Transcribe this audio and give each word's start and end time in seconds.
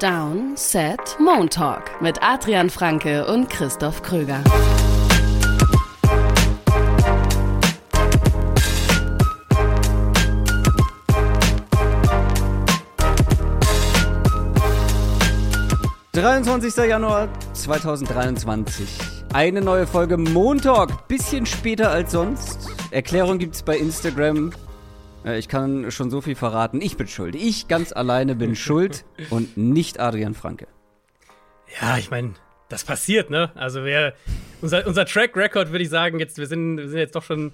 Down, 0.00 0.56
Set, 0.56 1.18
Montalk 1.18 2.00
mit 2.00 2.22
Adrian 2.22 2.70
Franke 2.70 3.26
und 3.26 3.50
Christoph 3.50 4.00
Kröger. 4.00 4.42
»23. 16.14 16.84
Januar 16.86 17.28
2023. 17.52 18.98
Eine 19.34 19.60
neue 19.60 19.86
Folge 19.86 20.16
Montalk. 20.16 21.08
Bisschen 21.08 21.44
später 21.44 21.90
als 21.90 22.12
sonst. 22.12 22.70
Erklärung 22.90 23.36
gibt's 23.36 23.62
bei 23.62 23.76
Instagram. 23.76 24.50
Äh, 25.24 25.38
Ich 25.38 25.48
kann 25.48 25.90
schon 25.90 26.10
so 26.10 26.20
viel 26.20 26.34
verraten. 26.36 26.80
Ich 26.80 26.96
bin 26.96 27.06
schuld. 27.08 27.34
Ich 27.34 27.68
ganz 27.68 27.92
alleine 27.92 28.34
bin 28.34 28.54
schuld 28.56 29.04
und 29.30 29.56
nicht 29.56 30.00
Adrian 30.00 30.34
Franke. 30.34 30.66
Ja, 31.80 31.98
ich 31.98 32.10
meine, 32.10 32.34
das 32.68 32.84
passiert, 32.84 33.30
ne? 33.30 33.50
Also 33.54 33.84
wer 33.84 34.14
unser, 34.60 34.86
unser 34.86 35.04
Track 35.06 35.36
Record 35.36 35.70
würde 35.70 35.84
ich 35.84 35.90
sagen, 35.90 36.18
jetzt 36.18 36.38
wir 36.38 36.46
sind, 36.46 36.78
wir 36.78 36.88
sind 36.88 36.98
jetzt 36.98 37.14
doch 37.14 37.22
schon 37.24 37.52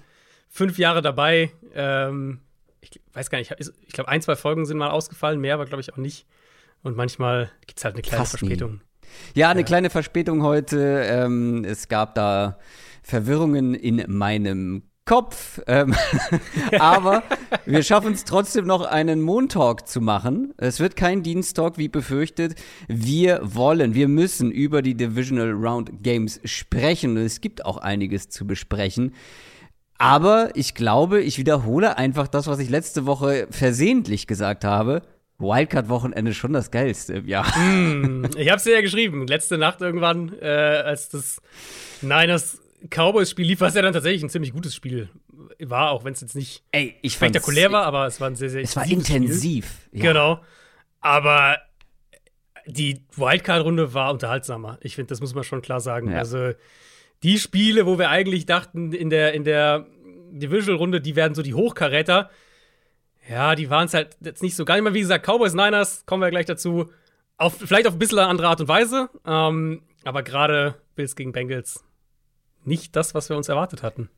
fünf 0.49 0.77
Jahre 0.77 1.01
dabei. 1.01 1.51
Ähm, 1.75 2.39
ich 2.81 2.99
weiß 3.13 3.29
gar 3.29 3.37
nicht, 3.39 3.53
ich 3.59 3.93
glaube 3.93 4.09
ein, 4.09 4.21
zwei 4.21 4.35
Folgen 4.35 4.65
sind 4.65 4.77
mal 4.77 4.89
ausgefallen, 4.89 5.39
mehr 5.39 5.53
aber 5.55 5.65
glaube 5.65 5.81
ich 5.81 5.93
auch 5.93 5.97
nicht. 5.97 6.25
Und 6.83 6.95
manchmal 6.95 7.51
gibt 7.65 7.79
es 7.79 7.85
halt 7.85 7.95
eine 7.95 8.01
kleine 8.01 8.17
Fast 8.23 8.33
nie. 8.41 8.47
Verspätung. 8.49 8.81
Ja, 9.33 9.49
eine 9.49 9.61
Ja. 9.61 9.65
kleine 9.65 9.89
Verspätung 9.89 10.43
heute. 10.43 11.01
Ähm, 11.05 11.63
es 11.65 11.87
gab 11.87 12.15
da 12.15 12.59
Verwirrungen 13.03 13.73
in 13.73 14.03
meinem 14.07 14.83
Kopf. 15.07 15.59
Ähm, 15.65 15.95
aber 16.79 17.23
wir 17.65 17.81
schaffen 17.81 18.13
es 18.13 18.25
trotzdem 18.25 18.67
noch, 18.67 18.85
einen 18.85 19.21
Montalk 19.21 19.87
zu 19.87 20.01
machen. 20.01 20.53
Es 20.57 20.79
wird 20.79 20.95
kein 20.95 21.23
Diensttalk, 21.23 21.79
wie 21.79 21.87
befürchtet. 21.87 22.53
Wir 22.87 23.39
wollen, 23.41 23.95
wir 23.95 24.07
müssen 24.07 24.51
über 24.51 24.83
die 24.83 24.93
Divisional 24.93 25.51
Round 25.51 26.03
Games 26.03 26.39
sprechen. 26.43 27.17
Es 27.17 27.41
gibt 27.41 27.65
auch 27.65 27.77
einiges 27.77 28.29
zu 28.29 28.45
besprechen. 28.45 29.15
Aber 29.97 30.51
ich 30.53 30.75
glaube, 30.75 31.21
ich 31.21 31.39
wiederhole 31.39 31.97
einfach 31.97 32.27
das, 32.27 32.45
was 32.45 32.59
ich 32.59 32.69
letzte 32.69 33.07
Woche 33.07 33.47
versehentlich 33.49 34.27
gesagt 34.27 34.63
habe. 34.63 35.01
Wildcard-Wochenende 35.39 36.33
schon 36.33 36.53
das 36.53 36.71
Geilste 36.71 37.13
im 37.13 37.27
Jahr. 37.27 37.45
Ich 38.37 38.49
hab's 38.49 38.63
dir 38.63 38.73
ja 38.73 38.81
geschrieben, 38.81 39.27
letzte 39.27 39.57
Nacht 39.57 39.81
irgendwann, 39.81 40.33
äh, 40.41 40.47
als 40.47 41.09
das 41.09 41.41
Niners 42.01 42.59
Cowboys-Spiel 42.89 43.47
lief, 43.47 43.61
was 43.61 43.75
ja 43.75 43.81
dann 43.81 43.93
tatsächlich 43.93 44.23
ein 44.23 44.29
ziemlich 44.29 44.53
gutes 44.53 44.75
Spiel 44.75 45.09
war, 45.59 45.91
auch 45.91 46.03
wenn 46.03 46.13
es 46.13 46.21
jetzt 46.21 46.35
nicht 46.35 46.63
Ey, 46.71 46.95
spektakulär 47.05 47.71
war, 47.71 47.85
aber 47.85 48.05
es 48.05 48.21
war 48.21 48.29
ein 48.29 48.35
sehr, 48.35 48.49
sehr 48.49 48.61
Es 48.61 48.75
war 48.75 48.85
intensiv. 48.85 49.89
Ja. 49.91 50.03
Genau. 50.03 50.41
Aber 51.01 51.57
die 52.65 53.01
Wildcard-Runde 53.15 53.93
war 53.93 54.11
unterhaltsamer. 54.11 54.77
Ich 54.81 54.95
finde, 54.95 55.09
das 55.09 55.21
muss 55.21 55.33
man 55.33 55.43
schon 55.43 55.61
klar 55.61 55.79
sagen. 55.79 56.11
Ja. 56.11 56.19
Also, 56.19 56.51
die 57.23 57.39
Spiele, 57.39 57.85
wo 57.85 57.97
wir 57.97 58.09
eigentlich 58.09 58.45
dachten, 58.45 58.93
in 58.93 59.09
der, 59.09 59.33
in 59.33 59.43
der 59.43 59.87
Divisional-Runde, 60.31 61.01
die 61.01 61.15
werden 61.15 61.33
so 61.33 61.41
die 61.41 61.53
Hochkaräter. 61.53 62.29
Ja, 63.29 63.55
die 63.55 63.69
waren 63.69 63.85
es 63.87 63.93
halt 63.93 64.17
jetzt 64.21 64.43
nicht 64.43 64.55
so 64.55 64.65
geil. 64.65 64.79
Immer 64.79 64.93
wie 64.93 64.99
gesagt, 64.99 65.25
Cowboys, 65.25 65.53
Niners, 65.53 66.05
kommen 66.05 66.21
wir 66.21 66.29
gleich 66.29 66.45
dazu. 66.45 66.89
Auf, 67.37 67.57
vielleicht 67.57 67.87
auf 67.87 67.93
ein 67.93 67.99
bisschen 67.99 68.19
andere 68.19 68.47
Art 68.47 68.61
und 68.61 68.67
Weise. 68.67 69.09
Ähm, 69.25 69.81
aber 70.03 70.23
gerade 70.23 70.75
Bills 70.95 71.15
gegen 71.15 71.31
Bengals 71.31 71.83
nicht 72.67 72.95
das, 72.95 73.15
was 73.15 73.29
wir 73.29 73.37
uns 73.37 73.49
erwartet 73.49 73.83
hatten. 73.83 74.09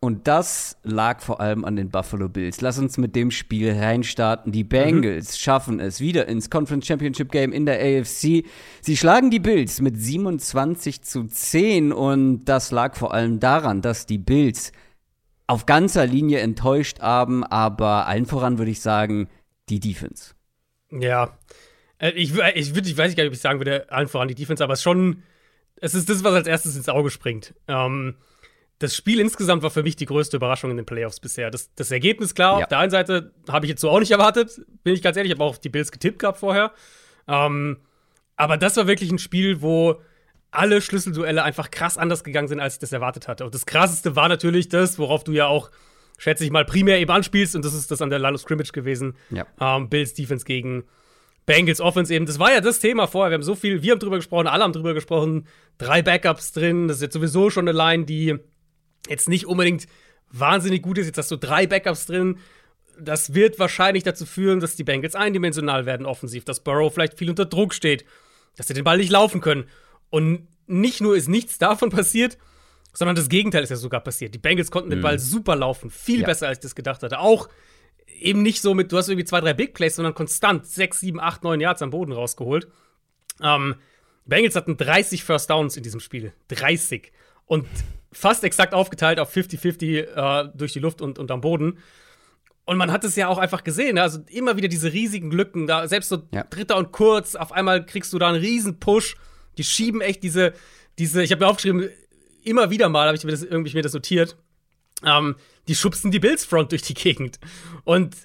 Und 0.00 0.28
das 0.28 0.76
lag 0.82 1.22
vor 1.22 1.40
allem 1.40 1.64
an 1.64 1.76
den 1.76 1.88
Buffalo 1.88 2.28
Bills. 2.28 2.60
Lass 2.60 2.78
uns 2.78 2.98
mit 2.98 3.16
dem 3.16 3.30
Spiel 3.30 3.72
reinstarten. 3.72 4.52
Die 4.52 4.62
Bengals 4.62 5.38
schaffen 5.38 5.80
es 5.80 5.98
wieder 5.98 6.28
ins 6.28 6.50
Conference 6.50 6.86
Championship 6.86 7.32
Game 7.32 7.52
in 7.52 7.64
der 7.64 7.80
AFC. 7.80 8.44
Sie 8.82 8.96
schlagen 8.98 9.30
die 9.30 9.38
Bills 9.38 9.80
mit 9.80 9.96
27 9.98 11.00
zu 11.00 11.24
10 11.24 11.90
und 11.90 12.44
das 12.44 12.70
lag 12.70 12.96
vor 12.96 13.14
allem 13.14 13.40
daran, 13.40 13.80
dass 13.80 14.04
die 14.04 14.18
Bills 14.18 14.72
auf 15.46 15.64
ganzer 15.64 16.06
Linie 16.06 16.40
enttäuscht 16.40 17.00
haben, 17.00 17.42
aber 17.42 18.06
allen 18.06 18.26
voran 18.26 18.58
würde 18.58 18.72
ich 18.72 18.82
sagen, 18.82 19.28
die 19.70 19.80
Defense. 19.80 20.34
Ja. 20.90 21.38
Äh, 21.98 22.10
Ich, 22.10 22.34
ich, 22.34 22.76
ich 22.76 22.98
weiß 22.98 23.16
gar 23.16 23.22
nicht, 23.22 23.28
ob 23.28 23.34
ich 23.34 23.40
sagen 23.40 23.58
würde, 23.58 23.90
allen 23.90 24.08
voran 24.08 24.28
die 24.28 24.34
Defense, 24.34 24.62
aber 24.62 24.74
es 24.74 24.80
ist 24.80 24.84
schon, 24.84 25.22
es 25.80 25.94
ist 25.94 26.08
das, 26.08 26.24
was 26.24 26.34
als 26.34 26.46
erstes 26.46 26.76
ins 26.76 26.88
Auge 26.88 27.10
springt. 27.10 27.54
Ähm, 27.68 28.16
das 28.78 28.96
Spiel 28.96 29.20
insgesamt 29.20 29.62
war 29.62 29.70
für 29.70 29.82
mich 29.82 29.96
die 29.96 30.06
größte 30.06 30.36
Überraschung 30.36 30.70
in 30.70 30.76
den 30.76 30.86
Playoffs 30.86 31.20
bisher. 31.20 31.50
Das, 31.50 31.72
das 31.74 31.90
Ergebnis, 31.90 32.34
klar, 32.34 32.58
Ja. 32.58 32.64
auf 32.64 32.68
der 32.68 32.78
einen 32.78 32.90
Seite 32.90 33.32
habe 33.48 33.66
ich 33.66 33.70
jetzt 33.70 33.80
so 33.80 33.88
auch 33.90 34.00
nicht 34.00 34.10
erwartet, 34.10 34.60
bin 34.82 34.94
ich 34.94 35.02
ganz 35.02 35.16
ehrlich, 35.16 35.30
ich 35.32 35.36
habe 35.38 35.44
auch 35.44 35.50
auf 35.50 35.60
die 35.60 35.68
Bills 35.68 35.92
getippt 35.92 36.18
gehabt 36.18 36.38
vorher. 36.38 36.72
Ähm, 37.28 37.78
aber 38.36 38.56
das 38.56 38.76
war 38.76 38.86
wirklich 38.86 39.10
ein 39.12 39.18
Spiel, 39.18 39.62
wo 39.62 40.00
alle 40.50 40.80
Schlüsselduelle 40.80 41.42
einfach 41.42 41.70
krass 41.70 41.98
anders 41.98 42.24
gegangen 42.24 42.48
sind, 42.48 42.60
als 42.60 42.74
ich 42.74 42.80
das 42.80 42.92
erwartet 42.92 43.26
hatte. 43.28 43.44
Und 43.44 43.54
das 43.54 43.66
krasseste 43.66 44.16
war 44.16 44.28
natürlich 44.28 44.68
das, 44.68 44.98
worauf 44.98 45.24
du 45.24 45.32
ja 45.32 45.46
auch, 45.46 45.70
schätze 46.18 46.44
ich 46.44 46.50
mal, 46.50 46.64
primär 46.64 46.98
eben 47.00 47.10
anspielst, 47.10 47.56
und 47.56 47.64
das 47.64 47.74
ist 47.74 47.90
das 47.90 48.02
an 48.02 48.10
der 48.10 48.18
Line 48.18 48.34
of 48.34 48.40
Scrimmage 48.40 48.72
gewesen. 48.72 49.16
Ja. 49.30 49.46
Ähm, 49.60 49.88
Bills 49.88 50.14
Defense 50.14 50.44
gegen 50.44 50.84
Bengals 51.46 51.80
Offense 51.80 52.12
eben. 52.14 52.26
Das 52.26 52.38
war 52.38 52.52
ja 52.52 52.60
das 52.60 52.78
Thema 52.78 53.06
vorher. 53.06 53.30
Wir 53.30 53.34
haben 53.34 53.42
so 53.42 53.54
viel, 53.54 53.82
wir 53.82 53.92
haben 53.92 53.98
drüber 53.98 54.16
gesprochen, 54.16 54.46
alle 54.46 54.64
haben 54.64 54.72
drüber 54.72 54.94
gesprochen. 54.94 55.46
Drei 55.78 56.02
Backups 56.02 56.52
drin. 56.52 56.88
Das 56.88 56.98
ist 56.98 57.02
jetzt 57.02 57.14
sowieso 57.14 57.50
schon 57.50 57.68
eine 57.68 57.76
Line, 57.76 58.04
die 58.04 58.36
jetzt 59.08 59.28
nicht 59.28 59.46
unbedingt 59.46 59.86
wahnsinnig 60.30 60.82
gut 60.82 60.98
ist. 60.98 61.06
Jetzt 61.06 61.18
hast 61.18 61.30
du 61.30 61.36
drei 61.36 61.66
Backups 61.66 62.06
drin. 62.06 62.38
Das 62.98 63.34
wird 63.34 63.58
wahrscheinlich 63.58 64.04
dazu 64.04 64.24
führen, 64.24 64.60
dass 64.60 64.76
die 64.76 64.84
Bengals 64.84 65.14
eindimensional 65.14 65.84
werden 65.84 66.06
offensiv, 66.06 66.44
dass 66.44 66.62
Burrow 66.62 66.92
vielleicht 66.92 67.18
viel 67.18 67.28
unter 67.28 67.44
Druck 67.44 67.74
steht, 67.74 68.04
dass 68.56 68.68
sie 68.68 68.74
den 68.74 68.84
Ball 68.84 68.96
nicht 68.98 69.10
laufen 69.10 69.40
können. 69.40 69.64
Und 70.10 70.46
nicht 70.66 71.00
nur 71.00 71.16
ist 71.16 71.28
nichts 71.28 71.58
davon 71.58 71.90
passiert, 71.90 72.38
sondern 72.94 73.16
das 73.16 73.28
Gegenteil 73.28 73.64
ist 73.64 73.70
ja 73.70 73.76
sogar 73.76 74.00
passiert. 74.00 74.32
Die 74.32 74.38
Bengals 74.38 74.70
konnten 74.70 74.90
den 74.90 75.00
Ball 75.02 75.18
super 75.18 75.56
laufen, 75.56 75.90
viel 75.90 76.20
Ja. 76.20 76.26
besser 76.26 76.46
als 76.48 76.58
ich 76.58 76.62
das 76.62 76.74
gedacht 76.76 77.02
hatte. 77.02 77.18
Auch 77.18 77.48
eben 78.20 78.42
nicht 78.42 78.60
so 78.60 78.74
mit, 78.74 78.92
du 78.92 78.96
hast 78.96 79.08
irgendwie 79.08 79.24
zwei, 79.24 79.40
drei 79.40 79.54
Big 79.54 79.74
Plays, 79.74 79.96
sondern 79.96 80.14
konstant 80.14 80.66
sechs, 80.66 81.00
sieben, 81.00 81.20
acht, 81.20 81.44
neun 81.44 81.60
Yards 81.60 81.82
am 81.82 81.90
Boden 81.90 82.12
rausgeholt. 82.12 82.68
Ähm, 83.42 83.76
Bengals 84.26 84.56
hatten 84.56 84.76
30 84.76 85.24
First 85.24 85.50
Downs 85.50 85.76
in 85.76 85.82
diesem 85.82 86.00
Spiel. 86.00 86.32
30. 86.48 87.12
Und 87.46 87.66
fast 88.12 88.44
exakt 88.44 88.72
aufgeteilt 88.72 89.18
auf 89.18 89.34
50-50 89.34 89.98
äh, 89.98 90.50
durch 90.54 90.72
die 90.72 90.78
Luft 90.78 91.02
und, 91.02 91.18
und 91.18 91.30
am 91.30 91.40
Boden. 91.40 91.78
Und 92.64 92.78
man 92.78 92.90
hat 92.90 93.04
es 93.04 93.16
ja 93.16 93.28
auch 93.28 93.36
einfach 93.36 93.62
gesehen, 93.62 93.96
ne? 93.96 94.02
also 94.02 94.20
immer 94.30 94.56
wieder 94.56 94.68
diese 94.68 94.92
riesigen 94.92 95.30
Lücken, 95.30 95.66
da 95.66 95.86
selbst 95.86 96.08
so 96.08 96.22
Ja. 96.32 96.44
Dritter 96.44 96.78
und 96.78 96.92
Kurz, 96.92 97.34
auf 97.34 97.52
einmal 97.52 97.84
kriegst 97.84 98.12
du 98.14 98.18
da 98.18 98.28
einen 98.28 98.40
riesen 98.40 98.80
Push. 98.80 99.16
Die 99.58 99.64
schieben 99.64 100.00
echt 100.00 100.22
diese, 100.22 100.54
diese, 100.98 101.22
ich 101.22 101.30
habe 101.30 101.44
mir 101.44 101.50
aufgeschrieben, 101.50 101.90
immer 102.42 102.70
wieder 102.70 102.88
mal 102.88 103.06
habe 103.06 103.16
ich 103.16 103.24
mir 103.24 103.32
das 103.32 103.42
irgendwie 103.42 103.74
mir 103.74 103.82
das 103.82 103.92
notiert. 103.92 104.36
Ähm, 105.04 105.36
die 105.68 105.74
schubsten 105.74 106.10
die 106.10 106.18
Bills 106.20 106.44
Front 106.44 106.72
durch 106.72 106.82
die 106.82 106.94
Gegend. 106.94 107.38
Und 107.84 108.16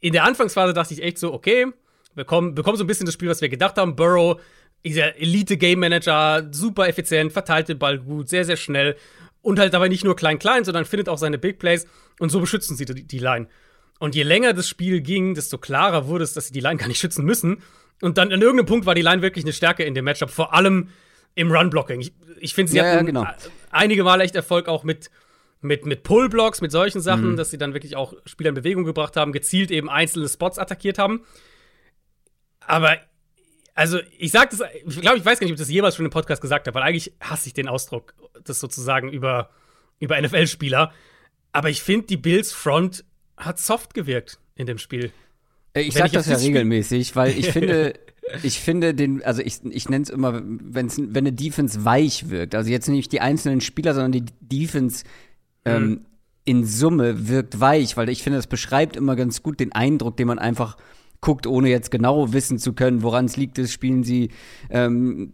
in 0.00 0.12
der 0.12 0.24
Anfangsphase 0.24 0.72
dachte 0.72 0.94
ich 0.94 1.02
echt 1.02 1.18
so, 1.18 1.32
okay, 1.32 1.66
wir 2.14 2.24
kommen, 2.24 2.54
bekommen 2.54 2.76
so 2.76 2.84
ein 2.84 2.86
bisschen 2.86 3.06
das 3.06 3.14
Spiel, 3.14 3.28
was 3.28 3.40
wir 3.40 3.48
gedacht 3.48 3.76
haben. 3.76 3.96
Burrow, 3.96 4.40
dieser 4.84 5.16
Elite-Game-Manager, 5.16 6.48
super 6.52 6.88
effizient, 6.88 7.32
verteilt 7.32 7.68
den 7.68 7.78
Ball 7.78 7.98
gut, 7.98 8.28
sehr, 8.28 8.44
sehr 8.44 8.56
schnell. 8.56 8.96
Und 9.42 9.58
halt 9.58 9.72
dabei 9.72 9.88
nicht 9.88 10.04
nur 10.04 10.16
klein-klein, 10.16 10.64
sondern 10.64 10.84
findet 10.84 11.08
auch 11.08 11.18
seine 11.18 11.38
Big 11.38 11.58
Plays. 11.58 11.86
Und 12.18 12.30
so 12.30 12.40
beschützen 12.40 12.76
sie 12.76 12.84
die, 12.84 13.04
die 13.06 13.18
Line. 13.18 13.48
Und 14.00 14.14
je 14.14 14.22
länger 14.22 14.52
das 14.52 14.68
Spiel 14.68 15.00
ging, 15.00 15.34
desto 15.34 15.58
klarer 15.58 16.06
wurde 16.06 16.24
es, 16.24 16.32
dass 16.32 16.48
sie 16.48 16.52
die 16.52 16.60
Line 16.60 16.76
gar 16.76 16.88
nicht 16.88 16.98
schützen 17.00 17.24
müssen. 17.24 17.62
Und 18.00 18.18
dann 18.18 18.32
an 18.32 18.40
irgendeinem 18.40 18.66
Punkt 18.66 18.86
war 18.86 18.94
die 18.94 19.02
Line 19.02 19.22
wirklich 19.22 19.44
eine 19.44 19.52
Stärke 19.52 19.82
in 19.84 19.94
dem 19.94 20.04
Matchup, 20.04 20.30
vor 20.30 20.54
allem 20.54 20.88
im 21.34 21.50
Run-Blocking. 21.50 22.00
Ich, 22.00 22.12
ich 22.40 22.54
finde, 22.54 22.70
sie 22.70 22.78
Ja, 22.78 22.86
ja, 22.86 22.92
hatten 22.94 23.06
genau. 23.06 23.26
einige 23.70 24.04
Mal 24.04 24.20
echt 24.20 24.34
Erfolg 24.34 24.68
auch 24.68 24.84
mit, 24.84 25.10
mit, 25.60 25.86
mit 25.86 26.02
Pull-Blocks, 26.04 26.60
mit 26.60 26.70
solchen 26.72 26.98
Mhm. 26.98 27.02
Sachen, 27.02 27.36
dass 27.36 27.50
sie 27.50 27.58
dann 27.58 27.74
wirklich 27.74 27.96
auch 27.96 28.14
Spieler 28.26 28.50
in 28.50 28.54
Bewegung 28.54 28.84
gebracht 28.84 29.16
haben, 29.16 29.32
gezielt 29.32 29.70
eben 29.70 29.90
einzelne 29.90 30.28
Spots 30.28 30.58
attackiert 30.58 30.98
haben. 30.98 31.24
Aber, 32.60 32.98
also, 33.74 33.98
ich 34.18 34.30
sag 34.32 34.50
das, 34.50 34.62
ich 34.86 35.00
glaube, 35.00 35.18
ich 35.18 35.24
weiß 35.24 35.38
gar 35.38 35.44
nicht, 35.46 35.52
ob 35.52 35.56
ich 35.56 35.60
das 35.66 35.70
jemals 35.70 35.96
schon 35.96 36.04
im 36.04 36.10
Podcast 36.10 36.42
gesagt 36.42 36.66
habe, 36.66 36.74
weil 36.74 36.82
eigentlich 36.82 37.12
hasse 37.20 37.46
ich 37.48 37.54
den 37.54 37.68
Ausdruck, 37.68 38.14
das 38.44 38.60
sozusagen 38.60 39.10
über, 39.12 39.50
über 40.00 40.20
NFL-Spieler. 40.20 40.92
Aber 41.52 41.70
ich 41.70 41.82
finde, 41.82 42.06
die 42.06 42.16
Bills 42.16 42.52
Front 42.52 43.04
hat 43.36 43.58
soft 43.58 43.94
gewirkt 43.94 44.38
in 44.54 44.66
dem 44.66 44.78
Spiel. 44.78 45.12
Äh, 45.74 45.82
Ich 45.82 45.94
Wenn 45.94 46.00
sag 46.02 46.06
ich 46.12 46.18
auf 46.18 46.26
das 46.26 46.40
ja 46.42 46.46
regelmäßig, 46.46 47.16
weil 47.16 47.38
ich 47.38 47.50
finde, 47.52 47.94
ich 48.42 48.58
finde 48.60 48.94
den, 48.94 49.22
also 49.24 49.40
ich, 49.42 49.60
ich 49.64 49.88
nenne 49.88 50.02
es 50.02 50.10
immer, 50.10 50.42
wenn's, 50.44 50.98
wenn 50.98 51.16
eine 51.26 51.32
Defense 51.32 51.84
weich 51.84 52.28
wirkt, 52.30 52.54
also 52.54 52.70
jetzt 52.70 52.88
nicht 52.88 53.12
die 53.12 53.20
einzelnen 53.20 53.60
Spieler, 53.60 53.94
sondern 53.94 54.12
die 54.12 54.24
Defense 54.40 55.04
ähm, 55.76 56.06
in 56.44 56.64
Summe 56.64 57.28
wirkt 57.28 57.60
weich, 57.60 57.96
weil 57.96 58.08
ich 58.08 58.22
finde, 58.22 58.38
das 58.38 58.46
beschreibt 58.46 58.96
immer 58.96 59.16
ganz 59.16 59.42
gut 59.42 59.60
den 59.60 59.72
Eindruck, 59.72 60.16
den 60.16 60.26
man 60.28 60.38
einfach 60.38 60.76
guckt, 61.20 61.46
ohne 61.46 61.68
jetzt 61.68 61.90
genau 61.90 62.32
wissen 62.32 62.58
zu 62.58 62.72
können, 62.72 63.02
woran 63.02 63.24
es 63.26 63.36
liegt, 63.36 63.58
ist, 63.58 63.72
spielen 63.72 64.04
sie 64.04 64.30
ähm, 64.70 65.32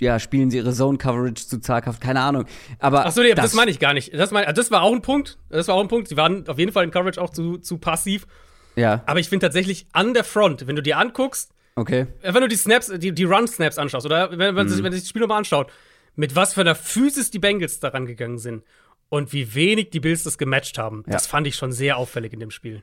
ja, 0.00 0.18
spielen 0.18 0.50
sie 0.50 0.56
ihre 0.56 0.72
Zone-Coverage 0.72 1.46
zu 1.46 1.60
zaghaft, 1.60 2.00
keine 2.00 2.20
Ahnung. 2.20 2.46
Aber 2.80 3.06
Ach 3.06 3.12
so, 3.12 3.22
nee, 3.22 3.30
aber 3.30 3.42
das, 3.42 3.54
meine 3.54 3.70
ich 3.70 3.78
gar 3.78 3.94
nicht. 3.94 4.12
Das, 4.12 4.32
mein, 4.32 4.52
das 4.52 4.70
war 4.72 4.82
auch 4.82 4.92
ein 4.92 5.02
Punkt. 5.02 5.38
Das 5.50 5.68
war 5.68 5.76
auch 5.76 5.80
ein 5.80 5.88
Punkt. 5.88 6.08
Sie 6.08 6.16
waren 6.16 6.48
auf 6.48 6.58
jeden 6.58 6.72
Fall 6.72 6.82
in 6.82 6.90
Coverage 6.90 7.20
auch 7.20 7.30
zu, 7.30 7.58
zu 7.58 7.78
passiv. 7.78 8.26
Ja, 8.74 9.04
Aber 9.06 9.20
ich 9.20 9.28
finde 9.28 9.46
tatsächlich 9.46 9.86
an 9.92 10.12
der 10.14 10.24
Front, 10.24 10.66
wenn 10.66 10.74
du 10.74 10.82
dir 10.82 10.98
anguckst, 10.98 11.52
Okay. 11.76 12.06
Wenn 12.22 12.40
du 12.40 12.46
die 12.48 12.56
Snaps, 12.56 12.86
die, 12.86 13.12
die 13.12 13.24
Run-Snaps 13.24 13.78
anschaust, 13.78 14.06
oder 14.06 14.30
wenn, 14.30 14.54
wenn, 14.54 14.66
Mhm. 14.66 14.68
sich, 14.68 14.82
wenn 14.82 14.92
sich 14.92 15.02
das 15.02 15.08
Spiel 15.08 15.22
nochmal 15.22 15.38
anschaut, 15.38 15.72
mit 16.14 16.36
was 16.36 16.54
für 16.54 16.60
einer 16.60 16.76
Physis 16.76 17.30
die 17.32 17.40
Bengals 17.40 17.80
daran 17.80 18.06
gegangen 18.06 18.38
sind 18.38 18.62
und 19.08 19.32
wie 19.32 19.54
wenig 19.54 19.90
die 19.90 20.00
Bills 20.00 20.24
das 20.24 20.38
gematcht 20.38 20.78
haben, 20.78 21.04
das 21.06 21.26
fand 21.26 21.46
ich 21.46 21.56
schon 21.56 21.72
sehr 21.72 21.96
auffällig 21.96 22.32
in 22.32 22.40
dem 22.40 22.50
Spiel. 22.50 22.82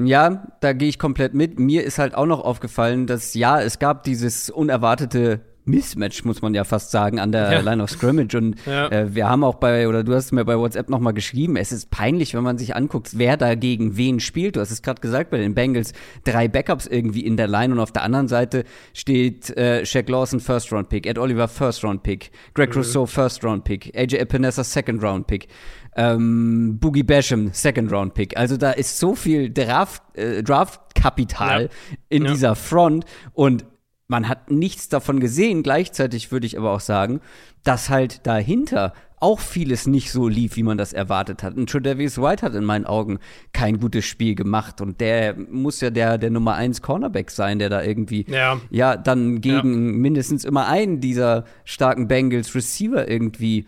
Ja, 0.00 0.46
da 0.60 0.72
gehe 0.72 0.88
ich 0.88 0.98
komplett 0.98 1.34
mit. 1.34 1.58
Mir 1.58 1.84
ist 1.84 1.98
halt 1.98 2.14
auch 2.14 2.26
noch 2.26 2.40
aufgefallen, 2.40 3.06
dass 3.06 3.34
ja, 3.34 3.60
es 3.60 3.78
gab 3.78 4.04
dieses 4.04 4.50
unerwartete 4.50 5.40
Mismatch, 5.64 6.24
muss 6.24 6.42
man 6.42 6.54
ja 6.54 6.64
fast 6.64 6.90
sagen, 6.90 7.18
an 7.20 7.30
der 7.32 7.52
Ja. 7.52 7.60
Line 7.60 7.82
of 7.82 7.90
Scrimmage. 7.90 8.36
Und 8.36 8.56
Ja. 8.66 8.88
äh, 8.88 9.14
wir 9.14 9.28
haben 9.28 9.44
auch 9.44 9.56
bei, 9.56 9.88
oder 9.88 10.02
du 10.04 10.14
hast 10.14 10.26
es 10.26 10.32
mir 10.32 10.44
bei 10.44 10.58
WhatsApp 10.58 10.88
noch 10.90 10.98
mal 11.00 11.12
geschrieben, 11.12 11.56
es 11.56 11.70
ist 11.72 11.90
peinlich, 11.90 12.34
wenn 12.34 12.42
man 12.42 12.58
sich 12.58 12.74
anguckt, 12.74 13.10
wer 13.18 13.36
da 13.36 13.54
gegen 13.54 13.96
wen 13.96 14.20
spielt. 14.20 14.56
Du 14.56 14.60
hast 14.60 14.70
es 14.70 14.82
gerade 14.82 15.00
gesagt, 15.00 15.30
bei 15.30 15.38
den 15.38 15.54
Bengals 15.54 15.92
drei 16.24 16.48
Backups 16.48 16.86
irgendwie 16.86 17.24
in 17.24 17.36
der 17.36 17.48
Line 17.48 17.72
und 17.74 17.80
auf 17.80 17.92
der 17.92 18.02
anderen 18.02 18.28
Seite 18.28 18.64
steht 18.92 19.50
äh, 19.56 19.84
Shaq 19.86 20.08
Lawson 20.08 20.40
First 20.40 20.72
Round 20.72 20.88
Pick, 20.88 21.06
Ed 21.06 21.18
Oliver 21.18 21.48
First 21.48 21.84
Round 21.84 22.02
Pick, 22.02 22.30
Greg 22.54 22.74
Rousseau 22.74 23.06
First 23.06 23.44
Round 23.44 23.64
Pick, 23.64 23.92
AJ 23.96 24.16
Epinesa 24.16 24.64
Second 24.64 25.02
Round 25.02 25.26
Pick. 25.26 25.48
Ähm, 25.94 26.78
Boogie 26.80 27.02
Basham, 27.02 27.50
Second 27.52 27.92
Round 27.92 28.14
Pick. 28.14 28.34
Also 28.38 28.56
da 28.56 28.70
ist 28.70 28.98
so 28.98 29.14
viel 29.14 29.50
Draft, 29.50 30.02
äh, 30.16 30.42
Draft-Kapital 30.42 31.64
Ja. 31.64 31.68
in 32.08 32.24
Ja. 32.24 32.30
dieser 32.32 32.54
Front 32.54 33.04
und 33.34 33.66
man 34.08 34.28
hat 34.28 34.50
nichts 34.50 34.88
davon 34.88 35.20
gesehen. 35.20 35.62
Gleichzeitig 35.62 36.32
würde 36.32 36.46
ich 36.46 36.58
aber 36.58 36.72
auch 36.72 36.80
sagen, 36.80 37.20
dass 37.64 37.88
halt 37.88 38.26
dahinter 38.26 38.92
auch 39.22 39.38
vieles 39.38 39.86
nicht 39.86 40.10
so 40.10 40.26
lief, 40.26 40.56
wie 40.56 40.64
man 40.64 40.76
das 40.76 40.92
erwartet 40.92 41.44
hat. 41.44 41.56
Und 41.56 41.70
Tredavious 41.70 42.18
White 42.18 42.44
hat 42.44 42.56
in 42.56 42.64
meinen 42.64 42.86
Augen 42.86 43.20
kein 43.52 43.78
gutes 43.78 44.04
Spiel 44.04 44.34
gemacht. 44.34 44.80
Und 44.80 45.00
der 45.00 45.36
muss 45.36 45.80
ja 45.80 45.90
der, 45.90 46.18
der 46.18 46.30
Nummer 46.30 46.54
1 46.54 46.82
Cornerback 46.82 47.30
sein, 47.30 47.60
der 47.60 47.68
da 47.68 47.84
irgendwie, 47.84 48.26
Ja. 48.28 48.60
ja 48.70 48.96
dann 48.96 49.40
gegen 49.40 49.98
mindestens 49.98 50.44
immer 50.44 50.66
einen 50.66 51.00
dieser 51.00 51.44
starken 51.64 52.08
Bengals 52.08 52.52
Receiver 52.56 53.08
irgendwie 53.08 53.66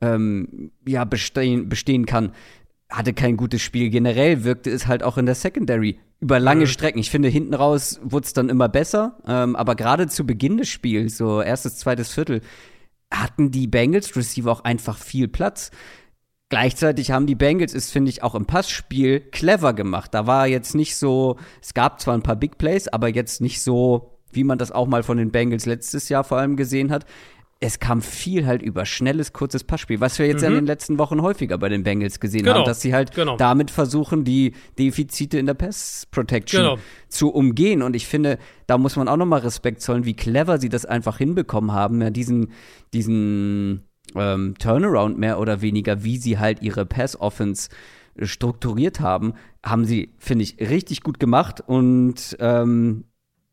ähm, 0.00 0.70
ja, 0.86 1.04
bestehen, 1.04 1.68
bestehen 1.68 2.06
kann, 2.06 2.32
hatte 2.88 3.12
kein 3.12 3.36
gutes 3.36 3.60
Spiel. 3.60 3.90
Generell 3.90 4.44
wirkte 4.44 4.70
es 4.70 4.86
halt 4.86 5.02
auch 5.02 5.18
in 5.18 5.26
der 5.26 5.34
Secondary 5.34 5.98
über 6.24 6.40
lange 6.40 6.66
Strecken. 6.66 6.98
Ich 6.98 7.10
finde, 7.10 7.28
hinten 7.28 7.52
raus 7.52 8.00
wurde 8.02 8.24
es 8.24 8.32
dann 8.32 8.48
immer 8.48 8.70
besser, 8.70 9.18
ähm, 9.26 9.54
aber 9.56 9.74
gerade 9.74 10.08
zu 10.08 10.24
Beginn 10.24 10.56
des 10.56 10.70
Spiels, 10.70 11.18
so 11.18 11.42
erstes, 11.42 11.76
zweites 11.76 12.14
Viertel, 12.14 12.40
hatten 13.12 13.50
die 13.50 13.66
Bengals 13.66 14.16
Receiver 14.16 14.50
auch 14.50 14.64
einfach 14.64 14.96
viel 14.96 15.28
Platz. 15.28 15.70
Gleichzeitig 16.48 17.10
haben 17.10 17.26
die 17.26 17.34
Bengals 17.34 17.74
es, 17.74 17.90
finde 17.90 18.08
ich, 18.08 18.22
auch 18.22 18.34
im 18.34 18.46
Passspiel 18.46 19.20
clever 19.20 19.74
gemacht. 19.74 20.14
Da 20.14 20.26
war 20.26 20.46
jetzt 20.46 20.74
nicht 20.74 20.96
so, 20.96 21.36
es 21.60 21.74
gab 21.74 22.00
zwar 22.00 22.14
ein 22.14 22.22
paar 22.22 22.36
Big 22.36 22.56
Plays, 22.56 22.88
aber 22.88 23.08
jetzt 23.08 23.42
nicht 23.42 23.60
so, 23.60 24.18
wie 24.32 24.44
man 24.44 24.56
das 24.56 24.72
auch 24.72 24.86
mal 24.86 25.02
von 25.02 25.18
den 25.18 25.30
Bengals 25.30 25.66
letztes 25.66 26.08
Jahr 26.08 26.24
vor 26.24 26.38
allem 26.38 26.56
gesehen 26.56 26.90
hat. 26.90 27.04
Es 27.66 27.78
kam 27.78 28.02
viel 28.02 28.46
halt 28.46 28.60
über 28.60 28.84
schnelles, 28.84 29.32
kurzes 29.32 29.64
Passspiel, 29.64 29.98
was 29.98 30.18
wir 30.18 30.26
jetzt 30.26 30.42
in 30.42 30.52
den 30.52 30.66
letzten 30.66 30.98
Wochen 30.98 31.22
häufiger 31.22 31.56
bei 31.56 31.70
den 31.70 31.82
Bengals 31.82 32.20
gesehen 32.20 32.42
Mhm. 32.42 32.44
Genau, 32.44 32.58
haben, 32.58 32.66
dass 32.66 32.82
sie 32.82 32.92
halt 32.92 33.14
genau. 33.14 33.38
damit 33.38 33.70
versuchen, 33.70 34.24
die 34.24 34.52
Defizite 34.78 35.38
in 35.38 35.46
der 35.46 35.54
Pass 35.54 36.06
Protection 36.10 36.60
Genau. 36.60 36.78
zu 37.08 37.30
umgehen. 37.32 37.80
Und 37.82 37.96
ich 37.96 38.06
finde, 38.06 38.38
da 38.66 38.76
muss 38.76 38.96
man 38.96 39.08
auch 39.08 39.16
noch 39.16 39.24
mal 39.24 39.40
Respekt 39.40 39.80
zollen, 39.80 40.04
wie 40.04 40.14
clever 40.14 40.58
sie 40.58 40.68
das 40.68 40.84
einfach 40.84 41.16
hinbekommen 41.16 41.72
haben, 41.72 42.02
ja, 42.02 42.10
diesen, 42.10 42.52
diesen 42.92 43.84
ähm, 44.14 44.54
Turnaround 44.58 45.18
mehr 45.18 45.40
oder 45.40 45.62
weniger, 45.62 46.04
wie 46.04 46.18
sie 46.18 46.38
halt 46.38 46.60
ihre 46.60 46.84
Pass-Offense 46.84 47.70
strukturiert 48.22 49.00
haben, 49.00 49.34
haben 49.64 49.84
sie, 49.86 50.14
finde 50.18 50.44
ich, 50.44 50.60
richtig 50.60 51.02
gut 51.02 51.18
gemacht 51.18 51.62
und 51.66 52.36
ähm, 52.40 53.04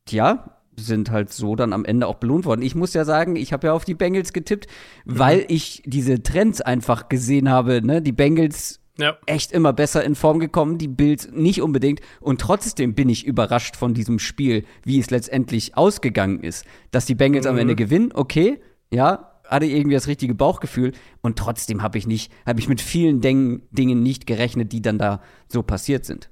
ja, 0.10 0.61
sind 0.78 1.12
halt 1.12 1.32
so 1.32 1.56
dann 1.56 1.74
am 1.74 1.86
Ende 1.86 2.08
auch 2.08 2.16
belohnt 2.16 2.46
worden. 2.46 2.62
Ich 2.62 2.76
muss 2.76 2.94
ja 2.94 3.06
sagen, 3.06 3.36
ich 3.36 3.54
habe 3.54 3.68
ja 3.68 3.74
auf 3.74 3.86
die 3.86 3.94
Bengals 3.94 4.34
getippt, 4.34 4.68
weil 5.06 5.46
ich 5.48 5.84
diese 5.86 6.24
Trends 6.24 6.62
einfach 6.62 7.10
gesehen 7.10 7.50
habe, 7.50 7.86
ne? 7.86 8.02
Die 8.02 8.12
Bengals 8.12 8.80
Ja. 8.98 9.18
echt 9.26 9.52
immer 9.52 9.74
besser 9.74 10.04
in 10.04 10.16
Form 10.16 10.40
gekommen, 10.40 10.78
die 10.78 10.88
Bills 10.88 11.30
nicht 11.32 11.62
unbedingt. 11.62 12.02
Und 12.20 12.42
trotzdem 12.42 12.94
bin 12.94 13.10
ich 13.10 13.26
überrascht 13.26 13.76
von 13.76 13.94
diesem 13.94 14.20
Spiel, 14.20 14.66
wie 14.84 15.00
es 15.00 15.10
letztendlich 15.10 15.76
ausgegangen 15.78 16.42
ist. 16.42 16.66
Dass 16.92 17.06
die 17.06 17.16
Bengals 17.16 17.46
am 17.46 17.58
Ende 17.58 17.76
gewinnen, 17.76 18.12
okay, 18.14 18.60
ja, 18.94 19.28
hatte 19.48 19.66
irgendwie 19.66 19.96
das 19.96 20.08
richtige 20.08 20.34
Bauchgefühl. 20.34 20.94
Und 21.22 21.38
trotzdem 21.38 21.82
habe 21.84 21.98
ich 21.98 22.08
nicht, 22.08 22.32
habe 22.46 22.60
ich 22.60 22.70
mit 22.70 22.80
vielen 22.80 23.20
Dingen, 23.22 23.64
nicht 23.74 24.26
gerechnet, 24.26 24.72
die 24.72 24.82
dann 24.82 24.98
da 24.98 25.22
so 25.48 25.62
passiert 25.64 26.06
sind. 26.06 26.30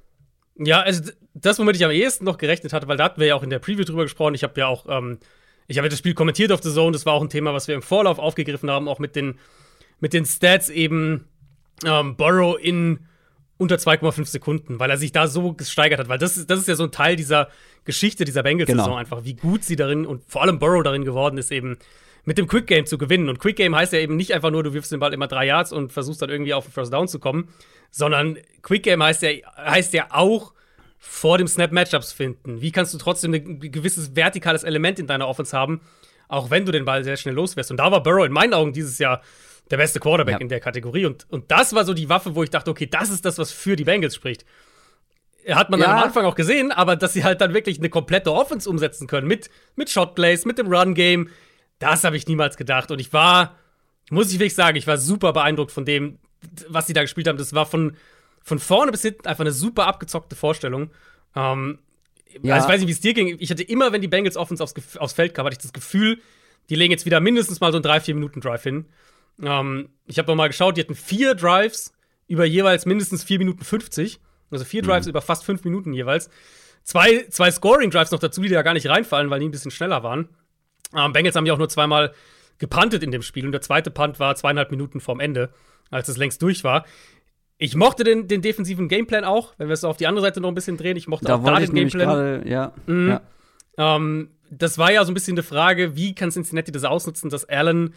Ja, 0.58 0.82
also 0.82 1.12
das, 1.42 1.60
womit 1.60 1.76
ich 1.76 1.86
am 1.86 1.92
ehesten 1.92 2.26
noch 2.26 2.38
gerechnet 2.38 2.74
hatte, 2.74 2.88
weil 2.88 2.98
da 2.98 3.06
hatten 3.06 3.20
wir 3.20 3.28
ja 3.28 3.36
auch 3.36 3.44
in 3.44 3.50
der 3.50 3.60
Preview 3.60 3.84
drüber 3.84 4.04
gesprochen. 4.04 4.36
Ich 4.36 4.44
habe 4.44 4.60
ja 4.60 4.68
auch, 4.68 4.86
ähm, 4.90 5.20
ich 5.68 5.78
habe 5.78 5.86
ja 5.88 5.90
das 5.90 6.00
Spiel 6.00 6.14
kommentiert 6.14 6.52
auf 6.52 6.62
The 6.64 6.72
Zone. 6.74 6.92
Das 6.92 7.06
war 7.06 7.14
auch 7.14 7.22
ein 7.22 7.30
Thema, 7.30 7.54
was 7.54 7.68
wir 7.68 7.76
im 7.76 7.82
Vorlauf 7.82 8.20
aufgegriffen 8.20 8.70
haben, 8.72 8.88
auch 8.88 9.00
mit 9.00 9.16
den, 9.16 9.38
mit 10.00 10.14
den 10.14 10.26
Stats 10.26 10.70
eben 10.70 11.26
ähm, 11.86 12.16
Burrow 12.16 12.58
in 12.60 13.00
unter 13.58 13.76
2,5 13.76 14.26
Sekunden, 14.26 14.80
weil 14.80 14.90
er 14.90 14.98
sich 14.98 15.12
da 15.12 15.28
so 15.28 15.54
gesteigert 15.54 16.00
hat. 16.00 16.08
Weil 16.10 16.18
das, 16.18 16.38
ist- 16.38 16.50
das 16.50 16.60
ist 16.60 16.68
ja 16.68 16.76
so 16.76 16.84
ein 16.86 16.92
Teil 16.92 17.16
dieser 17.16 17.50
Geschichte 17.86 18.24
dieser 18.26 18.44
Bengals-Saison 18.44 18.86
Genau. 18.86 18.96
einfach, 18.98 19.24
wie 19.26 19.34
gut 19.36 19.64
sie 19.64 19.76
darin 19.76 20.06
und 20.06 20.24
vor 20.28 20.42
allem 20.44 20.60
Burrow 20.60 20.82
darin 20.84 21.04
geworden 21.04 21.38
ist, 21.38 21.52
eben 21.52 21.78
mit 22.26 22.38
dem 22.38 22.48
Quick 22.48 22.68
Game 22.68 22.86
zu 22.86 22.98
gewinnen. 22.98 23.28
Und 23.30 23.40
Quick 23.40 23.56
Game 23.58 23.76
heißt 23.76 23.92
ja 23.94 24.00
eben 24.00 24.16
nicht 24.16 24.34
einfach 24.34 24.52
nur, 24.52 24.64
du 24.64 24.74
wirfst 24.74 24.92
den 24.92 25.00
Ball 25.00 25.14
immer 25.14 25.28
drei 25.28 25.46
Yards 25.46 25.72
und 25.74 25.92
versuchst 25.92 26.22
dann 26.22 26.30
irgendwie 26.30 26.54
auf 26.54 26.66
den 26.66 26.72
First 26.74 26.94
Down 26.94 27.08
zu 27.08 27.20
kommen, 27.20 27.50
sondern 27.92 28.38
Quick 28.62 28.84
Game 28.84 29.02
heißt 29.04 29.22
ja, 29.24 29.30
heißt 29.58 29.94
ja 29.94 30.08
auch 30.12 30.54
vor 31.00 31.38
dem 31.38 31.48
Snap 31.48 31.72
Matchups 31.72 32.12
finden. 32.12 32.62
Wie 32.62 32.72
kannst 32.72 32.94
du 32.94 32.98
trotzdem 32.98 33.34
ein 33.34 33.60
gewisses 33.72 34.16
vertikales 34.16 34.64
Element 34.64 35.00
in 35.00 35.08
deiner 35.08 35.28
Offense 35.28 35.56
haben, 35.58 35.82
auch 36.28 36.50
wenn 36.52 36.66
du 36.66 36.72
den 36.74 36.86
Ball 36.86 37.04
sehr 37.04 37.16
schnell 37.18 37.36
loswirst? 37.36 37.72
Und 37.72 37.78
da 37.78 37.90
war 37.92 38.04
Burrow 38.04 38.26
in 38.26 38.32
meinen 38.34 38.54
Augen 38.54 38.74
dieses 38.74 38.98
Jahr 39.00 39.22
der 39.72 39.78
beste 39.78 40.00
Quarterback 40.00 40.36
Ja. 40.36 40.40
in 40.42 40.50
der 40.50 40.60
Kategorie. 40.60 41.06
Und, 41.06 41.26
und 41.30 41.50
das 41.52 41.74
war 41.74 41.86
so 41.86 41.94
die 41.94 42.10
Waffe, 42.10 42.36
wo 42.36 42.44
ich 42.44 42.50
dachte, 42.50 42.70
okay, 42.70 42.86
das 42.86 43.10
ist 43.10 43.24
das, 43.24 43.38
was 43.38 43.52
für 43.52 43.76
die 43.76 43.84
Bengals 43.86 44.16
spricht. 44.16 44.46
Hat 45.48 45.70
man 45.70 45.80
dann 45.80 45.90
Ja. 45.90 45.98
am 45.98 46.04
Anfang 46.04 46.26
auch 46.26 46.36
gesehen, 46.36 46.72
aber 46.72 46.96
dass 46.96 47.14
sie 47.14 47.24
halt 47.24 47.40
dann 47.40 47.54
wirklich 47.54 47.80
eine 47.80 47.90
komplette 47.90 48.34
Offense 48.34 48.70
umsetzen 48.70 49.08
können 49.08 49.28
mit, 49.28 49.50
mit 49.76 49.90
Shotplays, 49.90 50.46
mit 50.46 50.58
dem 50.58 50.68
Run-Game, 50.68 51.30
das 51.80 52.04
habe 52.04 52.18
ich 52.18 52.28
niemals 52.28 52.58
gedacht. 52.58 52.92
Und 52.92 53.00
ich 53.00 53.14
war, 53.14 53.56
muss 54.12 54.28
ich 54.32 54.34
wirklich 54.40 54.54
sagen, 54.56 54.76
ich 54.76 54.86
war 54.86 54.98
super 54.98 55.32
beeindruckt 55.34 55.72
von 55.72 55.86
dem, 55.86 56.20
was 56.68 56.88
sie 56.88 56.94
da 56.94 57.02
gespielt 57.04 57.28
haben. 57.28 57.38
Das 57.38 57.54
war 57.54 57.66
von, 57.66 57.96
von 58.42 58.60
vorne 58.60 58.92
bis 58.92 59.02
hinten 59.02 59.28
einfach 59.28 59.42
eine 59.42 59.52
super 59.52 59.88
abgezockte 59.88 60.36
Vorstellung. 60.36 60.92
Ähm, 61.36 61.80
Ja. 62.44 62.56
Also 62.56 62.68
ich 62.68 62.74
weiß 62.74 62.80
nicht, 62.82 62.88
wie 62.88 62.94
es 62.94 63.00
dir 63.00 63.14
ging. 63.14 63.38
Ich 63.40 63.50
hatte 63.50 63.64
immer, 63.64 63.92
wenn 63.92 64.02
die 64.02 64.08
Bengals 64.08 64.38
Offense 64.38 64.64
aufs, 64.64 64.74
aufs 64.98 65.14
Feld 65.14 65.34
kamen, 65.34 65.48
hatte 65.48 65.56
ich 65.56 65.64
das 65.64 65.74
Gefühl, 65.74 66.20
die 66.70 66.76
legen 66.76 66.92
jetzt 66.92 67.06
wieder 67.06 67.20
mindestens 67.20 67.60
mal 67.60 67.72
so 67.72 67.80
einen 67.80 67.86
3-4-Minuten-Drive 67.86 68.62
hin. 68.64 68.86
Ähm, 69.42 69.90
ich 70.06 70.20
habe 70.20 70.36
mal 70.36 70.48
geschaut, 70.48 70.78
die 70.78 70.82
hatten 70.82 70.96
vier 70.96 71.34
Drives 71.34 71.94
über 72.28 72.46
jeweils 72.46 72.86
mindestens 72.86 73.24
4 73.24 73.40
Minuten 73.40 73.64
50. 73.64 74.20
Also 74.52 74.66
vier 74.66 74.82
Drives 74.84 75.08
über 75.08 75.22
fast 75.22 75.44
5 75.44 75.64
Minuten 75.64 75.94
jeweils. 75.94 76.30
Zwei, 76.84 77.26
zwei 77.30 77.50
Scoring-Drives 77.52 78.12
noch 78.12 78.20
dazu, 78.20 78.42
die 78.42 78.50
da 78.50 78.62
gar 78.62 78.74
nicht 78.74 78.88
reinfallen, 78.88 79.30
weil 79.30 79.40
die 79.40 79.48
ein 79.48 79.52
bisschen 79.52 79.72
schneller 79.72 80.04
waren. 80.04 80.30
Ähm, 80.96 81.14
Bengals 81.14 81.36
haben 81.36 81.46
ja 81.46 81.54
auch 81.54 81.58
nur 81.58 81.70
zweimal 81.70 82.14
gepuntet 82.60 83.04
in 83.04 83.12
dem 83.12 83.22
Spiel 83.22 83.46
und 83.46 83.52
der 83.52 83.62
zweite 83.62 83.90
Punt 83.92 84.20
war 84.20 84.36
zweieinhalb 84.36 84.70
Minuten 84.72 85.00
vorm 85.00 85.20
Ende, 85.20 85.52
als 85.90 86.10
es 86.10 86.18
längst 86.18 86.42
durch 86.42 86.64
war. 86.64 86.86
Ich 87.62 87.76
mochte 87.76 88.04
den, 88.06 88.28
den 88.28 88.42
defensiven 88.42 88.88
Gameplan 88.88 89.26
auch, 89.26 89.54
wenn 89.58 89.68
wir 89.68 89.74
es 89.74 89.84
auf 89.84 89.98
die 89.98 90.08
andere 90.08 90.24
Seite 90.26 90.40
noch 90.40 90.48
ein 90.48 90.56
bisschen 90.56 90.78
drehen. 90.78 90.96
Ich 90.98 91.08
mochte 91.08 91.26
Da 91.28 91.36
auch 91.36 91.44
da 91.44 91.60
den 91.60 91.74
Gameplan. 91.76 92.08
gerade, 92.08 92.50
ja, 92.50 92.72
Mhm. 92.88 93.10
ja. 93.10 93.22
Ähm, 93.78 94.30
das 94.50 94.78
war 94.78 94.92
ja 94.92 95.04
so 95.06 95.12
ein 95.12 95.14
bisschen 95.14 95.34
eine 95.36 95.44
Frage, 95.44 95.96
wie 95.96 96.16
kann 96.16 96.32
Cincinnati 96.32 96.72
das 96.72 96.86
ausnutzen, 96.86 97.30
dass 97.30 97.46
Allen 97.46 97.94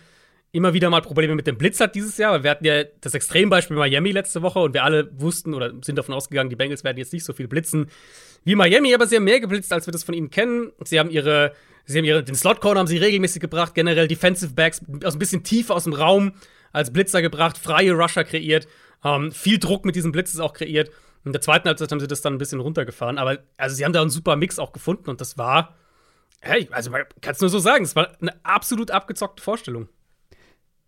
immer 0.51 0.75
wieder 0.75 0.91
mal 0.91 1.01
Probleme 1.01 1.35
mit 1.37 1.47
dem 1.47 1.57
Blitz 1.57 1.81
hat 1.81 1.95
dieses 1.95 2.19
Jahr, 2.19 2.33
weil 2.33 2.43
wir 2.43 2.51
hatten 2.51 2.65
ja 2.67 2.83
das 3.01 3.15
Extrembeispiel 3.15 3.77
Miami 3.77 4.11
letzte 4.11 4.43
Woche 4.43 4.59
und 4.59 4.75
wir 4.75 4.85
alle 4.85 5.11
wussten 5.19 5.55
oder 5.55 5.73
sind 5.83 5.97
davon 5.97 6.15
ausgegangen, 6.15 6.51
die 6.51 6.57
Bengals 6.57 6.85
werden 6.85 6.99
jetzt 6.99 7.13
nicht 7.13 7.25
so 7.25 7.33
viel 7.33 7.49
blitzen 7.49 7.87
wie 8.45 8.55
Miami, 8.57 8.93
aber 8.95 9.07
sie 9.07 9.17
haben 9.17 9.25
mehr 9.25 9.41
geblitzt, 9.41 9.73
als 9.73 9.87
wir 9.87 9.93
das 9.93 10.03
von 10.03 10.15
ihnen 10.15 10.29
kennen. 10.29 10.73
Sie 10.85 10.99
haben 10.99 11.09
ihre, 11.09 11.53
sie 11.87 11.99
haben 11.99 12.05
ihre, 12.05 12.23
den 12.25 12.35
Slot 12.35 12.61
Corner 12.61 12.81
haben 12.81 12.87
sie 12.89 12.99
regelmäßig 12.99 13.41
gebracht, 13.41 13.75
generell 13.75 14.09
Defensive 14.09 14.53
Backs 14.53 14.83
aus 15.05 15.15
ein 15.15 15.19
bisschen 15.21 15.45
tiefer 15.45 15.75
aus 15.77 15.85
dem 15.85 15.93
Raum 15.95 16.33
als 16.73 16.93
Blitzer 16.93 17.23
gebracht, 17.23 17.57
freie 17.57 17.93
Rusher 17.93 18.25
kreiert, 18.25 18.67
ähm, 19.05 19.33
viel 19.33 19.59
Druck 19.59 19.85
mit 19.85 19.97
diesen 19.97 20.13
Blitzes 20.13 20.41
auch 20.41 20.53
kreiert. 20.53 20.91
In 21.25 21.33
der 21.33 21.41
zweiten 21.41 21.69
Halbzeit 21.69 21.93
haben 21.93 22.01
sie 22.01 22.09
das 22.09 22.21
dann 22.21 22.35
ein 22.35 22.39
bisschen 22.39 22.61
runtergefahren, 22.61 23.19
aber 23.19 23.39
also 23.57 23.77
sie 23.77 23.85
haben 23.85 23.93
da 23.93 24.01
einen 24.01 24.11
super 24.11 24.37
Mix 24.37 24.59
auch 24.59 24.73
gefunden 24.73 25.09
und 25.09 25.21
das 25.21 25.39
war, 25.39 25.77
hey, 26.41 26.69
also 26.73 26.91
man 26.91 27.03
kann 27.21 27.35
es 27.35 27.41
nur 27.41 27.51
so 27.51 27.59
sagen, 27.59 27.85
es 27.85 27.95
war 27.95 28.09
eine 28.21 28.35
absolut 28.45 28.91
abgezockte 28.91 29.43
Vorstellung. 29.43 29.89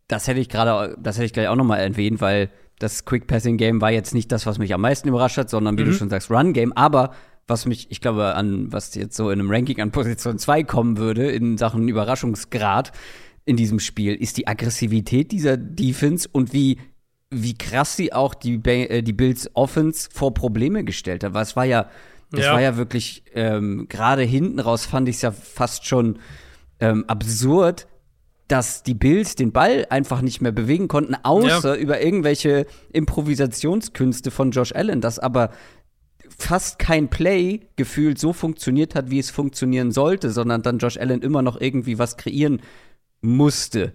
Das 0.09 0.27
hätte 0.27 0.41
ich 0.41 0.49
gerade, 0.49 0.97
das 1.01 1.17
hätte 1.17 1.27
ich 1.27 1.33
gleich 1.33 1.49
auch 1.49 1.57
noch 1.57 1.65
mal 1.65 1.79
erwähnt, 1.79 2.21
weil 2.21 2.51
das 2.79 3.05
Quick 3.05 3.27
Passing 3.27 3.57
Game 3.57 3.81
war 3.81 3.93
jetzt 3.93 4.15
nicht 4.15 4.33
das, 4.33 4.47
was 4.47 4.59
mich 4.59 4.75
am 4.75 4.81
meisten 4.81 5.09
überrascht 5.09 5.39
hat, 5.39 5.49
sondern 5.49 5.79
wie 5.79 5.85
du 5.85 5.93
schon 5.93 6.11
sagst, 6.11 6.31
Run 6.31 6.53
Game. 6.53 6.73
Aber 6.73 7.15
was 7.47 7.67
mich, 7.67 7.91
ich 7.91 8.01
glaube, 8.01 8.35
an 8.35 8.73
was 8.73 8.95
jetzt 8.95 9.17
so 9.17 9.31
in 9.31 9.39
einem 9.39 9.51
Ranking 9.51 9.81
an 9.81 9.93
Position 9.93 10.39
2 10.39 10.65
kommen 10.65 10.99
würde 10.99 11.31
in 11.31 11.57
Sachen 11.59 11.89
Überraschungsgrad 11.89 12.93
in 13.45 13.57
diesem 13.57 13.79
Spiel, 13.79 14.15
ist 14.15 14.37
die 14.39 14.47
Aggressivität 14.47 15.31
dieser 15.31 15.57
Defense 15.57 16.29
und 16.31 16.53
wie 16.53 16.79
wie 17.43 17.55
krass 17.55 17.97
sie 17.97 18.13
auch 18.13 18.35
die, 18.35 18.61
äh, 18.65 19.03
die 19.03 19.13
Bills 19.13 19.51
Offense 19.55 20.09
vor 20.13 20.35
Probleme 20.35 20.85
gestellt 20.85 21.25
hat. 21.25 21.35
Weil 21.35 21.43
es 21.43 21.57
war 21.57 21.65
ja 21.65 21.91
Das 22.31 22.47
Ja. 22.47 22.53
war 22.55 22.61
ja 22.61 22.77
wirklich, 22.77 23.23
ähm, 23.35 23.87
gerade 23.89 24.23
hinten 24.23 24.59
raus 24.59 24.87
fand 24.87 25.09
ich 25.09 25.17
es 25.17 25.23
ja 25.23 25.31
fast 25.31 25.87
schon 25.87 26.19
ähm, 26.81 27.05
absurd, 27.07 27.87
dass 28.49 28.83
die 28.83 28.95
Bills 28.95 29.37
den 29.37 29.53
Ball 29.53 29.87
einfach 29.89 30.21
nicht 30.21 30.41
mehr 30.41 30.51
bewegen 30.51 30.89
konnten, 30.89 31.15
außer 31.23 31.77
über 31.77 32.03
irgendwelche 32.03 32.67
Improvisationskünste 32.93 34.31
von 34.33 34.51
Josh 34.51 34.73
Allen, 34.73 35.01
dass 35.01 35.19
aber 35.21 35.51
fast 36.37 36.79
kein 36.81 37.09
Play 37.09 37.61
gefühlt 37.77 38.19
so 38.19 38.33
funktioniert 38.33 38.95
hat, 38.95 39.11
wie 39.11 39.19
es 39.21 39.31
funktionieren 39.31 39.93
sollte, 39.93 40.31
sondern 40.31 40.63
dann 40.63 40.79
Josh 40.79 40.97
Allen 40.97 41.23
immer 41.23 41.43
noch 41.43 41.61
irgendwie 41.61 41.99
was 41.99 42.17
kreieren 42.17 42.63
musste. 43.21 43.93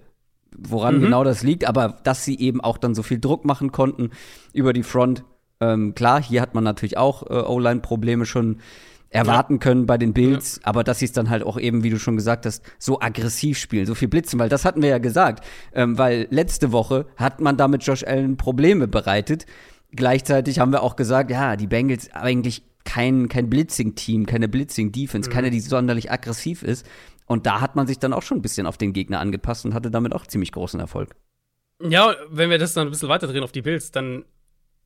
Woran 0.57 0.99
genau 0.99 1.23
das 1.23 1.43
liegt, 1.43 1.65
aber 1.65 1.97
dass 2.03 2.25
sie 2.25 2.37
eben 2.39 2.61
auch 2.61 2.77
dann 2.77 2.95
so 2.95 3.03
viel 3.03 3.19
Druck 3.19 3.45
machen 3.45 3.71
konnten 3.71 4.11
über 4.53 4.73
die 4.73 4.83
Front. 4.83 5.23
Ähm, 5.61 5.93
klar, 5.93 6.21
hier 6.21 6.41
hat 6.41 6.55
man 6.55 6.63
natürlich 6.63 6.97
auch 6.97 7.23
äh, 7.23 7.33
O-Line-Probleme 7.33 8.25
schon 8.25 8.57
erwarten 9.09 9.59
können 9.59 9.85
bei 9.85 9.97
den 9.97 10.13
Bills, 10.13 10.59
aber 10.63 10.83
dass 10.83 10.99
sie 10.99 11.05
es 11.05 11.11
dann 11.11 11.29
halt 11.29 11.43
auch 11.43 11.59
eben, 11.59 11.83
wie 11.83 11.89
du 11.89 11.97
schon 11.97 12.15
gesagt 12.15 12.45
hast, 12.45 12.63
so 12.77 13.01
aggressiv 13.01 13.57
spielen, 13.57 13.85
so 13.85 13.95
viel 13.95 14.07
blitzen, 14.07 14.39
weil 14.39 14.49
das 14.49 14.65
hatten 14.65 14.81
wir 14.81 14.89
ja 14.89 14.99
gesagt, 14.99 15.43
ähm, 15.73 15.97
weil 15.97 16.27
letzte 16.29 16.71
Woche 16.71 17.07
hat 17.17 17.41
man 17.41 17.57
damit 17.57 17.83
Josh 17.83 18.03
Allen 18.03 18.37
Probleme 18.37 18.87
bereitet. 18.87 19.45
Gleichzeitig 19.91 20.59
haben 20.59 20.71
wir 20.71 20.83
auch 20.83 20.95
gesagt, 20.95 21.31
ja, 21.31 21.55
die 21.55 21.65
Bengals 21.65 22.13
eigentlich 22.13 22.63
kein, 22.85 23.29
kein 23.29 23.49
Blitzing-Team, 23.49 24.25
keine 24.27 24.47
Blitzing-Defense, 24.47 25.29
keine, 25.29 25.49
die 25.49 25.59
sonderlich 25.59 26.11
aggressiv 26.11 26.61
ist. 26.61 26.85
Und 27.29 27.45
da 27.45 27.61
hat 27.61 27.75
man 27.75 27.85
sich 27.85 27.99
dann 27.99 28.11
auch 28.11 28.23
schon 28.23 28.39
ein 28.39 28.41
bisschen 28.41 28.65
auf 28.65 28.79
den 28.79 28.91
Gegner 28.91 29.19
angepasst 29.19 29.63
und 29.63 29.75
hatte 29.75 29.91
damit 29.91 30.13
auch 30.13 30.25
ziemlich 30.25 30.51
großen 30.51 30.79
Erfolg. 30.79 31.15
Ja, 31.79 32.15
wenn 32.31 32.49
wir 32.49 32.57
das 32.57 32.73
dann 32.73 32.87
ein 32.87 32.89
bisschen 32.89 33.07
weiterdrehen 33.07 33.43
auf 33.43 33.51
die 33.51 33.61
Bills, 33.61 33.91
dann 33.91 34.25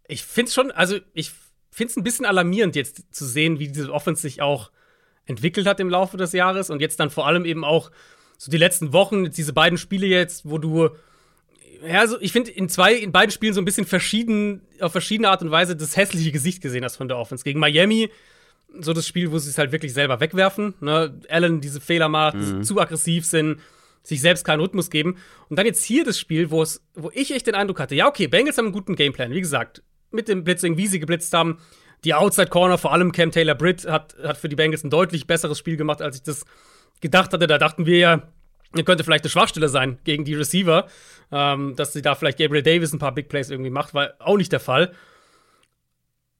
ich 0.09 0.23
finde 0.23 0.49
es 0.49 0.53
schon, 0.53 0.69
also 0.71 0.97
ich 1.13 1.31
finde 1.71 1.91
es 1.91 1.97
ein 1.97 2.03
bisschen 2.03 2.25
alarmierend 2.25 2.75
jetzt 2.75 3.15
zu 3.15 3.25
sehen, 3.25 3.59
wie 3.59 3.69
diese 3.69 3.93
Offense 3.93 4.21
sich 4.21 4.41
auch 4.41 4.71
entwickelt 5.25 5.65
hat 5.65 5.79
im 5.79 5.89
Laufe 5.89 6.17
des 6.17 6.33
Jahres 6.33 6.69
und 6.69 6.81
jetzt 6.81 6.99
dann 6.99 7.09
vor 7.09 7.27
allem 7.27 7.45
eben 7.45 7.63
auch 7.63 7.91
so 8.37 8.51
die 8.51 8.57
letzten 8.57 8.91
Wochen, 8.91 9.31
diese 9.31 9.53
beiden 9.53 9.77
Spiele 9.77 10.05
jetzt, 10.05 10.47
wo 10.47 10.57
du 10.57 10.89
ja, 11.87 12.01
also 12.01 12.19
ich 12.19 12.33
finde 12.33 12.51
in 12.51 12.67
zwei, 12.67 12.93
in 12.93 13.13
beiden 13.13 13.31
Spielen 13.31 13.53
so 13.53 13.61
ein 13.61 13.65
bisschen 13.65 13.85
verschieden, 13.85 14.67
auf 14.81 14.91
verschiedene 14.91 15.29
Art 15.29 15.41
und 15.41 15.51
Weise 15.51 15.77
das 15.77 15.95
hässliche 15.95 16.33
Gesicht 16.33 16.61
gesehen 16.61 16.83
hast 16.83 16.97
von 16.97 17.07
der 17.07 17.17
Offense. 17.17 17.45
Gegen 17.45 17.61
Miami, 17.61 18.09
so 18.79 18.93
das 18.93 19.07
Spiel, 19.07 19.31
wo 19.31 19.37
sie 19.37 19.49
es 19.49 19.57
halt 19.57 19.71
wirklich 19.71 19.93
selber 19.93 20.19
wegwerfen, 20.19 20.73
ne? 20.81 21.19
Allen 21.29 21.61
diese 21.61 21.81
Fehler 21.81 22.09
macht, 22.09 22.37
zu 22.65 22.79
aggressiv 22.79 23.25
sind, 23.25 23.59
sich 24.03 24.21
selbst 24.21 24.43
keinen 24.45 24.59
Rhythmus 24.59 24.89
geben. 24.89 25.17
Und 25.49 25.57
dann 25.57 25.65
jetzt 25.65 25.83
hier 25.83 26.03
das 26.03 26.19
Spiel, 26.19 26.51
wo 26.51 26.61
es, 26.61 26.83
wo 26.93 27.09
ich 27.13 27.33
echt 27.33 27.47
den 27.47 27.55
Eindruck 27.55 27.79
hatte, 27.79 27.95
ja, 27.95 28.07
okay, 28.07 28.27
Bengals 28.27 28.57
haben 28.57 28.65
einen 28.65 28.73
guten 28.73 28.95
Gameplan, 28.95 29.31
wie 29.31 29.41
gesagt, 29.41 29.81
mit 30.11 30.27
dem 30.27 30.43
Blitzing, 30.43 30.77
wie 30.77 30.87
sie 30.87 30.99
geblitzt 30.99 31.33
haben. 31.33 31.59
Die 32.03 32.13
Outside 32.13 32.49
Corner, 32.49 32.77
vor 32.77 32.91
allem 32.91 33.13
Cam 33.13 33.31
Taylor 33.31 33.55
Britt, 33.55 33.85
hat, 33.85 34.15
hat 34.21 34.37
für 34.37 34.49
die 34.49 34.57
Bengals 34.57 34.83
ein 34.83 34.89
deutlich 34.89 35.25
besseres 35.25 35.57
Spiel 35.57 35.77
gemacht, 35.77 36.01
als 36.01 36.17
ich 36.17 36.23
das 36.23 36.45
gedacht 36.99 37.31
hatte. 37.31 37.47
Da 37.47 37.57
dachten 37.57 37.85
wir 37.85 37.97
ja, 37.97 38.23
er 38.75 38.83
könnte 38.83 39.03
vielleicht 39.03 39.23
eine 39.23 39.29
Schwachstelle 39.29 39.69
sein 39.69 39.99
gegen 40.03 40.25
die 40.25 40.33
Receiver, 40.33 40.87
ähm, 41.31 41.75
dass 41.75 41.93
sie 41.93 42.01
da 42.01 42.15
vielleicht 42.15 42.39
Gabriel 42.39 42.63
Davis 42.63 42.91
ein 42.91 42.99
paar 42.99 43.13
Big 43.13 43.29
Plays 43.29 43.49
irgendwie 43.49 43.69
macht, 43.69 43.93
war 43.93 44.13
auch 44.19 44.37
nicht 44.37 44.51
der 44.51 44.59
Fall. 44.59 44.93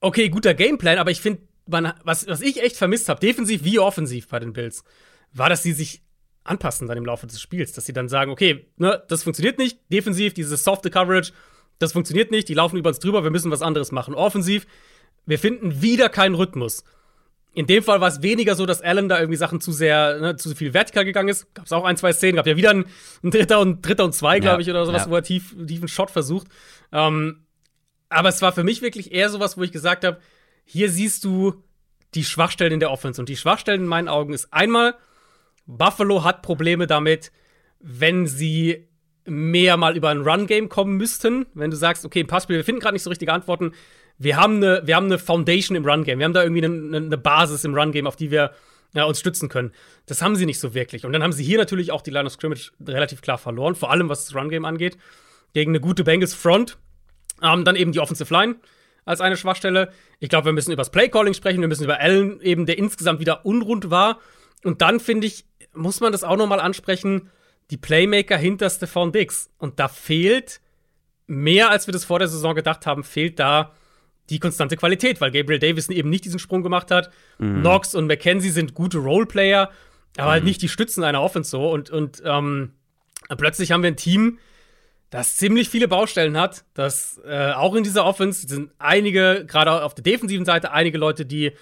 Okay, 0.00 0.28
guter 0.28 0.52
Gameplan, 0.52 0.98
aber 0.98 1.10
ich 1.10 1.20
finde, 1.20 1.42
was, 1.66 2.26
was 2.26 2.40
ich 2.40 2.62
echt 2.62 2.76
vermisst 2.76 3.08
habe, 3.08 3.20
defensiv 3.20 3.64
wie 3.64 3.78
offensiv 3.78 4.28
bei 4.28 4.38
den 4.38 4.52
Bills, 4.52 4.84
war, 5.32 5.48
dass 5.48 5.62
sie 5.62 5.72
sich 5.72 6.02
anpassen 6.44 6.86
dann 6.86 6.98
im 6.98 7.06
Laufe 7.06 7.26
des 7.26 7.40
Spiels, 7.40 7.72
dass 7.72 7.86
sie 7.86 7.92
dann 7.92 8.08
sagen, 8.08 8.30
okay, 8.30 8.66
ne, 8.76 9.02
das 9.08 9.22
funktioniert 9.22 9.58
nicht, 9.58 9.78
defensiv, 9.90 10.34
diese 10.34 10.56
softe 10.56 10.90
Coverage, 10.90 11.32
das 11.78 11.92
funktioniert 11.92 12.30
nicht, 12.30 12.48
die 12.48 12.54
laufen 12.54 12.76
über 12.76 12.90
uns 12.90 12.98
drüber, 12.98 13.24
wir 13.24 13.30
müssen 13.30 13.50
was 13.50 13.62
anderes 13.62 13.92
machen. 13.92 14.14
Offensiv, 14.14 14.66
wir 15.26 15.38
finden 15.38 15.82
wieder 15.82 16.08
keinen 16.08 16.34
Rhythmus. 16.34 16.84
In 17.54 17.66
dem 17.66 17.82
Fall 17.82 18.00
war 18.00 18.08
es 18.08 18.20
weniger 18.20 18.56
so, 18.56 18.66
dass 18.66 18.82
Allen 18.82 19.08
da 19.08 19.18
irgendwie 19.18 19.36
Sachen 19.36 19.60
zu 19.60 19.72
sehr, 19.72 20.18
ne, 20.20 20.36
zu 20.36 20.54
viel 20.54 20.74
vertikal 20.74 21.04
gegangen 21.04 21.28
ist. 21.28 21.54
Gab 21.54 21.66
es 21.66 21.72
auch 21.72 21.84
ein, 21.84 21.96
zwei 21.96 22.12
Szenen, 22.12 22.36
gab 22.36 22.46
ja 22.46 22.56
wieder 22.56 22.70
ein, 22.70 22.84
ein 23.22 23.30
Dritter 23.30 23.60
und 23.60 23.86
Dritter 23.86 24.04
und 24.04 24.12
zwei, 24.12 24.40
glaube 24.40 24.60
ich, 24.60 24.68
oder 24.68 24.84
sowas, 24.84 25.04
ja. 25.04 25.10
wo 25.10 25.14
er 25.14 25.22
tief, 25.22 25.54
tiefen 25.66 25.88
Shot 25.88 26.10
versucht. 26.10 26.48
Ähm, 26.92 27.46
aber 28.08 28.28
es 28.28 28.42
war 28.42 28.52
für 28.52 28.64
mich 28.64 28.82
wirklich 28.82 29.12
eher 29.12 29.30
sowas, 29.30 29.56
wo 29.56 29.62
ich 29.62 29.72
gesagt 29.72 30.04
habe, 30.04 30.18
hier 30.64 30.90
siehst 30.90 31.24
du 31.24 31.62
die 32.14 32.24
Schwachstellen 32.24 32.72
in 32.72 32.80
der 32.80 32.90
Offense. 32.90 33.20
Und 33.20 33.28
die 33.28 33.36
Schwachstellen 33.36 33.82
in 33.82 33.86
meinen 33.86 34.08
Augen 34.08 34.32
ist 34.32 34.52
einmal, 34.52 34.94
Buffalo 35.66 36.24
hat 36.24 36.42
Probleme 36.42 36.86
damit, 36.86 37.32
wenn 37.80 38.26
sie 38.26 38.88
mehr 39.26 39.76
mal 39.76 39.96
über 39.96 40.10
ein 40.10 40.20
Run-Game 40.20 40.68
kommen 40.68 40.96
müssten. 40.96 41.46
Wenn 41.54 41.70
du 41.70 41.76
sagst, 41.76 42.04
okay, 42.04 42.20
im 42.20 42.26
Passspiel, 42.26 42.56
wir 42.56 42.64
finden 42.64 42.80
gerade 42.80 42.94
nicht 42.94 43.02
so 43.02 43.10
richtige 43.10 43.32
Antworten. 43.32 43.72
Wir 44.18 44.36
haben 44.36 44.56
eine, 44.56 44.82
wir 44.84 44.96
haben 44.96 45.06
eine 45.06 45.18
Foundation 45.18 45.76
im 45.76 45.84
Run-Game. 45.84 46.18
Wir 46.18 46.26
haben 46.26 46.34
da 46.34 46.42
irgendwie 46.42 46.64
eine, 46.64 46.96
eine 46.96 47.18
Basis 47.18 47.64
im 47.64 47.74
Run-Game, 47.74 48.06
auf 48.06 48.16
die 48.16 48.30
wir 48.30 48.52
ja, 48.94 49.04
uns 49.04 49.18
stützen 49.18 49.48
können. 49.48 49.72
Das 50.06 50.22
haben 50.22 50.36
sie 50.36 50.46
nicht 50.46 50.60
so 50.60 50.74
wirklich. 50.74 51.04
Und 51.04 51.12
dann 51.12 51.22
haben 51.22 51.32
sie 51.32 51.42
hier 51.42 51.58
natürlich 51.58 51.90
auch 51.90 52.02
die 52.02 52.10
Line 52.10 52.26
of 52.26 52.32
Scrimmage 52.32 52.72
relativ 52.86 53.22
klar 53.22 53.38
verloren, 53.38 53.74
vor 53.74 53.90
allem 53.90 54.08
was 54.08 54.26
das 54.26 54.34
Run-Game 54.34 54.64
angeht. 54.64 54.96
Gegen 55.52 55.72
eine 55.72 55.80
gute 55.80 56.04
Bengals 56.04 56.34
Front. 56.34 56.78
Ähm, 57.42 57.64
dann 57.64 57.76
eben 57.76 57.92
die 57.92 58.00
Offensive 58.00 58.32
Line 58.32 58.56
als 59.04 59.20
eine 59.20 59.36
Schwachstelle. 59.36 59.92
Ich 60.18 60.28
glaube, 60.28 60.46
wir 60.46 60.52
müssen 60.52 60.72
über 60.72 60.80
das 60.80 60.90
Play-Calling 60.90 61.34
sprechen. 61.34 61.60
Wir 61.60 61.68
müssen 61.68 61.84
über 61.84 62.00
Allen 62.00 62.40
eben, 62.40 62.66
der 62.66 62.78
insgesamt 62.78 63.20
wieder 63.20 63.44
unrund 63.44 63.90
war. 63.90 64.18
Und 64.62 64.82
dann, 64.82 65.00
finde 65.00 65.26
ich, 65.26 65.44
muss 65.74 66.00
man 66.00 66.12
das 66.12 66.24
auch 66.24 66.36
noch 66.36 66.46
mal 66.46 66.60
ansprechen, 66.60 67.30
die 67.70 67.76
Playmaker 67.76 68.36
hinter 68.36 68.70
Stephon 68.70 69.12
Diggs. 69.12 69.50
Und 69.58 69.78
da 69.78 69.88
fehlt 69.88 70.60
mehr, 71.26 71.70
als 71.70 71.86
wir 71.86 71.92
das 71.92 72.04
vor 72.04 72.18
der 72.18 72.28
Saison 72.28 72.54
gedacht 72.54 72.86
haben, 72.86 73.04
fehlt 73.04 73.38
da 73.38 73.72
die 74.30 74.38
konstante 74.38 74.76
Qualität, 74.76 75.20
weil 75.20 75.30
Gabriel 75.30 75.58
Davis 75.58 75.88
eben 75.88 76.08
nicht 76.08 76.24
diesen 76.24 76.38
Sprung 76.38 76.62
gemacht 76.62 76.90
hat. 76.90 77.10
Knox 77.38 77.94
und 77.94 78.06
McKenzie 78.06 78.50
sind 78.50 78.74
gute 78.74 78.98
Roleplayer, 78.98 79.70
aber 80.16 80.30
halt 80.30 80.44
nicht 80.44 80.62
die 80.62 80.68
Stützen 80.68 81.04
einer 81.04 81.22
Offense 81.22 81.50
so. 81.50 81.70
Und, 81.70 81.90
und 81.90 82.22
ähm, 82.24 82.72
plötzlich 83.36 83.70
haben 83.72 83.82
wir 83.82 83.90
ein 83.90 83.96
Team, 83.96 84.38
das 85.14 85.36
ziemlich 85.36 85.68
viele 85.68 85.86
Baustellen 85.86 86.36
hat, 86.36 86.64
das 86.74 87.20
äh, 87.24 87.52
auch 87.52 87.74
in 87.74 87.84
dieser 87.84 88.04
Offense 88.04 88.48
sind 88.48 88.72
einige, 88.78 89.44
gerade 89.46 89.84
auf 89.84 89.94
der 89.94 90.02
defensiven 90.02 90.44
Seite, 90.44 90.72
einige 90.72 90.98
Leute, 90.98 91.24
die 91.24 91.52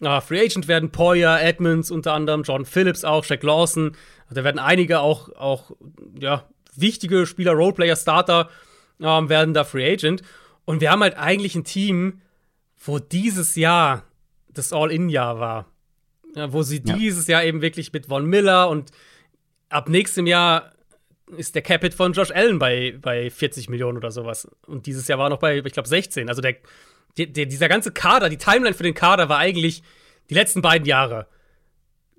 äh, 0.00 0.20
Free 0.22 0.40
Agent 0.40 0.66
werden, 0.66 0.90
Poyer, 0.90 1.40
Edmonds 1.42 1.90
unter 1.90 2.14
anderem, 2.14 2.42
Jordan 2.42 2.64
Phillips 2.64 3.04
auch, 3.04 3.24
Shaq 3.24 3.42
Lawson. 3.42 3.96
Da 4.30 4.44
werden 4.44 4.58
einige 4.58 5.00
auch, 5.00 5.28
auch 5.36 5.72
ja, 6.18 6.48
wichtige 6.74 7.26
Spieler, 7.26 7.52
Roleplayer, 7.52 7.96
Starter 7.96 8.48
ähm, 8.98 9.28
werden 9.28 9.52
da 9.52 9.64
Free 9.64 9.92
Agent. 9.92 10.22
Und 10.64 10.80
wir 10.80 10.90
haben 10.90 11.02
halt 11.02 11.18
eigentlich 11.18 11.54
ein 11.54 11.64
Team, 11.64 12.22
wo 12.78 12.98
dieses 12.98 13.56
Jahr 13.56 14.04
das 14.48 14.72
All-In-Jahr 14.72 15.38
war. 15.38 15.66
Ja, 16.34 16.50
wo 16.52 16.62
sie 16.62 16.82
Ja. 16.82 16.96
dieses 16.96 17.26
Jahr 17.26 17.44
eben 17.44 17.60
wirklich 17.60 17.92
mit 17.92 18.06
Von 18.06 18.24
Miller 18.24 18.70
und 18.70 18.90
ab 19.68 19.90
nächstem 19.90 20.26
Jahr 20.26 20.72
ist 21.36 21.54
der 21.54 21.62
Capit 21.62 21.94
von 21.94 22.12
Josh 22.12 22.30
Allen 22.30 22.58
bei, 22.58 22.96
bei 23.00 23.30
40 23.30 23.68
Millionen 23.68 23.98
oder 23.98 24.10
sowas. 24.10 24.48
Und 24.66 24.86
dieses 24.86 25.08
Jahr 25.08 25.18
war 25.18 25.30
noch 25.30 25.38
bei, 25.38 25.58
ich 25.58 25.72
glaube, 25.72 25.88
16. 25.88 26.28
Also 26.28 26.42
der, 26.42 26.56
der, 27.16 27.46
dieser 27.46 27.68
ganze 27.68 27.92
Kader, 27.92 28.28
die 28.28 28.38
Timeline 28.38 28.74
für 28.74 28.82
den 28.82 28.94
Kader 28.94 29.28
war 29.28 29.38
eigentlich 29.38 29.82
die 30.30 30.34
letzten 30.34 30.62
beiden 30.62 30.86
Jahre, 30.86 31.26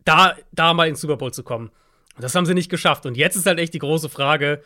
da, 0.06 0.36
da 0.52 0.74
mal 0.74 0.88
ins 0.88 1.02
Super 1.02 1.18
Bowl 1.18 1.34
zu 1.34 1.44
kommen. 1.44 1.72
Und 2.16 2.24
das 2.24 2.36
haben 2.36 2.46
sie 2.46 2.54
nicht 2.54 2.70
geschafft. 2.70 3.06
Und 3.06 3.18
jetzt 3.18 3.36
ist 3.36 3.46
halt 3.46 3.60
echt 3.60 3.74
die 3.74 3.80
große 3.80 4.10
Frage, 4.10 4.62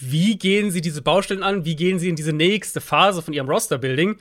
wie 0.00 0.36
gehen 0.36 0.70
sie 0.70 0.80
diese 0.80 1.02
Baustellen 1.02 1.42
an? 1.42 1.64
Wie 1.64 1.76
gehen 1.76 1.98
sie 1.98 2.08
in 2.08 2.16
diese 2.16 2.32
nächste 2.32 2.80
Phase 2.80 3.22
von 3.22 3.34
ihrem 3.34 3.48
Roster-Building? 3.48 4.16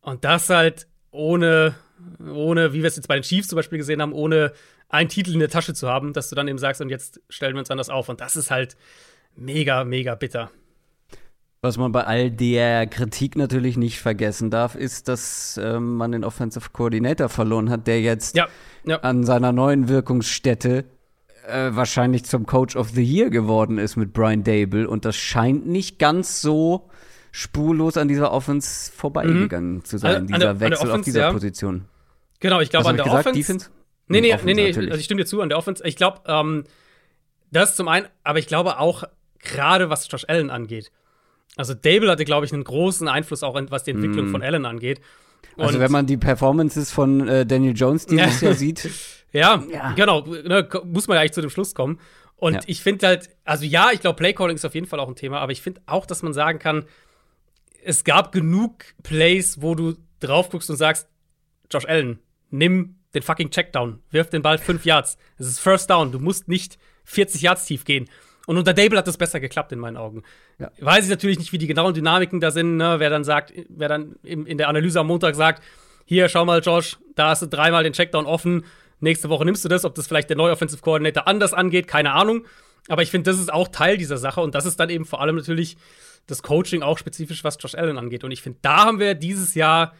Und 0.00 0.24
das 0.24 0.48
halt 0.48 0.86
ohne, 1.10 1.74
ohne, 2.20 2.72
wie 2.72 2.78
wir 2.78 2.88
es 2.88 2.96
jetzt 2.96 3.08
bei 3.08 3.16
den 3.16 3.22
Chiefs 3.22 3.48
zum 3.48 3.56
Beispiel 3.56 3.78
gesehen 3.78 4.00
haben, 4.00 4.12
ohne 4.12 4.52
einen 4.88 5.08
Titel 5.08 5.32
in 5.32 5.40
der 5.40 5.50
Tasche 5.50 5.74
zu 5.74 5.88
haben, 5.88 6.12
dass 6.12 6.28
du 6.30 6.34
dann 6.34 6.48
eben 6.48 6.58
sagst, 6.58 6.80
und 6.80 6.88
jetzt 6.88 7.20
stellen 7.28 7.54
wir 7.54 7.60
uns 7.60 7.70
anders 7.70 7.90
auf. 7.90 8.08
Und 8.08 8.20
das 8.20 8.36
ist 8.36 8.50
halt 8.50 8.76
mega, 9.36 9.84
mega 9.84 10.14
bitter. 10.14 10.50
Was 11.60 11.76
man 11.76 11.90
bei 11.90 12.04
all 12.04 12.30
der 12.30 12.86
Kritik 12.86 13.36
natürlich 13.36 13.76
nicht 13.76 13.98
vergessen 14.00 14.48
darf, 14.50 14.76
ist, 14.76 15.08
dass 15.08 15.58
ähm, 15.62 15.96
man 15.96 16.12
den 16.12 16.24
Offensive 16.24 16.70
Coordinator 16.72 17.28
verloren 17.28 17.68
hat, 17.68 17.86
der 17.88 18.00
jetzt 18.00 18.36
Ja, 18.36 18.46
ja. 18.84 19.00
an 19.00 19.24
seiner 19.24 19.50
neuen 19.50 19.88
Wirkungsstätte 19.88 20.84
äh, 21.48 21.70
wahrscheinlich 21.72 22.24
zum 22.24 22.46
Coach 22.46 22.76
of 22.76 22.90
the 22.90 23.02
Year 23.02 23.30
geworden 23.30 23.78
ist 23.78 23.96
mit 23.96 24.12
Brian 24.12 24.44
Dable. 24.44 24.88
Und 24.88 25.04
das 25.04 25.16
scheint 25.16 25.66
nicht 25.66 25.98
ganz 25.98 26.40
so 26.40 26.88
spurlos 27.32 27.96
an 27.96 28.06
dieser 28.06 28.32
Offense 28.32 28.92
vorbeigegangen 28.92 29.84
zu 29.84 29.98
sein, 29.98 30.14
Also 30.14 30.26
dieser 30.26 30.38
der 30.38 30.60
Wechsel 30.60 30.86
auf 30.86 30.88
Offense, 30.90 31.04
dieser 31.10 31.20
ja. 31.22 31.32
Position. 31.32 31.86
Genau, 32.40 32.60
ich 32.60 32.70
glaube 32.70 32.88
an 32.88 32.96
der 32.96 33.04
gesagt? 33.04 33.26
Offense. 33.26 33.38
Defense? 33.40 33.70
Nee, 34.08 34.20
nee, 34.20 34.28
Offense 34.34 34.46
nee, 34.46 34.54
nee, 34.54 34.68
natürlich. 34.68 34.90
also 34.90 34.98
ich 34.98 35.04
stimme 35.04 35.20
dir 35.22 35.26
zu 35.26 35.40
an 35.40 35.48
der 35.48 35.58
Offense. 35.58 35.86
Ich 35.86 35.96
glaube, 35.96 36.20
ähm, 36.26 36.64
das 37.50 37.76
zum 37.76 37.88
einen, 37.88 38.06
aber 38.24 38.38
ich 38.38 38.46
glaube 38.46 38.78
auch 38.78 39.04
gerade 39.40 39.90
was 39.90 40.08
Josh 40.10 40.24
Allen 40.28 40.50
angeht. 40.50 40.90
Also 41.56 41.74
Dable 41.74 42.10
hatte, 42.10 42.24
glaube 42.24 42.46
ich, 42.46 42.52
einen 42.52 42.64
großen 42.64 43.08
Einfluss 43.08 43.42
auch, 43.42 43.56
in, 43.56 43.70
was 43.70 43.84
die 43.84 43.90
Entwicklung 43.92 44.28
von 44.28 44.42
Allen 44.42 44.64
angeht. 44.66 45.00
Mm. 45.56 45.60
Also 45.62 45.74
Und- 45.74 45.80
wenn 45.80 45.92
man 45.92 46.06
die 46.06 46.16
Performances 46.16 46.90
von 46.92 47.26
äh, 47.28 47.46
Daniel 47.46 47.74
Jones 47.76 48.06
dieses 48.06 48.40
Ja. 48.40 48.48
Jahr 48.48 48.56
sieht, 48.56 48.90
Ja, 49.32 49.62
Ja. 49.70 49.92
genau, 49.92 50.20
ne, 50.22 50.68
muss 50.84 51.08
man 51.08 51.16
ja 51.16 51.20
eigentlich 51.22 51.32
zu 51.32 51.40
dem 51.40 51.50
Schluss 51.50 51.74
kommen. 51.74 51.98
Und 52.36 52.54
Ja. 52.54 52.60
ich 52.66 52.82
finde 52.82 53.06
halt, 53.08 53.30
also 53.44 53.64
ja, 53.64 53.90
ich 53.92 54.00
glaube, 54.00 54.16
Playcalling 54.16 54.56
ist 54.56 54.64
auf 54.64 54.74
jeden 54.74 54.86
Fall 54.86 55.00
auch 55.00 55.08
ein 55.08 55.16
Thema, 55.16 55.40
aber 55.40 55.50
ich 55.52 55.60
finde 55.62 55.80
auch, 55.86 56.06
dass 56.06 56.22
man 56.22 56.32
sagen 56.32 56.58
kann, 56.60 56.84
es 57.84 58.04
gab 58.04 58.30
genug 58.32 58.84
Plays, 59.02 59.60
wo 59.62 59.74
du 59.74 59.94
drauf 60.20 60.50
guckst 60.50 60.70
und 60.70 60.76
sagst, 60.76 61.08
Josh 61.72 61.86
Allen, 61.86 62.18
nimm 62.50 62.96
den 63.14 63.22
fucking 63.22 63.50
Checkdown, 63.50 64.00
wirf 64.10 64.30
den 64.30 64.42
Ball 64.42 64.58
fünf 64.58 64.84
Yards. 64.84 65.16
Es 65.38 65.46
ist 65.46 65.60
First 65.60 65.90
Down, 65.90 66.12
du 66.12 66.18
musst 66.18 66.48
nicht 66.48 66.78
40 67.04 67.42
Yards 67.42 67.64
tief 67.64 67.84
gehen. 67.84 68.08
Und 68.46 68.56
unter 68.56 68.72
Dable 68.72 68.98
hat 68.98 69.06
das 69.06 69.18
besser 69.18 69.40
geklappt 69.40 69.72
in 69.72 69.78
meinen 69.78 69.96
Augen. 69.96 70.22
Ja. 70.58 70.70
Weiß 70.80 71.04
ich 71.04 71.10
natürlich 71.10 71.38
nicht, 71.38 71.52
wie 71.52 71.58
die 71.58 71.66
genauen 71.66 71.92
Dynamiken 71.92 72.40
da 72.40 72.50
sind, 72.50 72.76
ne? 72.76 72.96
wer 72.98 73.10
dann 73.10 73.24
sagt, 73.24 73.52
wer 73.68 73.88
dann 73.88 74.16
in, 74.22 74.46
in 74.46 74.56
der 74.56 74.68
Analyse 74.68 75.00
am 75.00 75.06
Montag 75.06 75.34
sagt, 75.34 75.62
hier, 76.06 76.28
schau 76.30 76.46
mal, 76.46 76.60
Josh, 76.60 76.96
da 77.14 77.28
hast 77.28 77.42
du 77.42 77.46
dreimal 77.46 77.84
den 77.84 77.92
Checkdown 77.92 78.24
offen, 78.24 78.64
nächste 79.00 79.28
Woche 79.28 79.44
nimmst 79.44 79.64
du 79.64 79.68
das, 79.68 79.84
ob 79.84 79.94
das 79.94 80.06
vielleicht 80.06 80.30
der 80.30 80.38
neue 80.38 80.52
Offensive 80.52 80.80
Coordinator 80.80 81.28
anders 81.28 81.52
angeht, 81.52 81.88
keine 81.88 82.12
Ahnung. 82.12 82.46
Aber 82.88 83.02
ich 83.02 83.10
finde, 83.10 83.30
das 83.30 83.38
ist 83.38 83.52
auch 83.52 83.68
Teil 83.68 83.98
dieser 83.98 84.16
Sache 84.16 84.40
und 84.40 84.54
das 84.54 84.64
ist 84.64 84.80
dann 84.80 84.88
eben 84.88 85.04
vor 85.04 85.20
allem 85.20 85.36
natürlich 85.36 85.76
das 86.26 86.42
Coaching 86.42 86.82
auch 86.82 86.96
spezifisch, 86.96 87.44
was 87.44 87.58
Josh 87.60 87.74
Allen 87.74 87.98
angeht. 87.98 88.24
Und 88.24 88.30
ich 88.30 88.40
finde, 88.40 88.58
da 88.62 88.84
haben 88.84 88.98
wir 88.98 89.14
dieses 89.14 89.54
Jahr 89.54 89.94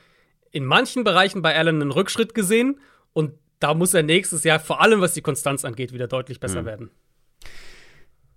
in 0.50 0.64
manchen 0.64 1.04
Bereichen 1.04 1.42
bei 1.42 1.54
Allen 1.54 1.82
einen 1.82 1.90
Rückschritt 1.90 2.34
gesehen 2.34 2.80
und 3.18 3.32
da 3.58 3.74
muss 3.74 3.94
er 3.94 4.04
nächstes 4.04 4.44
Jahr, 4.44 4.60
vor 4.60 4.80
allem 4.80 5.00
was 5.00 5.12
die 5.12 5.22
Konstanz 5.22 5.64
angeht, 5.64 5.92
wieder 5.92 6.06
deutlich 6.06 6.38
besser 6.38 6.62
mhm. 6.62 6.66
werden. 6.66 6.90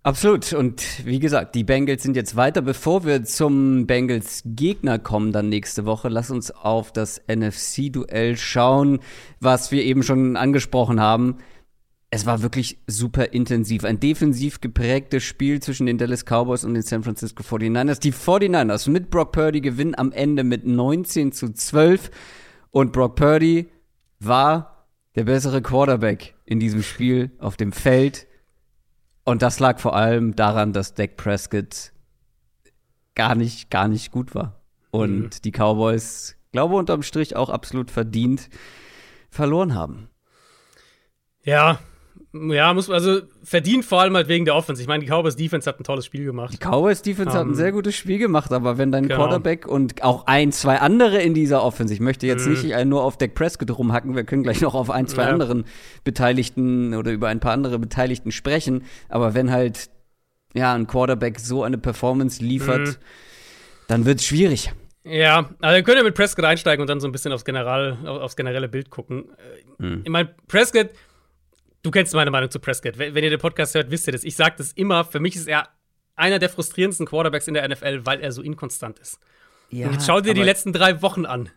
Absolut. 0.01 0.53
Und 0.53 1.05
wie 1.05 1.19
gesagt, 1.19 1.53
die 1.53 1.63
Bengals 1.63 2.01
sind 2.01 2.15
jetzt 2.15 2.35
weiter. 2.35 2.63
Bevor 2.63 3.05
wir 3.05 3.23
zum 3.23 3.85
Bengals-Gegner 3.85 4.97
kommen, 4.97 5.31
dann 5.31 5.49
nächste 5.49 5.85
Woche, 5.85 6.09
lass 6.09 6.31
uns 6.31 6.49
auf 6.49 6.91
das 6.91 7.21
NFC-Duell 7.27 8.35
schauen, 8.37 9.01
was 9.39 9.71
wir 9.71 9.83
eben 9.83 10.01
schon 10.01 10.35
angesprochen 10.35 10.99
haben. 10.99 11.37
Es 12.09 12.25
war 12.25 12.41
wirklich 12.41 12.79
super 12.87 13.33
intensiv. 13.33 13.83
Ein 13.83 13.99
defensiv 13.99 14.61
geprägtes 14.61 15.23
Spiel 15.23 15.61
zwischen 15.61 15.85
den 15.85 15.99
Dallas 15.99 16.25
Cowboys 16.25 16.63
und 16.63 16.73
den 16.73 16.81
San 16.81 17.03
Francisco 17.03 17.43
49ers. 17.43 17.99
Die 17.99 18.13
49ers 18.13 18.89
mit 18.89 19.11
Brock 19.11 19.31
Purdy 19.31 19.61
gewinnen 19.61 19.93
am 19.95 20.11
Ende 20.11 20.43
mit 20.43 20.65
19 20.65 21.31
zu 21.33 21.53
12. 21.53 22.09
Und 22.71 22.91
Brock 22.91 23.15
Purdy 23.15 23.69
war 24.25 24.87
der 25.15 25.25
bessere 25.25 25.61
Quarterback 25.61 26.35
in 26.45 26.59
diesem 26.59 26.83
Spiel 26.83 27.31
auf 27.39 27.57
dem 27.57 27.71
Feld. 27.71 28.27
Und 29.23 29.41
das 29.41 29.59
lag 29.59 29.79
vor 29.79 29.95
allem 29.95 30.35
daran, 30.35 30.73
dass 30.73 30.93
Dak 30.93 31.17
Prescott 31.17 31.91
gar 33.15 33.35
nicht, 33.35 33.69
gar 33.69 33.87
nicht 33.87 34.11
gut 34.11 34.33
war. 34.35 34.61
Und 34.91 35.21
mhm. 35.21 35.29
die 35.43 35.51
Cowboys, 35.51 36.35
glaube 36.51 36.75
unterm 36.75 37.03
Strich 37.03 37.35
auch 37.35 37.49
absolut 37.49 37.91
verdient 37.91 38.49
verloren 39.29 39.75
haben. 39.75 40.09
Ja, 41.43 41.79
ja, 42.33 42.73
muss 42.73 42.89
also 42.89 43.21
verdient 43.43 43.83
vor 43.83 43.99
allem 43.99 44.15
halt 44.15 44.29
wegen 44.29 44.45
der 44.45 44.55
Offense. 44.55 44.81
Ich 44.81 44.87
meine, 44.87 45.03
die 45.03 45.09
Cowboys 45.09 45.35
Defense 45.35 45.67
hat 45.69 45.79
ein 45.79 45.83
tolles 45.83 46.05
Spiel 46.05 46.23
gemacht. 46.23 46.53
Die 46.53 46.65
Cowboys 46.65 47.01
Defense 47.01 47.31
um, 47.31 47.35
hat 47.35 47.45
ein 47.45 47.49
ähm, 47.49 47.55
sehr 47.55 47.73
gutes 47.73 47.95
Spiel 47.95 48.19
gemacht, 48.19 48.53
aber 48.53 48.77
wenn 48.77 48.89
dein 48.91 49.03
genau. 49.03 49.17
Quarterback 49.17 49.67
und 49.67 50.01
auch 50.01 50.27
ein, 50.27 50.53
zwei 50.53 50.79
andere 50.79 51.21
in 51.21 51.33
dieser 51.33 51.61
Offense, 51.61 51.93
ich 51.93 51.99
möchte 51.99 52.27
jetzt 52.27 52.45
mhm. 52.45 52.53
nicht 52.53 52.85
nur 52.85 53.03
auf 53.03 53.17
Dak 53.17 53.33
Prescott 53.35 53.77
rumhacken, 53.77 54.15
wir 54.15 54.23
können 54.23 54.43
gleich 54.43 54.61
noch 54.61 54.75
auf 54.75 54.89
ein, 54.89 55.07
zwei 55.07 55.23
ja. 55.23 55.29
anderen 55.29 55.65
Beteiligten 56.05 56.93
oder 56.93 57.11
über 57.11 57.27
ein 57.27 57.41
paar 57.41 57.51
andere 57.51 57.79
Beteiligten 57.79 58.31
sprechen, 58.31 58.85
aber 59.09 59.33
wenn 59.33 59.51
halt 59.51 59.89
ja 60.53 60.73
ein 60.73 60.87
Quarterback 60.87 61.37
so 61.37 61.63
eine 61.63 61.77
Performance 61.77 62.41
liefert, 62.41 62.87
mhm. 62.87 62.95
dann 63.87 64.05
wird 64.05 64.19
es 64.19 64.25
schwierig. 64.25 64.71
Ja, 65.03 65.49
also 65.59 65.75
wir 65.75 65.83
können 65.83 65.97
ja 65.97 66.03
mit 66.03 66.15
Prescott 66.15 66.45
einsteigen 66.45 66.81
und 66.81 66.87
dann 66.87 66.99
so 66.99 67.07
ein 67.07 67.11
bisschen 67.11 67.33
aufs, 67.33 67.43
General, 67.43 67.97
aufs 68.05 68.35
generelle 68.35 68.69
Bild 68.69 68.89
gucken. 68.89 69.25
Mhm. 69.79 70.01
Ich 70.03 70.09
meine, 70.09 70.29
Prescott 70.47 70.91
Du 71.83 71.91
kennst 71.91 72.13
meine 72.13 72.31
Meinung 72.31 72.51
zu 72.51 72.59
Prescott. 72.59 72.97
Wenn, 72.97 73.15
wenn 73.15 73.23
ihr 73.23 73.29
den 73.29 73.39
Podcast 73.39 73.73
hört, 73.75 73.89
wisst 73.89 74.07
ihr 74.07 74.13
das. 74.13 74.23
Ich 74.23 74.35
sage 74.35 74.55
das 74.57 74.71
immer. 74.73 75.03
Für 75.03 75.19
mich 75.19 75.35
ist 75.35 75.47
er 75.47 75.69
einer 76.15 76.39
der 76.39 76.49
frustrierendsten 76.49 77.07
Quarterbacks 77.07 77.47
in 77.47 77.55
der 77.55 77.67
NFL, 77.67 78.05
weil 78.05 78.21
er 78.21 78.31
so 78.31 78.41
inkonstant 78.41 78.99
ist. 78.99 79.19
Ja, 79.69 79.87
Und 79.87 79.93
jetzt 79.93 80.05
schau 80.05 80.21
dir 80.21 80.33
die 80.33 80.43
letzten 80.43 80.73
drei 80.73 81.01
Wochen 81.01 81.25
an. 81.25 81.49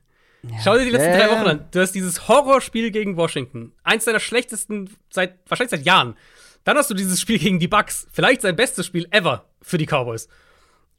Ja, 0.43 0.57
schau 0.63 0.79
dir 0.79 0.85
die 0.85 0.91
letzten 0.91 1.13
drei 1.13 1.31
Wochen 1.31 1.49
an. 1.49 1.65
Du 1.71 1.81
hast 1.81 1.93
dieses 1.93 2.29
Horrorspiel 2.29 2.91
gegen 2.91 3.17
Washington. 3.17 3.73
Eins 3.83 4.05
deiner 4.05 4.21
schlechtesten 4.21 4.91
seit, 5.11 5.39
wahrscheinlich 5.49 5.71
seit 5.71 5.85
Jahren. 5.85 6.17
Dann 6.65 6.77
hast 6.79 6.91
du 6.91 6.95
dieses 6.95 7.21
Spiel 7.21 7.39
gegen 7.39 7.59
die 7.59 7.69
Bucks. 7.69 8.07
Vielleicht 8.13 8.41
sein 8.41 8.57
bestes 8.57 8.87
Spiel 8.87 9.07
ever 9.11 9.49
für 9.61 9.79
die 9.79 9.87
Cowboys. 9.87 10.29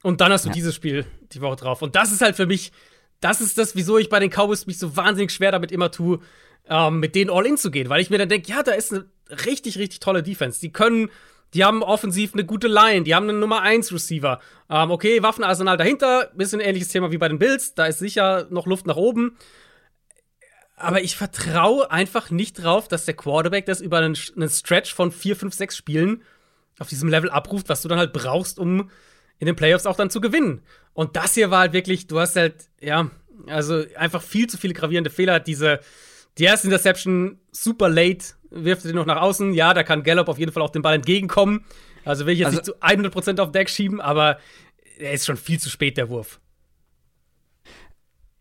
Und 0.03 0.21
dann 0.21 0.31
hast 0.31 0.45
du 0.45 0.49
ja. 0.49 0.53
dieses 0.53 0.75
Spiel 0.75 1.05
die 1.31 1.41
Woche 1.41 1.55
drauf. 1.55 1.81
Und 1.81 1.95
das 1.95 2.11
ist 2.11 2.21
halt 2.21 2.35
für 2.35 2.45
mich, 2.45 2.71
das 3.19 3.41
ist 3.41 3.57
das, 3.57 3.75
wieso 3.75 3.97
ich 3.97 4.09
bei 4.09 4.19
den 4.19 4.29
Cowboys 4.29 4.67
mich 4.67 4.77
so 4.77 4.95
wahnsinnig 4.95 5.31
schwer 5.31 5.51
damit 5.51 5.71
immer 5.71 5.89
tue, 5.89 6.19
ähm, 6.67 6.99
mit 6.99 7.15
denen 7.15 7.31
all 7.31 7.45
in 7.45 7.57
zu 7.57 7.71
gehen. 7.71 7.89
Weil 7.89 8.01
ich 8.01 8.11
mir 8.11 8.19
dann 8.19 8.29
denke, 8.29 8.51
ja, 8.51 8.61
da 8.61 8.73
ist 8.73 8.93
eine 8.93 9.05
richtig, 9.29 9.77
richtig 9.77 9.99
tolle 9.99 10.23
Defense. 10.23 10.59
Die 10.59 10.71
können, 10.71 11.09
die 11.53 11.63
haben 11.63 11.83
offensiv 11.83 12.33
eine 12.33 12.45
gute 12.45 12.67
Line, 12.67 13.03
die 13.03 13.15
haben 13.15 13.29
einen 13.29 13.39
Nummer 13.39 13.61
1 13.61 13.93
Receiver. 13.93 14.39
Ähm, 14.69 14.91
okay, 14.91 15.23
Waffenarsenal 15.23 15.77
dahinter, 15.77 16.31
bisschen 16.35 16.59
ähnliches 16.59 16.89
Thema 16.89 17.11
wie 17.11 17.17
bei 17.17 17.27
den 17.27 17.39
Bills, 17.39 17.73
da 17.73 17.85
ist 17.85 17.99
sicher 17.99 18.47
noch 18.49 18.65
Luft 18.65 18.87
nach 18.87 18.97
oben. 18.97 19.37
Aber 20.77 21.01
ich 21.01 21.15
vertraue 21.15 21.89
einfach 21.89 22.31
nicht 22.31 22.61
drauf, 22.61 22.87
dass 22.87 23.05
der 23.05 23.13
Quarterback 23.13 23.65
das 23.65 23.79
über 23.79 23.97
einen, 23.99 24.17
einen 24.35 24.49
Stretch 24.49 24.93
von 24.93 25.11
4, 25.11 25.35
5, 25.35 25.53
6 25.53 25.77
Spielen 25.77 26.21
auf 26.79 26.89
diesem 26.89 27.07
Level 27.07 27.29
abruft, 27.29 27.69
was 27.69 27.81
du 27.81 27.87
dann 27.87 27.99
halt 27.99 28.11
brauchst, 28.11 28.59
um 28.59 28.89
in 29.39 29.45
den 29.45 29.55
Playoffs 29.55 29.85
auch 29.85 29.95
dann 29.95 30.09
zu 30.09 30.19
gewinnen. 30.19 30.61
Und 30.93 31.15
das 31.15 31.33
hier 31.33 31.51
war 31.51 31.59
halt 31.59 31.73
wirklich, 31.73 32.07
du 32.07 32.19
hast 32.19 32.35
halt, 32.35 32.69
ja, 32.81 33.09
also 33.47 33.83
einfach 33.95 34.21
viel 34.21 34.47
zu 34.47 34.57
viele 34.57 34.73
gravierende 34.73 35.09
Fehler. 35.09 35.39
Diese, 35.39 35.79
die 36.37 36.43
erste 36.43 36.67
Interception 36.67 37.39
super 37.51 37.89
late, 37.89 38.35
wirft 38.49 38.85
er 38.85 38.91
den 38.91 38.95
noch 38.95 39.05
nach 39.05 39.21
außen. 39.21 39.53
Ja, 39.53 39.73
da 39.73 39.83
kann 39.83 40.03
Gallup 40.03 40.27
auf 40.27 40.37
jeden 40.39 40.51
Fall 40.51 40.63
auch 40.63 40.69
den 40.69 40.81
Ball 40.81 40.95
entgegenkommen. 40.95 41.65
Also 42.03 42.25
will 42.25 42.33
ich 42.33 42.39
jetzt 42.39 42.47
also, 42.47 42.57
nicht 42.57 42.65
zu 42.65 43.19
100% 43.21 43.41
auf 43.41 43.51
Deck 43.51 43.69
schieben, 43.69 44.01
aber 44.01 44.39
er 44.97 45.13
ist 45.13 45.25
schon 45.25 45.37
viel 45.37 45.59
zu 45.59 45.69
spät, 45.69 45.97
der 45.97 46.09
Wurf. 46.09 46.39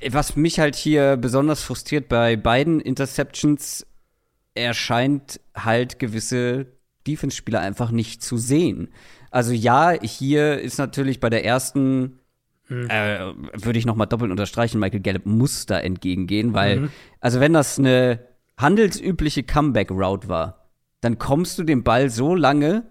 Was 0.07 0.37
mich 0.37 0.59
halt 0.59 0.77
hier 0.77 1.17
besonders 1.17 1.63
frustriert 1.63 2.09
bei 2.09 2.37
beiden 2.37 2.81
Interceptions, 2.81 3.87
er 4.55 4.75
scheint 4.75 5.41
halt 5.57 5.99
gewisse 5.99 6.67
Defense-Spieler 7.07 7.61
einfach 7.61 7.91
nicht 7.91 8.23
zu 8.23 8.37
sehen. 8.37 8.93
Also 9.31 9.53
ja, 9.53 9.93
hier 10.01 10.61
ist 10.61 10.79
natürlich 10.79 11.21
bei 11.21 11.31
der 11.31 11.45
ersten 11.45 12.21
hm. 12.67 12.89
Äh, 12.89 13.19
würde 13.53 13.79
ich 13.79 13.87
noch 13.87 13.97
mal 13.97 14.07
doppelt 14.07 14.31
unterstreichen, 14.31 14.79
Michael 14.79 15.01
Gallup 15.01 15.27
muss 15.27 15.67
da 15.67 15.79
entgegengehen, 15.79 16.55
weil, 16.55 16.81
mhm. 16.81 16.89
also 17.21 17.41
wenn 17.41 17.53
das 17.53 17.79
eine 17.79 18.21
handelsübliche 18.57 19.43
Comeback-Route 19.43 20.29
war, 20.29 20.71
dann 21.01 21.19
kommst 21.19 21.59
du 21.59 21.65
dem 21.65 21.83
Ball 21.83 22.09
so 22.09 22.35
lange 22.35 22.85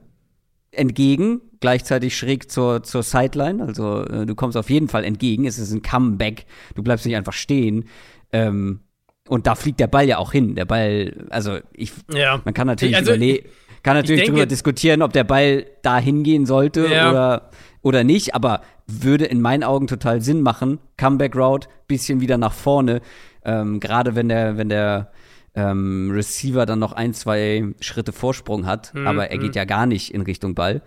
entgegen, 0.71 1.41
gleichzeitig 1.59 2.17
schräg 2.17 2.51
zur, 2.51 2.83
zur 2.83 3.03
Sideline. 3.03 3.63
Also 3.63 4.03
äh, 4.03 4.25
du 4.25 4.35
kommst 4.35 4.57
auf 4.57 4.69
jeden 4.69 4.87
Fall 4.87 5.03
entgegen. 5.03 5.45
Es 5.45 5.57
ist 5.57 5.71
ein 5.71 5.81
Comeback. 5.81 6.45
Du 6.75 6.83
bleibst 6.83 7.05
nicht 7.05 7.15
einfach 7.15 7.33
stehen. 7.33 7.85
Ähm, 8.31 8.81
und 9.27 9.47
da 9.47 9.55
fliegt 9.55 9.79
der 9.79 9.87
Ball 9.87 10.07
ja 10.07 10.17
auch 10.17 10.31
hin. 10.31 10.55
Der 10.55 10.65
Ball, 10.65 11.25
also 11.29 11.59
ich, 11.73 11.93
ja. 12.13 12.41
man 12.43 12.53
kann 12.53 12.67
natürlich 12.67 12.95
also, 12.95 13.11
überlegen, 13.11 13.47
kann 13.81 13.95
natürlich 13.95 14.21
denke, 14.21 14.33
darüber 14.33 14.45
diskutieren, 14.45 15.01
ob 15.01 15.13
der 15.13 15.23
Ball 15.23 15.65
da 15.81 15.97
hingehen 15.97 16.45
sollte 16.45 16.87
ja. 16.87 17.09
oder, 17.09 17.49
oder 17.83 18.03
nicht, 18.03 18.33
aber 18.33 18.61
würde 18.87 19.25
in 19.25 19.41
meinen 19.41 19.63
Augen 19.63 19.87
total 19.87 20.21
Sinn 20.21 20.41
machen. 20.41 20.79
Comeback 20.97 21.35
Route, 21.35 21.67
bisschen 21.87 22.21
wieder 22.21 22.37
nach 22.37 22.53
vorne. 22.53 23.01
Ähm, 23.45 23.79
Gerade 23.79 24.15
wenn 24.15 24.29
der, 24.29 24.57
wenn 24.57 24.69
der 24.69 25.11
ähm, 25.53 26.09
Receiver 26.11 26.65
dann 26.65 26.79
noch 26.79 26.93
ein, 26.93 27.13
zwei 27.13 27.73
Schritte 27.79 28.13
Vorsprung 28.13 28.65
hat, 28.65 28.93
mhm. 28.93 29.05
aber 29.05 29.29
er 29.29 29.37
geht 29.37 29.49
mhm. 29.49 29.57
ja 29.57 29.65
gar 29.65 29.85
nicht 29.85 30.13
in 30.13 30.21
Richtung 30.21 30.55
Ball. 30.55 30.81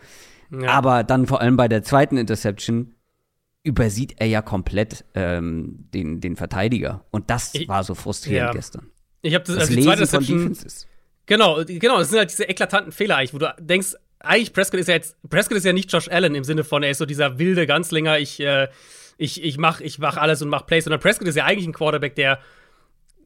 Ja. 0.50 0.70
Aber 0.70 1.04
dann 1.04 1.26
vor 1.26 1.40
allem 1.40 1.56
bei 1.56 1.68
der 1.68 1.82
zweiten 1.82 2.16
Interception 2.16 2.94
übersieht 3.62 4.14
er 4.18 4.28
ja 4.28 4.42
komplett 4.42 5.04
ähm, 5.14 5.88
den, 5.92 6.20
den 6.20 6.37
Verteidiger. 6.37 7.04
Und 7.11 7.30
das 7.30 7.54
ich, 7.54 7.68
war 7.68 7.85
so 7.85 7.94
frustrierend 7.94 8.48
ja. 8.48 8.52
gestern. 8.52 8.90
Ich 9.22 9.35
habe 9.35 9.44
das, 9.44 9.56
das 9.56 9.64
also 9.64 9.74
die 9.74 9.82
zweite 9.82 10.02
Interception. 10.02 10.56
Genau, 11.26 11.64
genau, 11.66 11.98
das 11.98 12.11
sind 12.11 12.18
halt 12.18 12.30
diese 12.30 12.44
eklatanten 12.44 12.92
Fehler 12.92 13.16
eigentlich, 13.16 13.35
wo 13.35 13.38
du 13.38 13.52
denkst, 13.61 13.96
eigentlich 14.26 14.52
Prescott 14.52 14.80
ist 14.80 14.88
ja 14.88 14.94
jetzt, 14.94 15.16
Prescott 15.28 15.56
ist 15.56 15.64
ja 15.64 15.72
nicht 15.72 15.92
Josh 15.92 16.08
Allen 16.08 16.34
im 16.34 16.44
Sinne 16.44 16.64
von, 16.64 16.82
er 16.82 16.90
ist 16.90 16.98
so 16.98 17.06
dieser 17.06 17.38
wilde 17.38 17.66
Ganzlinger, 17.66 18.18
ich, 18.18 18.40
äh, 18.40 18.68
ich, 19.18 19.42
ich 19.42 19.58
mach, 19.58 19.80
ich 19.80 19.98
mach 19.98 20.16
alles 20.16 20.42
und 20.42 20.48
mach 20.48 20.66
Plays, 20.66 20.84
sondern 20.84 21.00
Prescott 21.00 21.28
ist 21.28 21.36
ja 21.36 21.44
eigentlich 21.44 21.66
ein 21.66 21.72
Quarterback, 21.72 22.14
der 22.14 22.40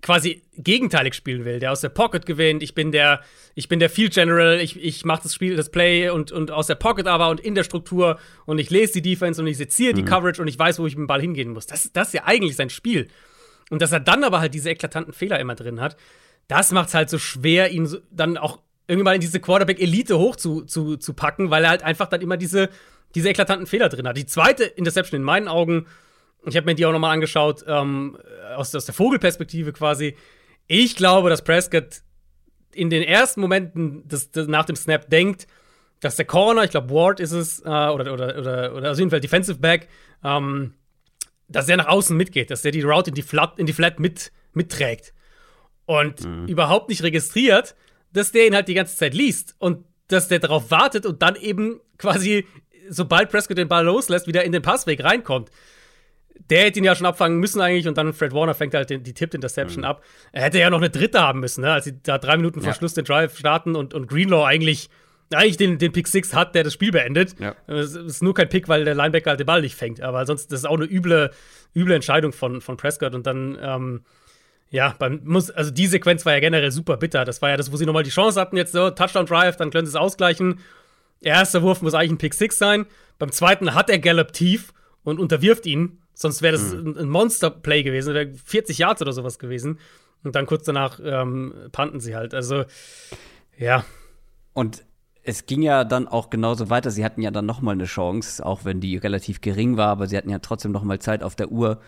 quasi 0.03 0.43
gegenteilig 0.57 1.15
spielen 1.15 1.45
will, 1.45 1.59
der 1.59 1.73
aus 1.73 1.81
der 1.81 1.89
Pocket 1.91 2.25
gewinnt. 2.25 2.63
Ich 2.63 2.75
bin 2.75 2.91
der, 2.91 3.21
ich 3.55 3.69
bin 3.69 3.81
der 3.81 3.91
Field 3.91 4.15
General, 4.15 4.59
ich, 4.59 4.83
ich 4.83 5.05
mache 5.05 5.25
das 5.25 5.35
Spiel, 5.35 5.57
das 5.57 5.71
Play 5.71 6.09
und, 6.09 6.33
und 6.33 6.51
aus 6.51 6.67
der 6.67 6.75
Pocket 6.75 7.07
aber 7.07 7.29
und 7.29 7.41
in 7.41 7.55
der 7.55 7.65
Struktur 7.65 8.19
und 8.47 8.59
ich 8.59 8.71
lese 8.71 8.95
die 8.95 9.03
Defense 9.03 9.41
und 9.41 9.47
ich 9.47 9.59
seziere 9.59 9.93
mhm. 9.93 9.97
die 9.97 10.05
Coverage 10.05 10.41
und 10.41 10.49
ich 10.49 10.59
weiß, 10.59 10.79
wo 10.79 10.87
ich 10.87 10.95
mit 10.95 11.05
dem 11.05 11.07
Ball 11.07 11.21
hingehen 11.21 11.51
muss. 11.51 11.67
Das, 11.67 11.93
das 11.93 12.09
ist 12.09 12.15
ja 12.15 12.23
eigentlich 12.25 12.57
sein 12.57 12.71
Spiel. 12.71 13.09
Und 13.69 13.83
dass 13.83 13.93
er 13.93 14.01
dann 14.01 14.25
aber 14.25 14.41
halt 14.41 14.55
diese 14.55 14.71
eklatanten 14.71 15.13
Fehler 15.13 15.39
immer 15.39 15.55
drin 15.55 15.81
hat, 15.81 15.97
das 16.49 16.73
macht 16.73 16.89
es 16.89 16.95
halt 16.95 17.11
so 17.11 17.19
schwer, 17.19 17.71
ihn 17.71 17.89
dann 18.11 18.37
auch 18.37 18.61
irgendwie 18.91 19.05
mal 19.05 19.15
in 19.15 19.21
diese 19.21 19.41
Quarterback-Elite 19.41 20.19
hoch 20.19 20.37
zu, 20.37 20.63
zu, 20.63 20.97
zu 20.97 21.15
packen, 21.15 21.51
weil 21.51 21.65
er 21.65 21.71
halt 21.71 21.83
einfach 21.83 22.09
dann 22.09 22.21
immer 22.21 22.37
diese, 22.37 22.69
diese 23.15 23.29
eklatanten 23.29 23.67
Fehler 23.67 23.89
drin 23.89 24.07
hat. 24.07 24.17
Die 24.17 24.27
zweite 24.27 24.65
Interception 24.65 25.21
in 25.21 25.25
meinen 25.25 25.49
Augen 25.49 25.87
ich 26.47 26.57
habe 26.57 26.67
mir 26.67 26.75
die 26.75 26.87
auch 26.87 26.93
nochmal 26.93 27.13
angeschaut, 27.13 27.65
ähm, 27.67 28.19
aus, 28.57 28.75
aus 28.75 28.87
der 28.87 28.95
Vogelperspektive 28.95 29.73
quasi. 29.73 30.17
Ich 30.67 30.97
glaube, 30.97 31.29
dass 31.29 31.43
Prescott 31.43 32.03
in 32.73 32.91
den 32.91 33.03
ersten 33.03 33.41
Momenten 33.41 34.07
des, 34.09 34.31
des, 34.31 34.47
nach 34.47 34.65
dem 34.65 34.77
Snap 34.77 35.11
denkt, 35.11 35.47
dass 36.01 36.17
der 36.17 36.25
Corner, 36.25 36.65
ich 36.65 36.71
glaube 36.71 36.91
Ward 36.91 37.21
ist 37.21 37.33
es, 37.33 37.61
äh, 37.61 37.69
oder, 37.69 38.13
oder, 38.13 38.39
oder, 38.39 38.75
oder 38.75 38.93
auf 38.93 38.99
jeden 38.99 39.11
Fall 39.11 39.21
Defensive 39.21 39.59
Back, 39.59 39.89
ähm, 40.25 40.75
dass 41.49 41.69
er 41.69 41.77
nach 41.77 41.89
außen 41.89 42.17
mitgeht, 42.17 42.51
dass 42.51 42.65
er 42.65 42.71
die 42.71 42.83
Route 42.83 43.11
in 43.11 43.15
die 43.15 43.23
Flat, 43.23 43.59
in 43.59 43.67
die 43.67 43.73
Flat 43.73 43.99
mit, 43.99 44.33
mitträgt. 44.53 45.13
und 45.85 46.25
mhm. 46.25 46.47
überhaupt 46.47 46.89
nicht 46.89 47.03
registriert, 47.03 47.75
dass 48.13 48.33
der 48.33 48.47
ihn 48.47 48.55
halt 48.55 48.69
die 48.69 48.75
ganze 48.75 48.97
Zeit 48.97 49.15
liest 49.15 49.55
und 49.59 49.85
dass 50.09 50.29
der 50.29 50.39
darauf 50.39 50.71
wartet 50.71 51.07
und 51.07 51.23
dann 51.23 51.37
eben 51.37 51.81
quasi, 51.99 52.47
sobald 52.89 53.31
Prescott 53.31 53.59
den 53.59 53.69
Ball 53.69 53.85
loslässt, 53.85 54.27
wieder 54.27 54.45
in 54.45 54.53
den 54.53 54.63
Passweg 54.63 55.03
reinkommt. 55.05 55.51
Der 56.49 56.65
hätte 56.65 56.79
ihn 56.79 56.85
ja 56.85 56.97
schon 56.97 57.07
abfangen 57.07 57.39
müssen 57.39 57.61
eigentlich 57.61 57.87
und 57.87 57.97
dann 57.97 58.13
Fred 58.13 58.33
Warner 58.33 58.55
fängt 58.55 58.75
halt 58.75 58.91
den, 58.91 59.05
die 59.05 59.15
Tipped-Interception 59.15 59.83
mhm. 59.83 59.89
ab. 59.89 60.05
Er 60.33 60.43
hätte 60.43 60.59
ja 60.59 60.71
noch 60.71 60.79
eine 60.79 60.91
dritte 60.91 61.21
haben 61.21 61.41
müssen, 61.41 61.61
ne? 61.61 61.73
als 61.73 61.85
sie 61.85 62.03
da 62.03 62.19
drei 62.19 62.37
Minuten 62.37 62.61
vor 62.61 62.71
ja. 62.71 62.75
Schluss 62.75 62.95
den 62.95 63.05
Drive 63.05 63.39
starten 63.39 63.77
und, 63.77 63.95
und 63.95 64.09
Greenlaw 64.09 64.45
eigentlich, 64.45 64.89
eigentlich 65.33 65.59
den, 65.59 65.79
den 65.79 65.93
Pick 65.93 66.09
6 66.09 66.35
hat, 66.35 66.55
der 66.55 66.65
das 66.65 66.73
Spiel 66.73 66.91
beendet. 66.91 67.39
Ja. 67.39 67.55
Es 67.69 67.95
ist 67.95 68.23
nur 68.23 68.35
kein 68.35 68.49
Pick, 68.49 68.69
weil 68.69 68.85
der 68.85 68.95
Linebacker 68.95 69.31
halt 69.31 69.41
den 69.41 69.47
Ball 69.47 69.61
nicht 69.61 69.77
fängt. 69.77 70.01
Aber 70.01 70.27
sonst, 70.27 70.51
das 70.51 70.61
ist 70.61 70.67
auch 70.67 70.77
eine 70.77 70.87
üble, 70.87 71.31
üble 71.77 71.95
Entscheidung 71.95 72.33
von, 72.33 72.61
von 72.61 72.77
Prescott 72.77 73.15
und 73.15 73.27
dann, 73.27 73.57
ähm, 73.61 74.01
ja, 74.71 74.95
beim, 74.99 75.21
muss, 75.25 75.51
also 75.51 75.71
die 75.71 75.89
Sequenz 75.89 76.25
war 76.25 76.33
ja 76.33 76.41
generell 76.41 76.71
super 76.71 76.97
bitter. 76.97 77.25
Das 77.25 77.43
war 77.43 77.51
ja 77.51 77.57
das, 77.57 77.73
wo 77.73 77.77
sie 77.77 77.87
nochmal 77.87 78.05
die 78.05 78.11
Chance 78.11 78.41
hatten, 78.41 78.57
jetzt 78.57 78.73
so 78.73 78.91
Touchdown 78.91 79.27
Drive, 79.27 79.57
dann 79.57 79.71
können 79.71 79.87
sie 79.87 79.91
es 79.91 79.97
ausgleichen. 79.97 80.61
Erster 81.21 81.63
Wurf 81.63 81.83
muss 81.83 81.95
eigentlich 81.95 82.13
ein 82.13 82.19
Pick 82.19 82.35
6 82.35 82.57
sein. 82.57 82.87
Beim 83.19 83.33
zweiten 83.33 83.75
hat 83.75 83.91
er 83.91 83.99
Gallup 83.99 84.33
tief 84.33 84.73
und 85.03 85.19
unterwirft 85.19 85.67
ihn. 85.67 85.99
Sonst 86.15 86.41
wäre 86.41 86.53
das 86.53 86.73
mhm. 86.73 86.97
ein 86.99 87.09
Monster-Play 87.09 87.83
gewesen, 87.83 88.15
wäre 88.15 88.33
40 88.33 88.79
Yards 88.79 89.03
oder 89.03 89.13
sowas 89.13 89.39
gewesen. 89.39 89.79
Und 90.23 90.37
dann 90.37 90.47
kurz 90.47 90.65
danach 90.65 91.01
ähm, 91.03 91.53
panten 91.73 91.99
sie 91.99 92.15
halt. 92.15 92.33
Also, 92.33 92.65
ja. 93.59 93.85
Und 94.53 94.85
es 95.23 95.47
ging 95.47 95.63
ja 95.63 95.85
dann 95.85 96.07
auch 96.07 96.31
genauso 96.31 96.71
weiter. 96.71 96.91
Sie 96.91 97.05
hatten 97.05 97.23
ja 97.23 97.31
dann 97.31 97.47
noch 97.47 97.61
mal 97.61 97.73
eine 97.73 97.87
Chance, 97.87 98.45
auch 98.45 98.65
wenn 98.65 98.81
die 98.81 98.97
relativ 98.97 99.41
gering 99.41 99.77
war, 99.77 99.89
aber 99.89 100.07
sie 100.07 100.17
hatten 100.17 100.31
ja 100.31 100.39
trotzdem 100.39 100.73
noch 100.73 100.85
mal 100.85 100.99
Zeit 100.99 101.23
auf 101.23 101.35
der 101.35 101.51
Uhr 101.51 101.81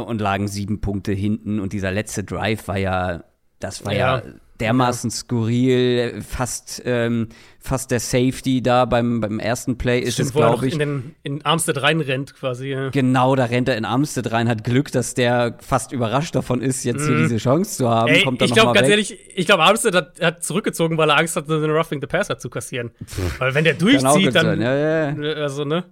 und 0.00 0.20
lagen 0.20 0.48
sieben 0.48 0.80
Punkte 0.80 1.12
hinten. 1.12 1.60
Und 1.60 1.72
dieser 1.72 1.90
letzte 1.90 2.24
Drive 2.24 2.68
war 2.68 2.78
ja, 2.78 3.24
das 3.60 3.84
war 3.84 3.92
ja, 3.92 4.18
ja 4.18 4.22
dermaßen 4.60 5.10
ja. 5.10 5.16
skurril, 5.16 6.22
fast, 6.22 6.82
ähm, 6.84 7.28
fast 7.58 7.90
der 7.90 7.98
Safety 8.00 8.62
da 8.62 8.84
beim, 8.84 9.20
beim 9.20 9.40
ersten 9.40 9.76
Play 9.76 10.00
ist 10.00 10.14
Stimmt, 10.14 10.28
es, 10.28 10.34
glaube 10.34 10.66
ich. 10.66 10.74
In, 10.74 10.78
den, 10.78 11.14
in 11.22 11.44
Armstead 11.44 11.82
reinrennt 11.82 12.34
quasi. 12.34 12.68
Ja. 12.68 12.90
Genau, 12.90 13.34
da 13.34 13.46
rennt 13.46 13.68
er 13.68 13.76
in 13.76 13.84
Armstead 13.84 14.30
rein, 14.30 14.48
hat 14.48 14.62
Glück, 14.62 14.92
dass 14.92 15.14
der 15.14 15.56
fast 15.60 15.92
überrascht 15.92 16.34
davon 16.34 16.60
ist, 16.62 16.84
jetzt 16.84 17.02
mhm. 17.02 17.06
hier 17.06 17.16
diese 17.18 17.36
Chance 17.38 17.78
zu 17.78 17.90
haben. 17.90 18.08
Ey, 18.08 18.22
Kommt 18.22 18.40
dann 18.40 18.48
ich 18.48 18.54
glaube, 18.54 18.72
ganz 18.74 18.86
weg. 18.86 18.90
ehrlich, 18.92 19.18
ich 19.34 19.46
glaube, 19.46 19.64
Armstead 19.64 19.94
hat, 19.94 20.20
hat, 20.20 20.44
zurückgezogen, 20.44 20.96
weil 20.98 21.10
er 21.10 21.18
Angst 21.18 21.36
hatte, 21.36 21.60
den 21.60 21.70
Roughing 21.70 22.00
the 22.00 22.06
Passer 22.06 22.38
zu 22.38 22.48
kassieren. 22.48 22.90
weil 23.38 23.54
wenn 23.54 23.64
der 23.64 23.74
durchzieht, 23.74 24.34
dann. 24.34 24.60
Ja, 24.60 25.10
ja. 25.10 25.34
Also, 25.34 25.64
ne? 25.64 25.84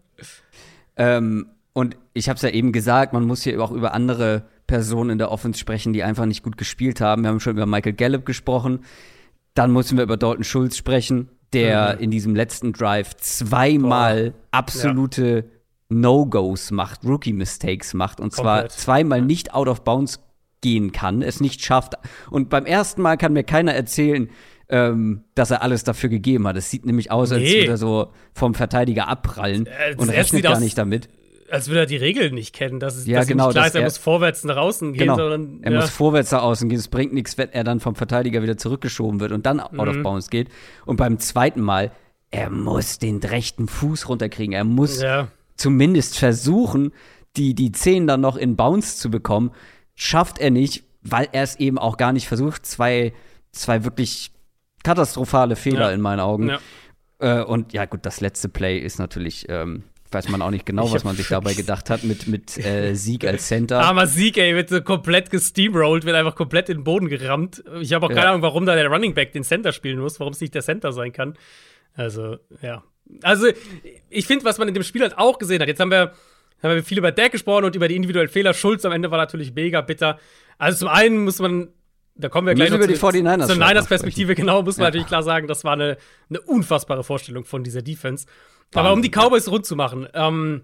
Ähm, 0.96 1.46
und 1.74 1.96
ich 2.12 2.28
habe 2.28 2.36
es 2.36 2.42
ja 2.42 2.50
eben 2.50 2.72
gesagt, 2.72 3.12
man 3.12 3.24
muss 3.24 3.42
hier 3.42 3.62
auch 3.62 3.70
über 3.70 3.94
andere 3.94 4.44
Personen 4.66 5.10
in 5.10 5.18
der 5.18 5.30
Offense 5.30 5.58
sprechen, 5.58 5.92
die 5.92 6.02
einfach 6.02 6.26
nicht 6.26 6.42
gut 6.42 6.56
gespielt 6.56 7.00
haben. 7.00 7.22
Wir 7.22 7.30
haben 7.30 7.40
schon 7.40 7.54
über 7.54 7.66
Michael 7.66 7.94
Gallup 7.94 8.26
gesprochen. 8.26 8.80
Dann 9.54 9.72
müssen 9.72 9.96
wir 9.96 10.04
über 10.04 10.16
Dalton 10.16 10.44
Schulz 10.44 10.76
sprechen, 10.76 11.30
der 11.52 11.94
mhm. 11.96 12.04
in 12.04 12.10
diesem 12.10 12.34
letzten 12.34 12.72
Drive 12.72 13.16
zweimal 13.16 14.34
oh. 14.34 14.40
absolute 14.50 15.36
ja. 15.36 15.42
No-Gos 15.88 16.70
macht, 16.70 17.04
Rookie-Mistakes 17.04 17.94
macht. 17.94 18.20
Und 18.20 18.32
zwar 18.32 18.68
zweimal 18.68 19.22
nicht 19.22 19.54
out 19.54 19.68
of 19.68 19.82
bounds 19.82 20.22
gehen 20.60 20.92
kann, 20.92 21.22
es 21.22 21.40
nicht 21.40 21.62
schafft. 21.62 21.94
Und 22.30 22.48
beim 22.48 22.66
ersten 22.66 23.02
Mal 23.02 23.16
kann 23.16 23.32
mir 23.32 23.44
keiner 23.44 23.74
erzählen, 23.74 24.30
ähm, 24.68 25.24
dass 25.34 25.50
er 25.50 25.62
alles 25.62 25.84
dafür 25.84 26.08
gegeben 26.08 26.46
hat. 26.46 26.56
Es 26.56 26.70
sieht 26.70 26.86
nämlich 26.86 27.10
aus, 27.10 27.30
nee. 27.30 27.36
als 27.36 27.44
würde 27.44 27.66
er 27.66 27.76
so 27.76 28.12
vom 28.32 28.54
Verteidiger 28.54 29.08
abprallen 29.08 29.66
äh, 29.66 29.94
und 29.96 30.08
rechnet 30.08 30.42
gar 30.42 30.60
nicht 30.60 30.78
damit 30.78 31.08
als 31.52 31.68
würde 31.68 31.80
er 31.80 31.86
die 31.86 31.96
Regeln 31.96 32.34
nicht 32.34 32.54
kennen. 32.54 32.80
Das 32.80 32.96
ist, 32.96 33.06
ja, 33.06 33.18
dass 33.18 33.28
genau, 33.28 33.48
nicht 33.48 33.54
klar 33.54 33.66
ist, 33.66 33.74
er, 33.74 33.82
muss 33.82 33.98
vorwärts 33.98 34.42
nach 34.44 34.56
außen 34.56 34.94
gehen. 34.94 35.00
Genau. 35.00 35.16
Sondern, 35.16 35.62
er 35.62 35.72
ja. 35.72 35.80
muss 35.80 35.90
vorwärts 35.90 36.30
nach 36.30 36.42
außen 36.42 36.68
gehen. 36.68 36.78
Es 36.78 36.88
bringt 36.88 37.12
nichts, 37.12 37.36
wenn 37.36 37.50
er 37.50 37.62
dann 37.62 37.78
vom 37.78 37.94
Verteidiger 37.94 38.42
wieder 38.42 38.56
zurückgeschoben 38.56 39.20
wird 39.20 39.32
und 39.32 39.44
dann 39.44 39.60
out 39.60 39.72
mhm. 39.72 39.80
of 39.80 40.02
bounds 40.02 40.30
geht. 40.30 40.48
Und 40.86 40.96
beim 40.96 41.18
zweiten 41.18 41.60
Mal, 41.60 41.92
er 42.30 42.48
muss 42.48 42.98
den 42.98 43.18
rechten 43.18 43.68
Fuß 43.68 44.08
runterkriegen. 44.08 44.54
Er 44.54 44.64
muss 44.64 45.02
ja. 45.02 45.28
zumindest 45.56 46.18
versuchen, 46.18 46.92
die, 47.36 47.54
die 47.54 47.70
Zehen 47.70 48.06
dann 48.06 48.22
noch 48.22 48.36
in 48.36 48.56
Bounce 48.56 48.96
zu 48.96 49.10
bekommen. 49.10 49.50
Schafft 49.94 50.38
er 50.38 50.50
nicht, 50.50 50.84
weil 51.02 51.28
er 51.32 51.42
es 51.42 51.56
eben 51.56 51.78
auch 51.78 51.98
gar 51.98 52.14
nicht 52.14 52.28
versucht. 52.28 52.64
Zwei, 52.64 53.12
zwei 53.50 53.84
wirklich 53.84 54.32
katastrophale 54.84 55.56
Fehler 55.56 55.88
ja. 55.88 55.90
in 55.90 56.00
meinen 56.00 56.20
Augen. 56.20 56.52
Äh, 57.18 57.42
und 57.42 57.74
ja, 57.74 57.84
gut, 57.84 58.06
das 58.06 58.22
letzte 58.22 58.48
Play 58.48 58.78
ist 58.78 58.98
natürlich. 58.98 59.46
Ähm, 59.50 59.84
weiß 60.12 60.28
man 60.28 60.42
auch 60.42 60.50
nicht 60.50 60.66
genau, 60.66 60.92
was 60.92 61.04
man 61.04 61.16
sich 61.16 61.28
dabei 61.28 61.54
gedacht 61.54 61.90
hat 61.90 62.04
mit, 62.04 62.26
mit 62.26 62.58
äh, 62.58 62.94
Sieg 62.94 63.26
als 63.26 63.48
Center. 63.48 63.80
Armer 63.80 64.06
Sieg, 64.06 64.36
ey, 64.38 64.54
wird 64.54 64.68
so 64.68 64.82
komplett 64.82 65.30
gesteamrollt, 65.30 66.04
wird 66.04 66.16
einfach 66.16 66.34
komplett 66.34 66.68
in 66.68 66.78
den 66.78 66.84
Boden 66.84 67.08
gerammt. 67.08 67.62
Ich 67.80 67.92
habe 67.92 68.06
auch 68.06 68.10
keine 68.10 68.22
ja. 68.22 68.28
Ahnung, 68.30 68.42
warum 68.42 68.66
da 68.66 68.74
der 68.74 68.88
Running 68.88 69.14
Back 69.14 69.32
den 69.32 69.44
Center 69.44 69.72
spielen 69.72 69.98
muss, 69.98 70.20
warum 70.20 70.32
es 70.32 70.40
nicht 70.40 70.54
der 70.54 70.62
Center 70.62 70.92
sein 70.92 71.12
kann. 71.12 71.34
Also, 71.94 72.36
ja. 72.62 72.82
Also, 73.22 73.46
ich 74.08 74.26
finde, 74.26 74.44
was 74.44 74.58
man 74.58 74.68
in 74.68 74.74
dem 74.74 74.82
Spiel 74.82 75.02
halt 75.02 75.18
auch 75.18 75.38
gesehen 75.38 75.60
hat, 75.60 75.68
jetzt 75.68 75.80
haben 75.80 75.90
wir, 75.90 76.12
haben 76.62 76.74
wir 76.74 76.82
viel 76.82 76.98
über 76.98 77.12
Deck 77.12 77.32
gesprochen 77.32 77.64
und 77.64 77.74
über 77.74 77.88
die 77.88 77.96
individuellen 77.96 78.30
Fehler. 78.30 78.54
Schulz 78.54 78.84
am 78.84 78.92
Ende 78.92 79.10
war 79.10 79.18
natürlich 79.18 79.54
mega 79.54 79.80
bitter. 79.80 80.18
Also, 80.58 80.80
zum 80.80 80.88
einen 80.88 81.24
muss 81.24 81.38
man 81.38 81.68
da 82.14 82.28
kommen 82.28 82.46
wir 82.46 82.54
gleich 82.54 82.70
noch 82.70 82.76
über 82.76 82.86
zu, 82.86 82.92
die 82.92 83.22
49ers 83.22 83.46
zur 83.46 83.56
Niners-Perspektive, 83.56 84.34
genau, 84.36 84.62
muss 84.62 84.76
man 84.76 84.84
ja. 84.84 84.88
natürlich 84.88 85.06
klar 85.06 85.22
sagen, 85.22 85.46
das 85.46 85.64
war 85.64 85.72
eine, 85.72 85.96
eine 86.28 86.40
unfassbare 86.40 87.04
Vorstellung 87.04 87.44
von 87.44 87.64
dieser 87.64 87.82
Defense. 87.82 88.26
Aber 88.74 88.92
um 88.92 89.02
die 89.02 89.10
Cowboys 89.10 89.48
rund 89.48 89.66
zu 89.66 89.76
machen, 89.76 90.08
ähm, 90.14 90.62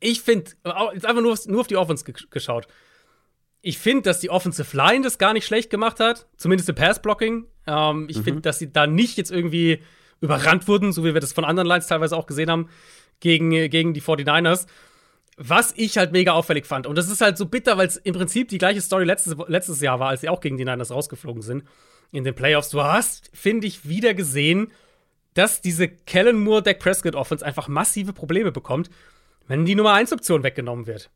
ich 0.00 0.22
finde, 0.22 0.50
jetzt 0.94 1.06
einfach 1.06 1.22
nur, 1.22 1.38
nur 1.46 1.60
auf 1.60 1.66
die 1.66 1.76
Offense 1.76 2.04
geschaut. 2.04 2.66
Ich 3.62 3.78
finde, 3.78 4.02
dass 4.02 4.20
die 4.20 4.30
Offensive 4.30 4.74
Line 4.76 5.04
das 5.04 5.18
gar 5.18 5.34
nicht 5.34 5.46
schlecht 5.46 5.68
gemacht 5.70 6.00
hat, 6.00 6.26
zumindest 6.36 6.68
im 6.68 6.74
Pass-Blocking. 6.74 7.46
Ähm, 7.66 8.06
ich 8.08 8.18
mhm. 8.18 8.24
finde, 8.24 8.40
dass 8.40 8.58
sie 8.58 8.72
da 8.72 8.86
nicht 8.86 9.18
jetzt 9.18 9.30
irgendwie 9.30 9.82
überrannt 10.20 10.68
wurden, 10.68 10.92
so 10.92 11.04
wie 11.04 11.14
wir 11.14 11.20
das 11.20 11.32
von 11.32 11.44
anderen 11.44 11.68
Lines 11.68 11.86
teilweise 11.86 12.16
auch 12.16 12.26
gesehen 12.26 12.50
haben, 12.50 12.68
gegen, 13.20 13.50
gegen 13.50 13.94
die 13.94 14.02
49ers. 14.02 14.66
Was 15.36 15.72
ich 15.76 15.96
halt 15.96 16.12
mega 16.12 16.32
auffällig 16.32 16.66
fand, 16.66 16.86
und 16.86 16.96
das 16.96 17.08
ist 17.08 17.20
halt 17.20 17.38
so 17.38 17.46
bitter, 17.46 17.78
weil 17.78 17.86
es 17.86 17.96
im 17.96 18.14
Prinzip 18.14 18.48
die 18.48 18.58
gleiche 18.58 18.80
Story 18.80 19.04
letztes, 19.04 19.36
letztes 19.48 19.80
Jahr 19.80 19.98
war, 19.98 20.08
als 20.08 20.20
sie 20.20 20.28
auch 20.28 20.40
gegen 20.40 20.58
die 20.58 20.64
Niners 20.64 20.90
rausgeflogen 20.90 21.42
sind 21.42 21.64
in 22.12 22.24
den 22.24 22.34
Playoffs. 22.34 22.70
Du 22.70 22.82
hast, 22.82 23.30
finde 23.32 23.66
ich, 23.66 23.88
wieder 23.88 24.12
gesehen, 24.14 24.70
dass 25.34 25.60
diese 25.60 25.88
Kellen 25.88 26.42
Moore 26.42 26.62
Dak 26.62 26.78
Prescott 26.78 27.14
Offense 27.14 27.44
einfach 27.44 27.68
massive 27.68 28.12
Probleme 28.12 28.52
bekommt, 28.52 28.90
wenn 29.46 29.64
die 29.64 29.74
Nummer 29.74 29.92
1 29.92 30.12
Option 30.12 30.42
weggenommen 30.42 30.86
wird. 30.86 31.10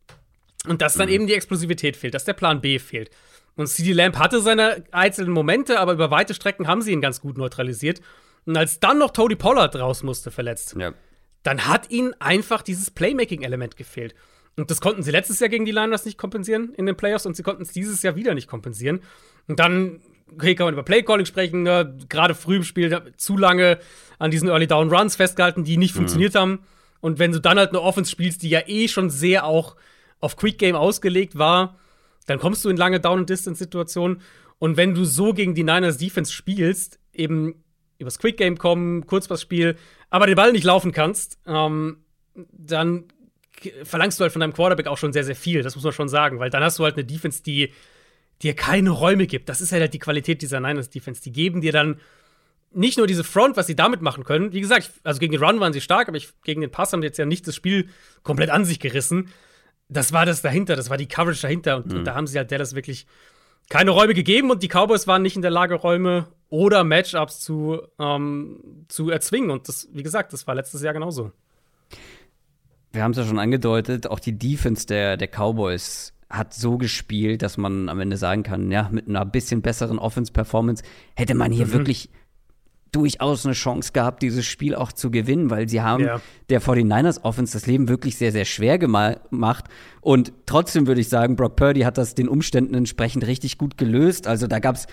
Und 0.67 0.83
dass 0.83 0.95
dann 0.95 1.09
mhm. 1.09 1.15
eben 1.15 1.27
die 1.27 1.35
Explosivität 1.35 1.97
fehlt, 1.97 2.15
dass 2.15 2.25
der 2.25 2.33
Plan 2.33 2.61
B 2.61 2.79
fehlt. 2.79 3.11
Und 3.57 3.69
CD 3.69 3.93
Lamp 3.93 4.17
hatte 4.17 4.41
seine 4.41 4.85
einzelnen 4.91 5.33
Momente, 5.33 5.79
aber 5.79 5.93
über 5.93 6.11
weite 6.11 6.35
Strecken 6.35 6.67
haben 6.67 6.83
sie 6.83 6.93
ihn 6.93 7.01
ganz 7.01 7.21
gut 7.21 7.39
neutralisiert. 7.39 8.01
Und 8.47 8.57
als 8.57 8.81
dann 8.81 8.99
noch 8.99 9.13
Tony 9.13 9.37
Pollard 9.37 9.77
raus 9.77 10.03
musste, 10.03 10.31
verletzt, 10.31 10.75
ja. 10.79 10.93
dann 11.43 11.67
hat 11.67 11.91
ihnen 11.91 12.15
einfach 12.21 12.63
dieses 12.63 12.91
Playmaking-Element 12.91 13.77
gefehlt. 13.77 14.15
Und 14.57 14.71
das 14.71 14.81
konnten 14.81 15.03
sie 15.03 15.11
letztes 15.11 15.41
Jahr 15.41 15.49
gegen 15.49 15.65
die 15.65 15.73
Liners 15.73 16.05
nicht 16.05 16.19
kompensieren 16.19 16.73
in 16.75 16.87
den 16.87 16.97
Playoffs 16.97 17.27
und 17.27 17.37
sie 17.37 17.43
konnten 17.43 17.63
es 17.63 17.73
dieses 17.73 18.03
Jahr 18.03 18.17
wieder 18.17 18.35
nicht 18.35 18.49
kompensieren. 18.49 19.01
Und 19.47 19.59
dann 19.59 20.01
okay, 20.33 20.55
kann 20.55 20.67
man 20.67 20.75
über 20.75 20.83
Playcalling 20.83 21.27
sprechen, 21.27 21.63
ne? 21.63 21.97
gerade 22.09 22.35
früh 22.35 22.57
im 22.57 22.65
Spiel 22.65 23.13
zu 23.17 23.37
lange 23.37 23.79
an 24.19 24.31
diesen 24.31 24.49
Early 24.49 24.67
Down 24.67 24.93
Runs 24.93 25.17
festgehalten, 25.17 25.65
die 25.65 25.77
nicht 25.77 25.95
mhm. 25.95 25.99
funktioniert 25.99 26.35
haben. 26.35 26.61
Und 27.01 27.19
wenn 27.19 27.33
du 27.33 27.41
dann 27.41 27.59
halt 27.59 27.71
eine 27.71 27.81
Offense 27.81 28.11
spielst, 28.11 28.43
die 28.43 28.49
ja 28.49 28.61
eh 28.67 28.89
schon 28.89 29.11
sehr 29.11 29.45
auch 29.45 29.77
auf 30.21 30.37
Quick 30.37 30.59
Game 30.59 30.77
ausgelegt 30.77 31.37
war, 31.37 31.79
dann 32.27 32.39
kommst 32.39 32.65
du 32.65 32.71
in 32.71 32.77
lange 32.77 33.01
Down- 33.01 33.21
and 33.21 33.31
Distance-Situationen. 33.31 34.23
Und 34.59 34.77
wenn 34.77 34.95
du 34.95 35.05
so 35.05 35.35
gegen 35.35 35.55
die 35.55 35.65
Niners 35.65 35.99
Defense 35.99 36.33
spielst, 36.33 36.99
eben 37.13 37.63
übers 37.99 38.19
Quick 38.19 38.37
Game 38.39 38.57
kommen, 38.57 39.07
Kurzpassspiel, 39.07 39.77
aber 40.11 40.27
den 40.27 40.37
Ball 40.37 40.53
nicht 40.53 40.65
laufen 40.65 40.93
kannst, 40.93 41.39
ähm, 41.47 41.99
dann 42.35 43.05
verlangst 43.83 44.19
du 44.19 44.23
halt 44.23 44.33
von 44.33 44.41
deinem 44.41 44.53
Quarterback 44.53 44.87
auch 44.87 44.99
schon 44.99 45.13
sehr, 45.13 45.25
sehr 45.25 45.37
viel. 45.37 45.63
Das 45.63 45.75
muss 45.75 45.85
man 45.85 45.93
schon 45.93 46.09
sagen, 46.09 46.39
weil 46.39 46.51
dann 46.51 46.63
hast 46.63 46.79
du 46.79 46.85
halt 46.85 46.97
eine 46.97 47.05
Defense, 47.05 47.43
die 47.43 47.73
dir 48.43 48.55
keine 48.55 48.91
Räume 48.91 49.27
gibt. 49.27 49.49
Das 49.49 49.61
ist 49.61 49.73
halt 49.73 49.95
die 49.95 49.99
Qualität 49.99 50.43
dieser 50.43 50.61
Niners 50.61 50.91
Defense. 50.91 51.23
Die 51.23 51.33
geben 51.33 51.61
dir 51.61 51.73
dann 51.73 52.01
nicht 52.75 52.99
nur 52.99 53.07
diese 53.07 53.25
Front, 53.25 53.57
was 53.57 53.67
sie 53.67 53.77
damit 53.77 54.03
machen 54.03 54.25
können. 54.25 54.53
Wie 54.53 54.61
gesagt, 54.61 54.91
also 55.03 55.21
gegen 55.21 55.33
den 55.33 55.43
Run 55.43 55.61
waren 55.61 55.73
sie 55.73 55.81
stark, 55.81 56.09
aber 56.09 56.17
ich, 56.17 56.29
gegen 56.43 56.61
den 56.61 56.71
Pass 56.71 56.93
haben 56.93 57.01
sie 57.01 57.07
jetzt 57.07 57.19
ja 57.19 57.27
nicht 57.27 57.47
das 57.47 57.55
Spiel 57.55 57.89
komplett 58.23 58.51
an 58.51 58.65
sich 58.65 58.81
gerissen. 58.81 59.29
Das 59.89 60.13
war 60.13 60.27
das 60.27 60.43
dahinter, 60.43 60.77
das 60.77 60.91
war 60.91 60.97
die 60.97 61.07
Coverage 61.07 61.43
dahinter. 61.43 61.77
Und, 61.77 61.87
mhm. 61.87 61.99
und 61.99 62.05
da 62.05 62.15
haben 62.15 62.27
sie 62.27 62.39
halt 62.39 62.51
Dallas 62.51 62.75
wirklich 62.75 63.07
keine 63.69 63.91
Räume 63.91 64.15
gegeben 64.15 64.51
und 64.51 64.63
die 64.63 64.69
Cowboys 64.69 65.07
waren 65.07 65.23
nicht 65.23 65.37
in 65.37 65.43
der 65.43 65.51
Lage, 65.51 65.75
Räume 65.75 66.29
oder 66.49 66.85
Matchups 66.85 67.41
zu, 67.41 67.81
ähm, 67.99 68.87
zu 68.89 69.11
erzwingen. 69.11 69.51
Und 69.51 69.69
das, 69.69 69.89
wie 69.93 70.03
gesagt, 70.03 70.33
das 70.33 70.47
war 70.47 70.55
letztes 70.55 70.83
Jahr 70.83 70.93
genauso. 70.93 71.33
Wir 72.93 73.03
haben 73.03 73.11
es 73.11 73.17
ja 73.17 73.25
schon 73.25 73.39
angedeutet, 73.39 74.07
auch 74.07 74.21
die 74.21 74.39
Defense 74.39 74.87
der, 74.87 75.17
der 75.17 75.29
Cowboys 75.29 76.13
hat 76.31 76.55
so 76.55 76.79
gespielt, 76.79 77.43
dass 77.43 77.57
man 77.57 77.89
am 77.89 78.01
Ende 78.01 78.17
sagen 78.17 78.43
kann, 78.43 78.71
ja, 78.71 78.89
mit 78.91 79.09
einer 79.09 79.25
bisschen 79.25 79.63
besseren 79.63 79.99
Offense-Performance 79.99 80.83
hätte 81.15 81.35
man 81.35 81.53
hier 81.53 81.67
mhm. 81.67 81.73
wirklich 81.73 82.11
durchaus 82.95 83.45
eine 83.45 83.55
Chance 83.55 83.93
gehabt, 83.93 84.23
dieses 84.23 84.45
Spiel 84.47 84.75
auch 84.75 84.93
zu 84.93 85.11
gewinnen, 85.11 85.51
weil 85.51 85.69
sie 85.69 85.81
haben 85.83 86.05
Ja. 86.05 86.21
der 86.51 86.61
49ers 86.61 87.23
Offense 87.25 87.53
das 87.55 87.67
Leben 87.67 87.89
wirklich 87.89 88.17
sehr, 88.17 88.33
sehr 88.33 88.45
schwer 88.45 88.79
gemacht. 88.79 89.65
Und 90.01 90.33
trotzdem 90.47 90.87
würde 90.87 91.01
ich 91.01 91.09
sagen, 91.09 91.37
Brock 91.37 91.57
Purdy 91.57 91.81
hat 91.81 91.99
das 91.99 92.15
den 92.15 92.29
Umständen 92.29 92.75
entsprechend 92.75 93.27
richtig 93.27 93.59
gut 93.59 93.77
gelöst. 93.79 94.27
Also 94.27 94.47
da 94.47 94.59
gab 94.59 94.77
es 94.77 94.87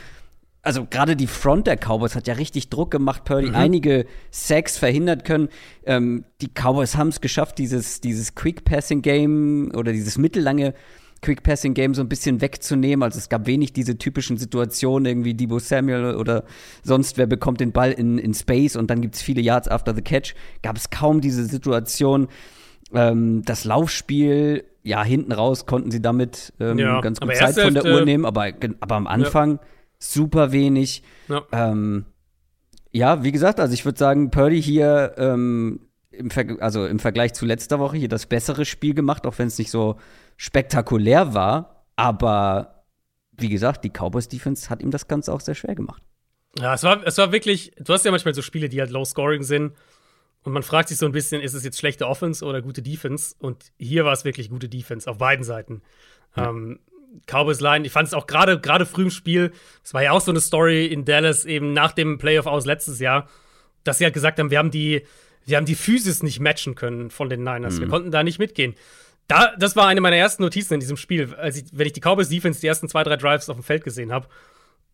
also 0.64 0.86
gerade 0.88 1.16
die 1.16 1.26
Front 1.26 1.66
der 1.66 1.76
Cowboys 1.76 2.16
hat 2.16 2.28
ja 2.28 2.36
richtig 2.36 2.70
Druck 2.70 2.92
gemacht, 2.92 3.24
Purdy 3.24 3.50
einige 3.50 4.06
Sacks 4.30 4.78
verhindert 4.78 5.26
können. 5.26 5.50
Ähm, 5.88 6.24
die 6.40 6.50
Cowboys 6.50 6.96
haben 6.98 7.08
es 7.08 7.20
geschafft, 7.20 7.58
dieses, 7.58 8.00
dieses 8.00 8.36
Quick-Passing-Game 8.36 9.72
oder 9.76 9.92
dieses 9.92 10.18
mittellange 10.20 10.74
Quick-Passing-Game 11.22 11.94
so 11.94 12.02
ein 12.02 12.10
bisschen 12.10 12.42
wegzunehmen. 12.42 13.04
Also 13.04 13.18
es 13.18 13.30
gab 13.30 13.46
wenig 13.46 13.74
diese 13.74 13.98
typischen 13.98 14.38
Situationen, 14.38 15.06
irgendwie 15.06 15.34
Debo 15.34 15.60
Samuel 15.60 16.16
oder 16.16 16.44
sonst 16.84 17.18
wer 17.18 17.28
bekommt 17.28 17.60
den 17.60 17.72
Ball 17.72 17.92
in, 17.92 18.18
in 18.18 18.34
Space 18.34 18.76
und 18.76 18.90
dann 18.90 19.02
gibt 19.02 19.16
es 19.16 19.22
viele 19.22 19.42
Yards 19.42 19.68
after 19.68 19.94
the 19.94 20.02
catch. 20.02 20.34
Gab 20.64 20.78
es 20.78 20.90
kaum 20.90 21.22
diese 21.22 21.46
Situation. 21.46 22.28
Ähm, 22.94 23.44
das 23.46 23.64
Laufspiel, 23.64 24.66
ja, 24.84 25.04
hinten 25.04 25.32
raus 25.32 25.66
konnten 25.66 25.92
sie 25.92 26.02
damit 26.02 26.54
ähm, 26.60 26.80
Ja, 26.80 27.00
ganz 27.02 27.20
gut 27.20 27.36
Zeit 27.36 27.56
von 27.60 27.74
der 27.74 27.86
Uhr 27.86 28.04
nehmen, 28.04 28.26
aber, 28.26 28.52
aber 28.80 28.96
am 28.96 29.08
Anfang 29.08 29.60
super 30.00 30.52
wenig. 30.52 31.04
Ja. 31.28 31.44
Ähm, 31.52 32.06
ja, 32.92 33.24
wie 33.24 33.32
gesagt, 33.32 33.60
also 33.60 33.74
ich 33.74 33.86
würde 33.86 33.98
sagen, 33.98 34.32
Purdy 34.32 34.62
hier 34.62 35.14
ähm, 35.18 35.82
im, 36.12 36.30
Ver 36.30 36.46
also 36.60 36.86
im 36.86 37.00
Vergleich 37.00 37.34
zu 37.34 37.46
letzter 37.46 37.80
Woche 37.80 37.98
hier 37.98 38.10
das 38.10 38.26
bessere 38.26 38.66
Spiel 38.66 38.94
gemacht, 38.94 39.26
auch 39.26 39.38
wenn 39.38 39.48
es 39.48 39.58
nicht 39.58 39.72
so 39.72 39.96
spektakulär 40.42 41.36
war. 41.36 41.86
Aber 41.96 42.84
wie 43.32 43.50
gesagt, 43.50 43.84
die 43.84 43.92
Cowboys 43.92 44.28
Defense 44.28 44.72
hat 44.72 44.82
ihm 44.82 44.90
das 44.90 45.08
Ganze 45.08 45.32
auch 45.32 45.40
sehr 45.40 45.54
schwer 45.54 45.76
gemacht. 45.76 46.02
Ja, 46.58 46.74
es 46.74 46.84
war, 46.84 47.06
es 47.06 47.20
war 47.20 47.32
wirklich, 47.32 47.72
du 47.78 47.94
hast 47.94 48.04
ja 48.06 48.12
manchmal 48.12 48.34
so 48.34 48.42
Spiele, 48.42 48.68
die 48.68 48.80
halt 48.80 48.90
low 48.90 49.06
scoring 49.06 49.44
sind. 49.44 49.74
Und 50.42 50.54
man 50.54 50.64
fragt 50.64 50.90
sich 50.90 50.98
so 50.98 51.06
ein 51.06 51.12
bisschen, 51.12 51.42
ist 51.42 51.54
es 51.54 51.64
jetzt 51.64 51.78
schlechte 51.78 52.08
Offense 52.08 52.44
oder 52.44 52.64
gute 52.64 52.82
Defense? 52.82 53.36
Und 53.38 53.72
hier 53.78 54.04
war 54.04 54.14
es 54.14 54.26
wirklich 54.26 54.50
gute 54.50 54.68
Defense 54.68 55.08
auf 55.08 55.20
beiden 55.20 55.44
Seiten. 55.44 55.84
Ähm, 56.36 56.80
Cowboys 57.28 57.60
Line, 57.60 57.86
ich 57.86 57.92
fand 57.92 58.08
es 58.08 58.16
auch 58.16 58.26
gerade 58.26 58.60
gerade 58.60 58.88
früh 58.88 59.04
im 59.04 59.10
Spiel, 59.12 59.52
es 59.84 59.94
war 59.94 60.02
ja 60.02 60.12
auch 60.12 60.22
so 60.22 60.32
eine 60.32 60.40
Story 60.40 60.88
in 60.88 61.06
Dallas 61.06 61.46
eben 61.46 61.74
nach 61.74 61.92
dem 61.92 62.18
Playoff 62.18 62.48
aus 62.48 62.66
letztes 62.66 63.00
Jahr, 63.00 63.28
dass 63.84 64.00
sie 64.00 64.06
halt 64.06 64.14
gesagt 64.14 64.40
haben, 64.40 64.50
wir 64.50 64.58
haben 64.58 64.72
die, 64.72 65.06
wir 65.46 65.58
haben 65.58 65.66
die 65.66 65.76
Physis 65.76 66.24
nicht 66.24 66.40
matchen 66.40 66.74
können 66.74 67.12
von 67.12 67.30
den 67.30 67.44
Niners. 67.44 67.80
Wir 67.80 67.88
konnten 67.90 68.12
da 68.12 68.24
nicht 68.24 68.40
mitgehen. 68.40 68.76
Da, 69.28 69.56
das 69.58 69.76
war 69.76 69.88
eine 69.88 70.02
meiner 70.02 70.18
ersten 70.18 70.44
Notizen 70.44 70.74
in 70.74 70.80
diesem 70.80 70.98
Spiel, 70.98 71.34
als 71.36 71.58
ich, 71.58 71.66
wenn 71.72 71.88
ich 71.88 71.94
die 71.94 72.02
Cowboys 72.02 72.30
Defense 72.30 72.60
die 72.60 72.68
ersten 72.68 72.90
zwei, 72.90 73.04
drei 73.04 73.16
Drives 73.16 73.50
auf 73.50 73.56
dem 73.56 73.64
Feld 73.64 73.84
gesehen 73.84 74.12
habe. 74.12 74.28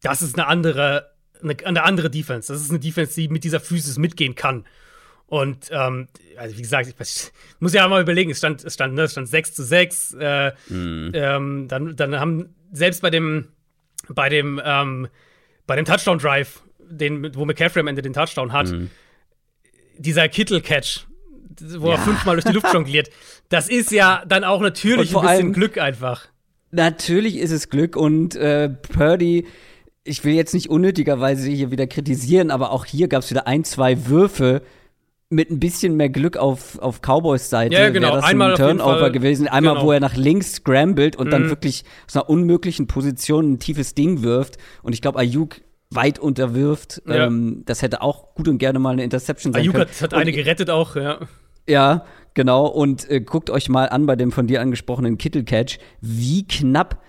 Das 0.01 0.21
ist 0.21 0.37
eine 0.37 0.47
andere, 0.47 1.11
eine, 1.41 1.55
eine 1.65 1.83
andere 1.83 2.09
Defense. 2.09 2.51
Das 2.51 2.61
ist 2.61 2.69
eine 2.69 2.79
Defense, 2.79 3.15
die 3.15 3.29
mit 3.29 3.43
dieser 3.43 3.59
Physis 3.59 3.97
mitgehen 3.97 4.35
kann. 4.35 4.65
Und 5.27 5.69
ähm, 5.71 6.07
also 6.37 6.57
wie 6.57 6.61
gesagt, 6.61 6.87
ich, 6.87 6.95
ich 6.99 7.31
muss 7.59 7.73
ja 7.73 7.87
mal 7.87 8.01
überlegen, 8.01 8.31
es 8.31 8.37
stand, 8.37 8.63
es 8.63 8.75
stand, 8.75 8.93
ne, 8.93 9.03
es 9.03 9.11
stand 9.11 9.27
6 9.27 9.53
zu 9.53 9.63
6. 9.63 10.13
Äh, 10.13 10.51
ähm, 10.69 11.67
dann, 11.67 11.95
dann 11.95 12.19
haben 12.19 12.55
selbst 12.71 13.01
bei 13.01 13.09
dem, 13.09 13.49
bei 14.09 14.29
dem, 14.29 14.61
ähm, 14.63 15.07
bei 15.65 15.75
dem 15.75 15.85
Touchdown-Drive, 15.85 16.61
den, 16.79 17.35
wo 17.35 17.45
McCaffrey 17.45 17.81
am 17.81 17.87
Ende 17.87 18.01
den 18.01 18.13
Touchdown 18.13 18.53
hat, 18.53 18.73
dieser 19.97 20.29
Kittel-Catch, 20.29 21.07
wo 21.79 21.87
er 21.87 21.95
Ja. 21.95 22.01
fünfmal 22.01 22.35
durch 22.35 22.45
die 22.45 22.53
Luft 22.53 22.73
jongliert, 22.73 23.09
das 23.49 23.69
ist 23.69 23.91
ja 23.91 24.23
dann 24.27 24.43
auch 24.43 24.61
natürlich 24.61 25.15
ein 25.15 25.21
bisschen 25.21 25.27
allem- 25.27 25.53
Glück 25.53 25.77
einfach. 25.77 26.27
Natürlich 26.71 27.37
ist 27.37 27.51
es 27.51 27.69
Glück 27.69 27.95
und 27.95 28.35
äh, 28.35 28.69
Purdy, 28.69 29.45
ich 30.03 30.23
will 30.25 30.33
jetzt 30.33 30.53
nicht 30.53 30.69
unnötigerweise 30.69 31.49
hier 31.49 31.71
wieder 31.71 31.87
kritisieren, 31.87 32.51
aber 32.51 32.71
auch 32.71 32.85
hier 32.85 33.07
gab 33.07 33.23
es 33.23 33.29
wieder 33.29 33.47
ein, 33.47 33.63
zwei 33.63 34.07
Würfe 34.07 34.61
mit 35.29 35.49
ein 35.51 35.59
bisschen 35.59 35.95
mehr 35.97 36.07
Glück 36.09 36.37
auf, 36.37 36.79
auf 36.79 37.01
Cowboys 37.01 37.49
Seite. 37.49 37.75
Ja, 37.75 37.89
genau. 37.89 38.15
Das 38.15 38.23
Einmal 38.23 38.51
ein 38.51 38.57
Turnover 38.57 39.09
gewesen. 39.09 39.47
Einmal, 39.49 39.73
Genau. 39.75 39.85
wo 39.85 39.91
er 39.91 39.99
nach 39.99 40.15
links 40.15 40.53
scrambled 40.53 41.17
und 41.17 41.31
dann 41.31 41.43
Mhm. 41.43 41.49
wirklich 41.49 41.83
aus 42.07 42.15
einer 42.15 42.29
unmöglichen 42.29 42.87
Position 42.87 43.53
ein 43.53 43.59
tiefes 43.59 43.93
Ding 43.93 44.23
wirft. 44.23 44.57
Und 44.83 44.93
ich 44.93 45.01
glaube, 45.01 45.19
Ayuk 45.19 45.57
weit 45.89 46.17
unterwirft. 46.19 47.01
Ja. 47.05 47.25
Ähm, 47.27 47.63
das 47.65 47.81
hätte 47.81 48.01
auch 48.01 48.35
gut 48.35 48.47
und 48.47 48.57
gerne 48.57 48.79
mal 48.79 48.91
eine 48.91 49.03
Interception 49.03 49.51
sein 49.51 49.63
Ayuk 49.63 49.75
können. 49.75 49.89
hat, 49.89 50.01
hat 50.01 50.13
Und 50.13 50.19
eine 50.19 50.31
gerettet 50.31 50.69
auch, 50.69 50.95
ja. 50.95 51.19
Ja, 51.67 52.05
genau. 52.33 52.65
Und 52.67 53.09
äh, 53.09 53.21
guckt 53.21 53.49
euch 53.49 53.69
mal 53.69 53.89
an 53.89 54.05
bei 54.05 54.15
dem 54.15 54.31
von 54.31 54.47
dir 54.47 54.61
angesprochenen 54.61 55.17
Kittel-Catch, 55.17 55.77
wie 56.01 56.47
knapp 56.47 57.01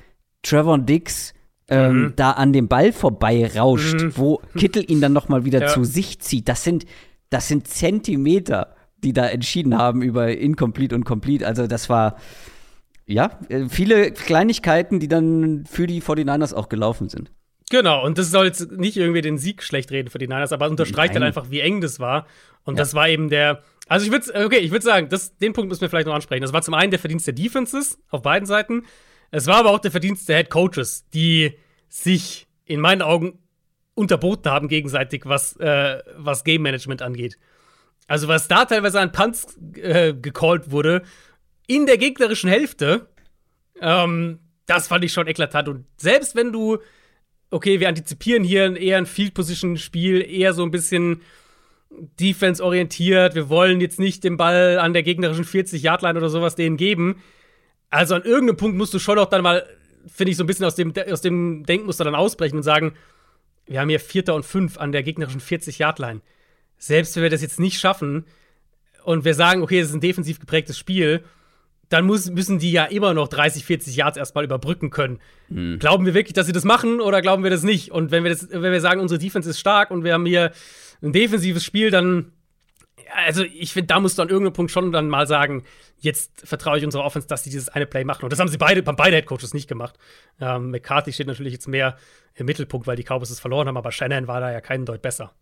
Trevor 0.42 0.79
Dix 0.79 1.33
ähm, 1.71 2.03
Mhm. 2.05 2.12
da 2.16 2.31
an 2.33 2.53
dem 2.55 2.66
Ball 2.68 2.92
vorbei 2.92 3.47
rauscht, 3.55 4.16
wo 4.16 4.40
Kittel 4.57 4.90
ihn 4.90 5.01
dann 5.03 5.12
noch 5.12 5.29
mal 5.29 5.44
wieder 5.44 5.61
Ja. 5.62 5.66
zu 5.68 5.85
sich 5.85 6.18
zieht. 6.21 6.49
Das 6.49 6.64
sind, 6.64 6.87
das 7.31 7.47
sind 7.49 7.68
Zentimeter, 7.68 8.75
die 9.05 9.12
da 9.12 9.27
entschieden 9.27 9.77
haben 9.77 10.01
über 10.03 10.29
Incomplete 10.35 10.94
und 10.94 11.05
Complete. 11.05 11.47
Also 11.47 11.66
das 11.66 11.90
war, 11.90 12.16
ja, 13.07 13.38
äh, 13.51 13.68
viele 13.68 14.12
Kleinigkeiten, 14.12 14.99
die 14.99 15.09
dann 15.09 15.64
für 15.66 15.87
die 15.87 16.01
49ers 16.01 16.55
auch 16.55 16.68
gelaufen 16.71 17.09
sind. 17.11 17.31
Genau, 17.71 18.03
und 18.05 18.16
das 18.16 18.31
soll 18.31 18.47
jetzt 18.47 18.73
nicht 18.73 18.97
irgendwie 18.97 19.21
den 19.21 19.37
Sieg 19.37 19.62
schlecht 19.62 19.90
reden 19.90 20.09
für 20.09 20.16
die 20.18 20.27
Niners, 20.27 20.53
aber 20.53 20.71
unterstreicht 20.71 21.12
Nein. 21.12 21.23
halt 21.23 21.37
einfach, 21.37 21.51
wie 21.51 21.61
eng 21.61 21.83
das 21.83 22.01
war. 22.01 22.27
Und 22.64 22.75
Ja. 22.77 22.79
das 22.79 22.94
war 22.94 23.09
eben 23.11 23.29
der. 23.29 23.62
Also 23.88 24.07
ich 24.07 24.12
würde, 24.12 24.44
okay, 24.44 24.59
ich 24.59 24.70
würde 24.70 24.85
sagen, 24.85 25.09
das, 25.09 25.37
den 25.38 25.53
Punkt 25.53 25.68
müssen 25.68 25.81
wir 25.81 25.88
vielleicht 25.88 26.07
noch 26.07 26.14
ansprechen. 26.14 26.42
Das 26.42 26.53
war 26.53 26.62
zum 26.62 26.74
einen 26.74 26.90
der 26.90 27.01
Verdienst 27.01 27.27
der 27.27 27.35
Defenses 27.35 27.98
auf 28.11 28.22
beiden 28.22 28.46
Seiten. 28.46 28.85
Es 29.31 29.46
war 29.46 29.57
aber 29.57 29.70
auch 29.70 29.79
der 29.79 29.90
Verdienst 29.90 30.29
der 30.29 30.37
Head 30.38 30.51
Coaches, 30.51 31.09
die 31.11 31.55
sich 31.88 32.46
in 32.64 32.81
meinen 32.81 33.03
Augen 33.03 33.38
unterboten 33.94 34.51
haben 34.51 34.68
gegenseitig, 34.68 35.22
was, 35.24 35.57
äh, 35.57 36.03
was 36.16 36.44
Game 36.44 36.62
Management 36.62 37.03
angeht. 37.03 37.38
Also 38.07 38.29
was 38.29 38.48
da 38.48 38.64
teilweise 38.64 39.01
an 39.01 39.12
Punts 39.12 39.59
äh, 39.74 40.14
gecallt 40.14 40.70
wurde 40.70 41.03
in 41.66 41.87
der 41.87 41.98
gegnerischen 41.98 42.48
Hälfte, 42.48 43.09
ähm, 43.81 44.38
das 44.66 44.87
fand 44.87 45.05
ich 45.05 45.12
schon 45.12 45.27
eklatant. 45.27 45.68
Und 45.68 45.87
selbst 45.96 46.37
wenn 46.37 46.53
du 46.53 46.79
okay, 47.51 47.81
wir 47.81 47.88
antizipieren 47.88 48.44
hier 48.44 48.77
eher 48.77 48.98
ein 48.98 49.07
Field-Position-Spiel, 49.07 50.22
eher 50.31 50.53
so 50.53 50.62
ein 50.62 50.70
bisschen 50.70 51.22
defense-orientiert. 51.90 53.35
Wir 53.35 53.48
wollen 53.48 53.81
jetzt 53.81 53.98
nicht 53.98 54.24
den 54.24 54.37
Ball 54.37 54.79
an 54.79 54.92
der 54.92 55.03
gegnerischen 55.03 55.44
40-Yard-Line 55.44 56.18
oder 56.18 56.29
sowas 56.29 56.55
denen 56.55 56.77
geben. 56.77 57.22
Also 57.90 58.14
an 58.14 58.22
irgendeinem 58.22 58.57
Punkt 58.57 58.77
musst 58.77 58.92
du 58.94 58.98
schon 58.98 59.18
auch 59.18 59.27
dann 59.27 59.42
mal, 59.42 59.66
finde 60.07 60.31
ich, 60.31 60.37
so 60.37 60.44
ein 60.44 60.46
bisschen 60.46 60.66
aus 60.66 60.74
dem, 60.74 60.92
aus 61.11 61.20
dem 61.20 61.64
Denkmuster 61.64 62.05
dann 62.05 62.14
ausbrechen 62.14 62.57
und 62.57 62.62
sagen, 62.62 62.94
wir 63.66 63.81
haben 63.81 63.88
hier 63.88 64.01
Vierter 64.01 64.35
und 64.35 64.44
Fünf 64.44 64.79
an 64.79 64.92
der 64.92 65.03
gegnerischen 65.03 65.40
40-Yard-Line. 65.40 66.20
Selbst 66.79 67.16
wenn 67.16 67.22
wir 67.22 67.31
das 67.31 67.42
jetzt 67.42 67.61
nicht 67.61 67.81
schaffen 67.81 68.24
und 69.05 69.24
wir 69.24 69.35
sagen, 69.35 69.62
okay, 69.62 69.81
es 69.81 69.88
ist 69.88 69.94
ein 69.94 70.01
defensiv 70.01 70.38
geprägtes 70.38 70.79
Spiel, 70.79 71.24
dann 71.88 72.05
muss, 72.05 72.31
müssen 72.31 72.59
die 72.59 72.70
ja 72.70 72.85
immer 72.85 73.14
noch 73.14 73.29
30, 73.29 73.64
40 73.64 73.96
Yards 73.96 74.18
erstmal 74.18 74.44
überbrücken 74.44 74.90
können. 74.90 75.20
Glauben 75.79 76.05
wir 76.05 76.12
wirklich, 76.12 76.35
dass 76.35 76.46
sie 76.46 76.53
das 76.53 76.64
machen 76.64 77.01
oder 77.01 77.22
glauben 77.22 77.42
wir 77.42 77.51
das 77.51 77.62
nicht? 77.62 77.90
Und 77.90 78.11
wenn 78.11 78.24
wir, 78.24 78.31
das, 78.31 78.48
wenn 78.51 78.72
wir 78.72 78.81
sagen, 78.83 79.01
unsere 79.01 79.18
Defense 79.18 79.48
ist 79.48 79.59
stark 79.59 79.90
und 79.90 80.05
wir 80.05 80.12
haben 80.12 80.27
hier 80.27 80.53
ein 81.02 81.12
defensives 81.12 81.64
Spiel, 81.64 81.90
dann, 81.90 82.32
also 83.14 83.42
ich 83.42 83.72
finde, 83.72 83.88
da 83.88 84.00
musst 84.00 84.18
du 84.18 84.22
an 84.22 84.28
irgendeinem 84.28 84.54
Punkt 84.54 84.70
schon 84.70 84.92
dann 84.92 85.08
mal 85.08 85.26
sagen, 85.26 85.64
jetzt 85.98 86.46
vertraue 86.46 86.78
ich 86.78 86.84
unserer 86.84 87.04
Offense, 87.04 87.28
dass 87.28 87.44
sie 87.44 87.50
dieses 87.50 87.68
eine 87.68 87.87
Play 87.87 88.04
machen. 88.04 88.24
Und 88.24 88.32
das 88.32 88.40
haben 88.40 88.48
sie 88.48 88.58
beide, 88.58 88.84
haben 88.84 88.96
beide 88.96 89.16
Headcoaches 89.16 89.54
nicht 89.54 89.68
gemacht. 89.68 89.98
Ähm, 90.40 90.70
McCarthy 90.70 91.12
steht 91.12 91.26
natürlich 91.26 91.52
jetzt 91.52 91.68
mehr 91.68 91.96
im 92.34 92.46
Mittelpunkt, 92.46 92.87
weil 92.87 92.96
die 92.96 93.04
Cowboys 93.04 93.30
es 93.30 93.40
verloren 93.40 93.68
haben, 93.68 93.76
aber 93.76 93.92
Shannon 93.92 94.28
war 94.28 94.40
da 94.40 94.52
ja 94.52 94.61
keinen 94.61 94.87
Deut 94.87 95.02
besser. 95.02 95.32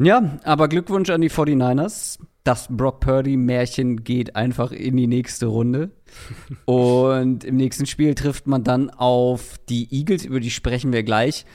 Ja, 0.00 0.38
aber 0.42 0.68
Glückwunsch 0.68 1.10
an 1.10 1.20
die 1.20 1.30
49ers. 1.30 2.18
Das 2.44 2.66
Brock 2.68 2.98
Purdy-Märchen 3.00 4.02
geht 4.02 4.34
einfach 4.34 4.72
in 4.72 4.96
die 4.96 5.06
nächste 5.06 5.46
Runde. 5.46 5.90
Und 6.64 7.44
im 7.44 7.56
nächsten 7.56 7.86
Spiel 7.86 8.16
trifft 8.16 8.48
man 8.48 8.64
dann 8.64 8.90
auf 8.90 9.58
die 9.68 9.86
Eagles, 9.94 10.24
über 10.24 10.40
die 10.40 10.50
sprechen 10.50 10.92
wir 10.92 11.04
gleich. 11.04 11.46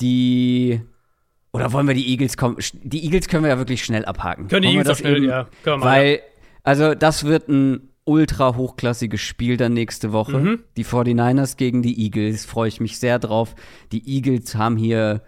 Die. 0.00 0.80
Oder 1.58 1.72
wollen 1.72 1.86
wir 1.86 1.94
die 1.94 2.08
Eagles 2.08 2.36
kommen? 2.36 2.56
Die 2.82 3.04
Eagles 3.04 3.28
können 3.28 3.44
wir 3.44 3.50
ja 3.50 3.58
wirklich 3.58 3.84
schnell 3.84 4.04
abhaken. 4.04 4.48
Können 4.48 4.62
die 4.62 4.68
Eagles 4.68 4.88
auch 4.88 4.96
schnell, 4.96 5.16
eben? 5.16 5.28
ja, 5.28 5.48
können 5.62 5.80
wir 5.80 5.84
mal, 5.84 5.86
Weil, 5.86 6.20
also, 6.62 6.94
das 6.94 7.24
wird 7.24 7.48
ein 7.48 7.90
ultra 8.04 8.56
hochklassiges 8.56 9.20
Spiel 9.20 9.56
dann 9.56 9.74
nächste 9.74 10.12
Woche. 10.12 10.38
Mhm. 10.38 10.62
Die 10.76 10.84
49ers 10.84 11.56
gegen 11.56 11.82
die 11.82 12.02
Eagles, 12.02 12.46
freue 12.46 12.68
ich 12.68 12.80
mich 12.80 12.98
sehr 12.98 13.18
drauf. 13.18 13.54
Die 13.92 14.08
Eagles 14.08 14.54
haben 14.54 14.76
hier 14.76 15.22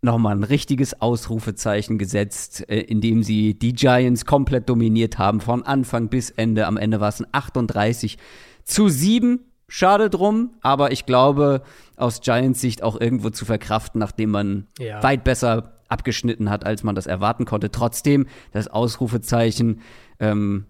nochmal 0.00 0.34
ein 0.34 0.42
richtiges 0.42 1.00
Ausrufezeichen 1.00 1.98
gesetzt, 1.98 2.68
äh, 2.68 2.80
indem 2.80 3.22
sie 3.22 3.54
die 3.54 3.72
Giants 3.72 4.24
komplett 4.24 4.68
dominiert 4.68 5.18
haben, 5.18 5.40
von 5.40 5.62
Anfang 5.62 6.08
bis 6.08 6.30
Ende. 6.30 6.66
Am 6.66 6.76
Ende 6.76 7.00
war 7.00 7.08
es 7.08 7.20
ein 7.20 7.26
38 7.30 8.18
zu 8.64 8.88
7. 8.88 9.40
Schade 9.74 10.10
drum, 10.10 10.50
aber 10.60 10.92
ich 10.92 11.06
glaube, 11.06 11.62
aus 11.96 12.20
Giants 12.20 12.60
Sicht 12.60 12.82
auch 12.82 13.00
irgendwo 13.00 13.30
zu 13.30 13.46
verkraften, 13.46 13.98
nachdem 14.00 14.28
man 14.28 14.66
Ja. 14.78 15.02
weit 15.02 15.24
besser 15.24 15.78
abgeschnitten 15.88 16.50
hat, 16.50 16.66
als 16.66 16.82
man 16.82 16.94
das 16.94 17.06
erwarten 17.06 17.46
konnte. 17.46 17.70
Trotzdem, 17.70 18.26
das 18.52 18.68
Ausrufezeichen 18.68 19.80
ähm, 20.20 20.66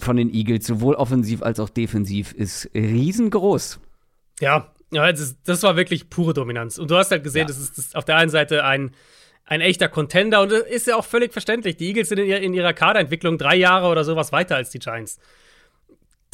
von 0.00 0.16
den 0.16 0.28
Eagles, 0.34 0.66
sowohl 0.66 0.96
offensiv 0.96 1.40
als 1.42 1.60
auch 1.60 1.68
defensiv, 1.68 2.32
ist 2.32 2.68
riesengroß. 2.74 3.78
Ja, 4.40 4.72
ja 4.90 5.12
das, 5.12 5.36
das 5.44 5.62
war 5.62 5.76
wirklich 5.76 6.10
pure 6.10 6.34
Dominanz. 6.34 6.78
Und 6.78 6.90
du 6.90 6.96
hast 6.96 7.12
halt 7.12 7.22
gesehen, 7.22 7.42
Ja. 7.42 7.46
das 7.46 7.58
ist 7.58 7.78
das 7.78 7.94
auf 7.94 8.04
der 8.04 8.16
einen 8.16 8.30
Seite 8.30 8.64
ein, 8.64 8.90
ein 9.44 9.60
echter 9.60 9.88
Contender 9.88 10.42
und 10.42 10.50
das 10.50 10.62
ist 10.62 10.88
ja 10.88 10.96
auch 10.96 11.04
völlig 11.04 11.32
verständlich. 11.32 11.76
Die 11.76 11.86
Eagles 11.86 12.08
sind 12.08 12.18
in 12.18 12.54
ihrer 12.54 12.72
Kaderentwicklung 12.72 13.38
drei 13.38 13.54
Jahre 13.54 13.86
oder 13.86 14.02
sowas 14.02 14.32
weiter 14.32 14.56
als 14.56 14.70
die 14.70 14.80
Giants. 14.80 15.20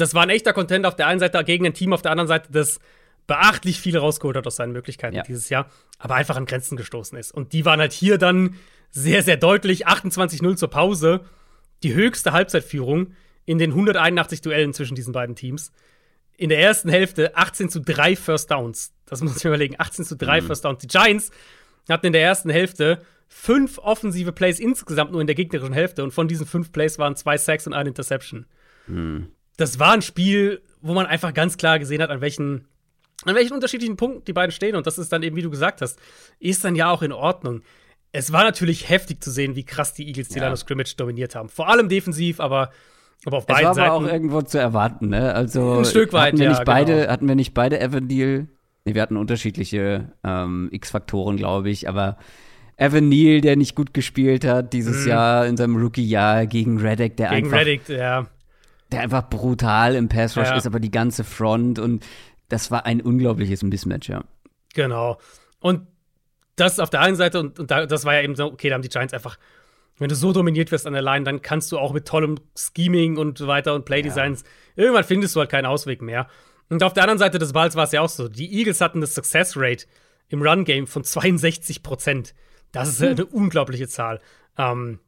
Das 0.03 0.15
war 0.15 0.25
ein 0.25 0.31
echter 0.31 0.53
Contender 0.53 0.89
auf 0.89 0.97
der 0.97 1.07
einen 1.07 1.21
Seite 1.21 1.43
gegen 1.45 1.65
ein 1.65 1.75
Team, 1.75 1.93
auf 1.93 2.03
der 2.03 2.11
anderen 2.11 2.27
Seite, 2.27 2.51
das 2.51 2.81
beachtlich 3.29 3.81
viel 3.81 3.97
rausgeholt 3.97 4.37
hat 4.37 4.45
aus 4.49 4.57
seinen 4.57 4.73
Möglichkeiten 4.73 5.15
ja. 5.15 5.23
dieses 5.23 5.49
Jahr, 5.49 5.71
aber 6.01 6.17
einfach 6.17 6.35
an 6.35 6.45
Grenzen 6.45 6.77
gestoßen 6.77 7.17
ist. 7.17 7.31
Und 7.31 7.53
die 7.53 7.65
waren 7.65 7.79
halt 7.79 7.93
hier 7.93 8.19
dann 8.19 8.57
sehr, 8.91 9.23
sehr 9.23 9.37
deutlich 9.37 9.87
28-0 9.87 10.57
zur 10.57 10.69
Pause. 10.71 11.21
Die 11.85 11.95
höchste 11.95 12.33
Halbzeitführung 12.33 13.15
in 13.45 13.59
den 13.59 13.71
181 13.71 14.41
Duellen 14.41 14.75
zwischen 14.75 14.97
diesen 14.97 15.13
beiden 15.13 15.37
Teams. 15.37 15.71
In 16.37 16.49
der 16.49 16.59
ersten 16.59 16.89
Hälfte 16.89 17.37
18 17.37 17.69
zu 17.69 17.81
3 17.81 18.17
First 18.17 18.51
Downs. 18.51 18.93
Das 19.07 19.23
muss 19.23 19.37
ich 19.37 19.45
mir 19.45 19.51
überlegen. 19.51 19.77
18 19.79 20.05
zu 20.05 20.17
3 20.17 20.41
mhm. 20.41 20.47
First 20.49 20.65
Downs. 20.65 20.81
Die 20.81 20.89
Giants 20.89 21.31
hatten 21.89 22.07
in 22.07 22.13
der 22.13 22.23
ersten 22.23 22.51
Hälfte 22.51 23.03
fünf 23.29 23.79
offensive 23.79 24.33
Plays 24.33 24.59
insgesamt 24.59 25.13
nur 25.13 25.21
in 25.21 25.29
der 25.29 25.37
gegnerischen 25.37 25.75
Hälfte. 25.75 26.03
Und 26.03 26.11
von 26.11 26.27
diesen 26.27 26.45
fünf 26.45 26.73
Plays 26.73 26.99
waren 26.99 27.15
zwei 27.15 27.39
Sacks 27.39 27.69
und 27.69 27.73
eine 27.73 27.91
Interception. 27.91 28.47
Mhm. 28.89 29.29
Das 29.63 29.79
war 29.79 29.93
ein 29.93 30.03
Spiel, 30.03 30.61
wo 30.81 30.93
man 30.93 31.07
einfach 31.07 31.33
ganz 31.33 31.57
klar 31.57 31.79
gesehen 31.79 32.03
hat, 32.03 32.11
an 32.11 32.21
welchen, 32.21 32.67
an 33.25 33.37
welchen 33.37 33.55
unterschiedlichen 33.55 33.97
Punkten 33.97 34.25
die 34.25 34.33
beiden 34.33 34.51
stehen. 34.51 34.75
Und 34.75 34.89
das 34.89 34.99
ist 34.99 35.13
dann 35.13 35.23
eben, 35.23 35.37
wie 35.37 35.43
du 35.43 35.51
gesagt 35.51 35.81
hast, 35.81 36.01
ist 36.41 36.65
dann 36.65 36.75
ja 36.75 36.91
auch 36.91 37.01
in 37.01 37.13
Ordnung. 37.13 37.63
Es 38.11 38.33
war 38.33 38.43
natürlich 38.43 38.89
heftig 38.89 39.23
zu 39.23 39.31
sehen, 39.31 39.55
wie 39.55 39.63
krass 39.63 39.95
die 39.95 40.09
Eagles 40.09 40.31
die 40.31 40.39
ja. 40.39 40.47
Line 40.47 40.55
of 40.55 40.59
Scrimmage 40.59 40.97
dominiert 40.97 41.37
haben. 41.37 41.49
Vor 41.49 41.69
allem 41.69 41.89
defensiv, 41.89 42.41
aber 42.41 42.71
aber 43.25 43.37
auf 43.37 43.47
beiden 43.47 43.63
es 43.63 43.67
war 43.69 43.75
Seiten. 43.77 43.89
aber 43.89 44.05
auch 44.05 44.13
irgendwo 44.13 44.43
zu 44.43 44.59
erwarten, 44.59 45.11
ne? 45.11 45.33
Also 45.33 45.79
ein 45.79 45.85
Stück 45.85 46.13
weit, 46.13 46.33
hatten 46.33 46.39
wir 46.39 46.45
ja, 46.47 46.51
nicht 46.51 46.65
beide, 46.65 46.93
genau. 46.97 47.13
hatten 47.13 47.29
wir 47.29 47.35
nicht 47.37 47.55
beide 47.55 47.79
Evan 47.79 48.09
Neal? 48.09 48.49
Nee, 48.85 48.95
wir 48.95 49.03
hatten 49.03 49.17
unterschiedliche 49.17 50.13
ähm, 50.25 50.71
X-Faktoren, 50.73 51.37
glaube 51.37 51.71
ich, 51.71 51.89
aber 51.89 52.19
Evan 52.77 53.09
Neal, 53.09 53.41
der 53.41 53.55
nicht 53.55 53.77
gut 53.77 53.95
gespielt 53.95 54.45
hat 54.45 54.73
dieses 54.73 55.07
mm. 55.07 55.09
Jahr 55.09 55.47
in 55.47 55.57
seinem 55.57 55.77
Rookie-Jahr 55.77 56.47
gegen 56.47 56.81
Reddick, 56.81 57.17
der 57.17 57.31
gegen 57.31 57.47
einfach 57.47 57.59
Reddick, 57.59 57.89
ja. 57.89 58.27
Der 58.93 59.01
einfach 59.01 59.29
brutal 59.29 59.95
im 59.95 60.09
Pass 60.09 60.37
Rush 60.37 60.49
Ja. 60.49 60.57
ist, 60.57 60.67
aber 60.67 60.81
die 60.81 60.91
ganze 60.91 61.25
Front 61.25 61.79
und 61.79 62.05
das 62.49 62.71
war 62.71 62.87
ein 62.87 63.01
unglaubliches 63.01 63.63
Mismatch, 63.63 64.09
ja. 64.09 64.25
Genau. 64.75 65.19
Und 65.61 65.87
das 66.57 66.79
auf 66.79 66.91
der 66.91 67.01
einen 67.01 67.17
Seite, 67.17 67.41
und, 67.41 67.59
und 67.59 67.71
da, 67.71 67.87
das 67.87 68.05
war 68.05 68.15
ja 68.15 68.23
eben 68.23 68.37
so, 68.37 68.47
okay, 68.47 68.69
da 68.69 68.75
haben 68.75 68.83
die 68.83 68.89
Giants 68.89 69.15
einfach, 69.15 69.39
wenn 69.99 70.09
du 70.09 70.15
so 70.15 70.33
dominiert 70.33 70.71
wirst 70.71 70.87
an 70.87 70.93
der 70.93 71.03
Line, 71.03 71.25
dann 71.25 71.41
kannst 71.43 71.73
du 71.73 71.79
auch 71.79 71.93
mit 71.93 72.07
tollem 72.07 72.37
Scheming 72.57 73.17
und 73.17 73.39
so 73.39 73.47
weiter 73.47 73.75
und 73.75 73.85
Playdesigns, 73.85 74.45
irgendwann 74.77 75.05
findest 75.05 75.35
du 75.35 75.41
halt 75.41 75.51
keinen 75.51 75.67
Ausweg 75.67 76.03
mehr. 76.03 76.29
Und 76.69 76.83
auf 76.83 76.93
der 76.93 77.03
anderen 77.05 77.19
Seite 77.19 77.39
des 77.39 77.53
Balls 77.53 77.77
war 77.77 77.85
es 77.85 77.93
ja 77.93 78.01
auch 78.01 78.09
so. 78.09 78.29
Die 78.29 78.53
Eagles 78.59 78.81
hatten 78.81 78.99
eine 78.99 79.07
Success 79.07 79.55
Rate 79.57 79.87
im 80.29 80.43
Run-Game 80.43 80.87
von 80.87 81.05
62 81.05 81.83
Prozent. 81.83 82.35
Das 82.73 82.89
ist 82.89 83.03
eine 83.03 83.27
unglaubliche 83.27 83.89
Zahl. 83.89 84.21
Ähm, 84.57 84.99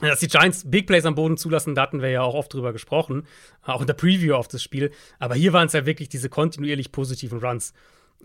dass 0.00 0.20
die 0.20 0.28
Giants 0.28 0.70
Big 0.70 0.86
Plays 0.86 1.04
am 1.04 1.14
Boden 1.14 1.36
zulassen, 1.36 1.74
da 1.74 1.82
hatten 1.82 2.02
wir 2.02 2.10
ja 2.10 2.22
auch 2.22 2.34
oft 2.34 2.52
drüber 2.52 2.72
gesprochen, 2.72 3.26
auch 3.62 3.80
in 3.80 3.86
der 3.86 3.94
Preview 3.94 4.34
auf 4.34 4.48
das 4.48 4.62
Spiel. 4.62 4.92
Aber 5.18 5.34
hier 5.34 5.52
waren 5.52 5.66
es 5.66 5.72
ja 5.72 5.86
wirklich 5.86 6.08
diese 6.08 6.28
kontinuierlich 6.28 6.92
positiven 6.92 7.40
Runs. 7.40 7.72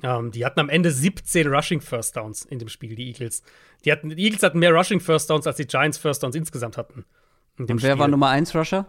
Ähm, 0.01 0.31
die 0.31 0.45
hatten 0.45 0.59
am 0.59 0.69
Ende 0.69 0.91
17 0.91 1.47
Rushing 1.47 1.81
First 1.81 2.15
Downs 2.15 2.45
in 2.45 2.59
dem 2.59 2.69
Spiel, 2.69 2.95
die 2.95 3.07
Eagles. 3.07 3.43
Die, 3.85 3.91
hatten, 3.91 4.09
die 4.09 4.23
Eagles 4.23 4.43
hatten 4.43 4.59
mehr 4.59 4.73
Rushing 4.73 4.99
First 4.99 5.29
Downs, 5.29 5.47
als 5.47 5.57
die 5.57 5.67
Giants 5.67 5.97
First 5.97 6.23
Downs 6.23 6.35
insgesamt 6.35 6.77
hatten. 6.77 7.05
in 7.57 7.65
Und 7.65 7.81
wer 7.81 7.91
Spiel. 7.91 7.99
war 7.99 8.07
Nummer 8.07 8.29
1 8.29 8.55
Rusher? 8.55 8.87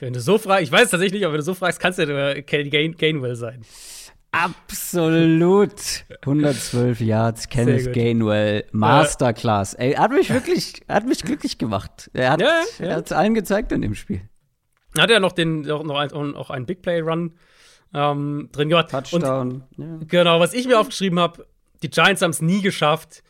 Wenn 0.00 0.12
du 0.12 0.20
so 0.20 0.38
fragst, 0.38 0.62
ich 0.62 0.72
weiß 0.72 0.84
es 0.84 0.90
tatsächlich 0.90 1.20
nicht, 1.20 1.24
aber 1.24 1.32
wenn 1.32 1.40
du 1.40 1.44
so 1.44 1.54
fragst, 1.54 1.80
kannst 1.80 1.98
du 1.98 2.02
ja 2.04 2.40
Gain 2.40 2.96
Gainwell 2.96 3.34
sein. 3.34 3.64
Absolut. 4.32 6.04
112 6.22 7.00
Yards, 7.00 7.48
Kenneth. 7.48 7.92
Gainwell, 7.92 8.64
Masterclass. 8.72 9.74
Ey, 9.74 9.94
hat 9.94 10.12
mich 10.12 10.30
wirklich, 10.30 10.82
hat 10.88 11.06
mich 11.06 11.22
glücklich 11.22 11.58
gemacht. 11.58 12.10
Er 12.12 12.32
hat 12.32 12.40
Ja, 12.40 12.62
ja. 12.78 12.94
hat's 12.96 13.12
allen 13.12 13.34
gezeigt 13.34 13.72
in 13.72 13.82
dem 13.82 13.94
Spiel. 13.94 14.22
Hat 14.96 15.10
er 15.10 15.20
noch, 15.20 15.32
den, 15.32 15.62
noch, 15.62 15.82
noch 15.84 15.96
ein, 15.96 16.12
auch 16.12 16.50
einen 16.50 16.66
Big 16.66 16.82
Play 16.82 17.00
Run 17.00 17.34
ähm, 17.94 18.48
drin 18.52 18.68
gehabt. 18.68 18.92
Und 18.92 19.20
Touchdown. 19.20 19.64
ja. 19.76 19.98
Genau, 20.06 20.40
was 20.40 20.54
ich 20.54 20.66
mir 20.66 20.78
aufgeschrieben 20.78 21.18
habe, 21.18 21.46
die 21.82 21.90
Giants 21.90 22.22
haben 22.22 22.30
es 22.30 22.42
nie 22.42 22.60
geschafft, 22.62 23.22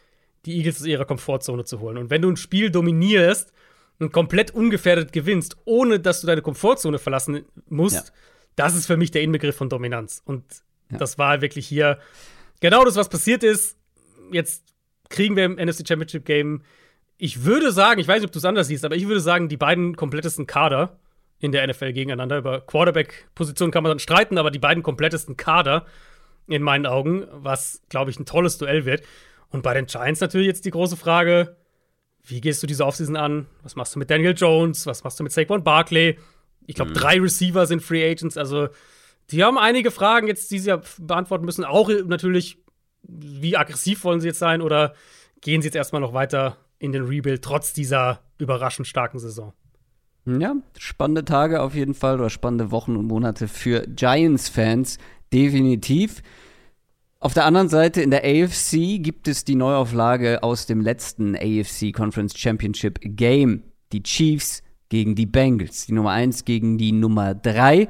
die 0.47 0.57
Eagles 0.57 0.81
aus 0.81 0.87
ihrer 0.87 1.05
Komfortzone 1.05 1.65
zu 1.65 1.81
holen. 1.81 1.99
Und 1.99 2.11
wenn 2.11 2.23
du 2.23 2.31
ein 2.31 2.37
Spiel 2.37 2.71
dominierst 2.71 3.53
und 3.99 4.13
komplett 4.13 4.53
ungefährdet 4.53 5.13
gewinnst, 5.13 5.57
ohne 5.65 6.01
dass 6.01 6.21
du 6.21 6.27
deine 6.27 6.43
Komfortzone 6.43 6.99
verlassen 6.99 7.45
musst, 7.69 8.13
das 8.57 8.75
ist 8.75 8.87
für 8.87 8.97
mich 8.97 9.11
der 9.11 9.23
Inbegriff 9.23 9.57
von 9.57 9.69
Dominanz. 9.69 10.23
Und 10.25 10.45
Ja. 10.91 10.99
das 10.99 11.19
war 11.19 11.41
wirklich 11.41 11.67
hier 11.67 11.99
genau 12.61 12.85
das, 12.85 12.97
was 12.97 13.09
passiert 13.09 13.43
ist. 13.43 13.77
Jetzt 14.33 14.65
kriegen 15.09 15.37
wir 15.37 15.45
im 15.45 15.55
NFC 15.55 15.87
Championship 15.87 16.25
Game, 16.25 16.63
ich 17.19 17.45
würde 17.45 17.73
sagen, 17.73 18.01
ich 18.01 18.07
weiß 18.07 18.21
nicht, 18.21 18.29
ob 18.29 18.33
du 18.33 18.39
es 18.39 18.45
anders 18.45 18.69
siehst, 18.69 18.85
aber 18.85 18.95
ich 18.95 19.09
würde 19.09 19.21
sagen, 19.21 19.49
die 19.49 19.57
beiden 19.57 19.97
komplettesten 19.97 20.47
Kader 20.47 20.99
in 21.41 21.53
der 21.53 21.67
NFL 21.67 21.93
gegeneinander. 21.93 22.39
Über 22.39 22.61
Quarterback-Position 22.61 23.71
kann 23.71 23.83
man 23.83 23.91
dann 23.91 23.99
streiten, 23.99 24.39
aber 24.39 24.51
die 24.51 24.59
beiden 24.59 24.83
komplettesten 24.83 25.37
Kader 25.37 25.85
in 26.47 26.63
meinen 26.63 26.87
Augen, 26.87 27.27
was, 27.33 27.83
glaube 27.89 28.11
ich, 28.11 28.19
ein 28.19 28.27
tolles 28.27 28.59
Duell 28.59 28.85
wird. 28.85 29.03
Und 29.51 29.63
bei 29.63 29.75
den 29.75 29.87
Giants 29.87 30.21
natürlich 30.21 30.47
jetzt 30.47 30.65
die 30.65 30.71
große 30.71 30.97
Frage, 30.97 31.57
wie 32.25 32.41
gehst 32.41 32.63
du 32.63 32.67
diese 32.67 32.85
Offseason 32.85 33.17
an? 33.17 33.47
Was 33.63 33.77
machst 33.77 33.95
du 33.95 33.99
mit 33.99 34.11
Daniel 34.11 34.35
Jones? 34.37 34.87
Was 34.87 35.03
machst 35.05 35.19
du 35.19 35.25
mit 35.25 35.33
Saquon 35.33 35.65
Barkley? 35.65 36.19
Ich 36.67 36.75
glaube, 36.75 36.93
drei 36.93 37.19
Receiver 37.19 37.67
sind 37.67 37.83
Free 37.83 38.09
Agents. 38.09 38.37
Also, 38.37 38.69
die 39.31 39.45
haben 39.45 39.59
einige 39.59 39.91
Fragen 39.91 40.27
jetzt, 40.27 40.51
die 40.51 40.59
sie 40.59 40.81
beantworten 40.99 41.45
müssen. 41.45 41.65
Auch 41.65 41.91
natürlich, 42.07 42.59
wie 43.03 43.57
aggressiv 43.57 44.05
wollen 44.05 44.21
sie 44.21 44.29
jetzt 44.29 44.39
sein? 44.39 44.63
Oder 44.63 44.95
gehen 45.41 45.63
sie 45.63 45.69
jetzt 45.69 45.77
erstmal 45.77 46.01
noch 46.01 46.15
weiter 46.15 46.57
in 46.79 46.93
den 46.93 47.05
Rebuild, 47.05 47.43
trotz 47.43 47.73
dieser 47.73 48.21
überraschend 48.39 48.87
starken 48.87 49.19
Saison? 49.19 49.53
Ja, 50.27 50.57
spannende 50.77 51.25
Tage 51.25 51.63
auf 51.63 51.75
jeden 51.75 51.95
Fall 51.95 52.17
oder 52.17 52.31
spannende 52.31 52.71
Wochen 52.71 52.97
und 52.97 53.07
Monate 53.07 53.49
für 53.49 53.87
Giants-Fans, 53.87 54.99
definitiv. 55.33 56.23
Auf 57.21 57.35
der 57.35 57.47
anderen 57.47 57.69
Seite 57.69 58.03
in 58.03 58.11
der 58.11 58.23
AFC 58.25 59.03
gibt 59.03 59.27
es 59.27 59.45
die 59.45 59.57
Neuauflage 59.57 60.43
aus 60.43 60.67
dem 60.67 60.81
letzten 60.81 61.35
AFC 61.35 61.93
Conference 61.93 62.39
Championship 62.39 63.01
Game. 63.03 63.65
Die 63.93 64.03
Chiefs 64.03 64.63
gegen 64.89 65.15
die 65.15 65.27
Bengals. 65.27 65.87
Die 65.87 65.95
Nummer 65.95 66.13
1 66.13 66.45
gegen 66.45 66.79
die 66.79 66.93
Nummer 66.93 67.35
3. 67.35 67.89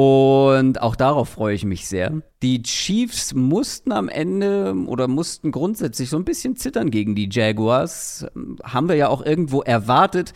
Und 0.00 0.80
auch 0.80 0.94
darauf 0.94 1.30
freue 1.30 1.56
ich 1.56 1.64
mich 1.64 1.88
sehr. 1.88 2.22
Die 2.40 2.62
Chiefs 2.62 3.34
mussten 3.34 3.90
am 3.90 4.08
Ende 4.08 4.72
oder 4.86 5.08
mussten 5.08 5.50
grundsätzlich 5.50 6.08
so 6.08 6.16
ein 6.16 6.24
bisschen 6.24 6.54
zittern 6.54 6.92
gegen 6.92 7.16
die 7.16 7.28
Jaguars. 7.28 8.24
Haben 8.62 8.88
wir 8.88 8.94
ja 8.94 9.08
auch 9.08 9.26
irgendwo 9.26 9.60
erwartet. 9.60 10.34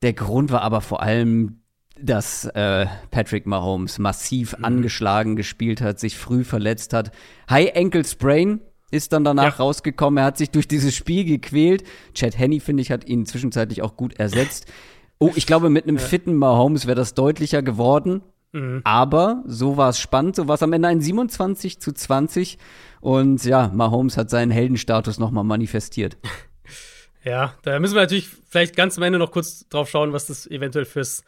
Der 0.00 0.14
Grund 0.14 0.50
war 0.52 0.62
aber 0.62 0.80
vor 0.80 1.02
allem, 1.02 1.58
dass 2.00 2.46
äh, 2.46 2.86
Patrick 3.10 3.44
Mahomes 3.44 3.98
massiv 3.98 4.56
angeschlagen 4.62 5.36
gespielt 5.36 5.82
hat, 5.82 6.00
sich 6.00 6.16
früh 6.16 6.42
verletzt 6.42 6.94
hat. 6.94 7.10
High 7.50 7.76
Ankle 7.76 8.06
Sprain 8.06 8.62
ist 8.90 9.12
dann 9.12 9.22
danach 9.22 9.58
Ja. 9.58 9.64
rausgekommen. 9.64 10.16
Er 10.16 10.24
hat 10.24 10.38
sich 10.38 10.48
durch 10.50 10.66
dieses 10.66 10.94
Spiel 10.94 11.26
gequält. 11.26 11.84
Chad 12.14 12.38
Henney, 12.38 12.58
finde 12.58 12.80
ich, 12.80 12.90
hat 12.90 13.06
ihn 13.06 13.26
zwischenzeitlich 13.26 13.82
auch 13.82 13.98
gut 13.98 14.18
ersetzt. 14.18 14.64
Oh, 15.18 15.32
ich 15.34 15.46
glaube, 15.46 15.68
mit 15.68 15.84
einem 15.86 15.98
fitten 15.98 16.34
Mahomes 16.36 16.86
wäre 16.86 16.96
das 16.96 17.12
deutlicher 17.12 17.62
geworden. 17.62 18.22
Aber 18.84 19.42
so 19.46 19.76
war 19.76 19.88
es 19.88 19.98
spannend. 19.98 20.36
So 20.36 20.48
war 20.48 20.54
es 20.54 20.62
am 20.62 20.72
Ende 20.72 20.88
ein 20.88 21.00
27 21.00 21.80
zu 21.80 21.92
20. 21.92 22.58
Und 23.00 23.44
ja, 23.44 23.70
Mahomes 23.74 24.16
hat 24.16 24.30
seinen 24.30 24.50
Heldenstatus 24.50 25.18
nochmal 25.18 25.44
manifestiert. 25.44 26.16
Ja, 27.26 27.54
da 27.62 27.80
müssen 27.80 27.94
wir 27.94 28.02
natürlich 28.02 28.28
vielleicht 28.50 28.76
ganz 28.76 28.98
am 28.98 29.02
Ende 29.02 29.18
noch 29.18 29.30
kurz 29.30 29.66
drauf 29.70 29.88
schauen, 29.88 30.12
was 30.12 30.26
das 30.26 30.46
eventuell 30.46 30.84
fürs, 30.84 31.24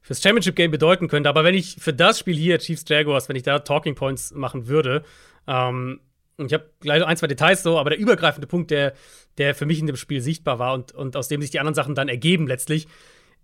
fürs 0.00 0.22
Championship 0.22 0.54
Game 0.54 0.70
bedeuten 0.70 1.08
könnte. 1.08 1.28
Aber 1.28 1.42
wenn 1.42 1.56
ich 1.56 1.74
für 1.80 1.92
das 1.92 2.20
Spiel 2.20 2.36
hier, 2.36 2.60
Chiefs 2.60 2.84
Jaguars, 2.86 3.28
wenn 3.28 3.34
ich 3.34 3.42
da 3.42 3.58
Talking 3.58 3.96
Points 3.96 4.32
machen 4.32 4.68
würde, 4.68 5.02
ähm, 5.48 5.98
und 6.36 6.46
ich 6.46 6.54
habe 6.54 6.70
gleich 6.80 7.04
ein, 7.04 7.16
zwei 7.16 7.26
Details 7.26 7.62
so, 7.62 7.78
aber 7.78 7.90
der 7.90 7.98
übergreifende 7.98 8.46
Punkt, 8.46 8.70
der, 8.70 8.94
der 9.38 9.54
für 9.54 9.66
mich 9.66 9.78
in 9.78 9.86
dem 9.86 9.96
Spiel 9.96 10.20
sichtbar 10.20 10.58
war 10.58 10.72
und, 10.72 10.92
und 10.92 11.16
aus 11.16 11.28
dem 11.28 11.42
sich 11.42 11.50
die 11.50 11.58
anderen 11.58 11.74
Sachen 11.74 11.94
dann 11.94 12.08
ergeben 12.08 12.46
letztlich, 12.46 12.86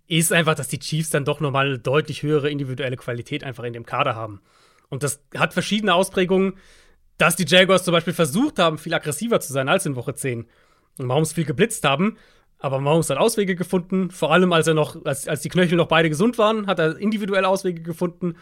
ist 0.07 0.31
einfach, 0.31 0.55
dass 0.55 0.67
die 0.67 0.79
Chiefs 0.79 1.09
dann 1.09 1.25
doch 1.25 1.39
nochmal 1.39 1.67
eine 1.67 1.79
deutlich 1.79 2.23
höhere 2.23 2.49
individuelle 2.49 2.97
Qualität 2.97 3.43
einfach 3.43 3.63
in 3.63 3.73
dem 3.73 3.85
Kader 3.85 4.15
haben. 4.15 4.41
Und 4.89 5.03
das 5.03 5.21
hat 5.35 5.53
verschiedene 5.53 5.93
Ausprägungen, 5.93 6.53
dass 7.17 7.35
die 7.35 7.45
Jaguars 7.45 7.83
zum 7.83 7.91
Beispiel 7.91 8.13
versucht 8.13 8.59
haben, 8.59 8.77
viel 8.77 8.93
aggressiver 8.93 9.39
zu 9.39 9.51
sein 9.51 9.69
als 9.69 9.85
in 9.85 9.95
Woche 9.95 10.13
10 10.13 10.47
und 10.97 11.05
Mahomes 11.05 11.33
viel 11.33 11.45
geblitzt 11.45 11.83
haben. 11.83 12.17
Aber 12.59 12.79
Mahomes 12.79 13.09
hat 13.09 13.17
Auswege 13.17 13.55
gefunden, 13.55 14.09
vor 14.09 14.31
allem 14.31 14.51
als 14.53 14.67
er 14.67 14.73
noch, 14.73 15.05
als, 15.05 15.27
als 15.27 15.41
die 15.41 15.49
Knöchel 15.49 15.77
noch 15.77 15.87
beide 15.87 16.09
gesund 16.09 16.37
waren, 16.37 16.67
hat 16.67 16.79
er 16.79 16.97
individuell 16.97 17.45
Auswege 17.45 17.81
gefunden. 17.81 18.35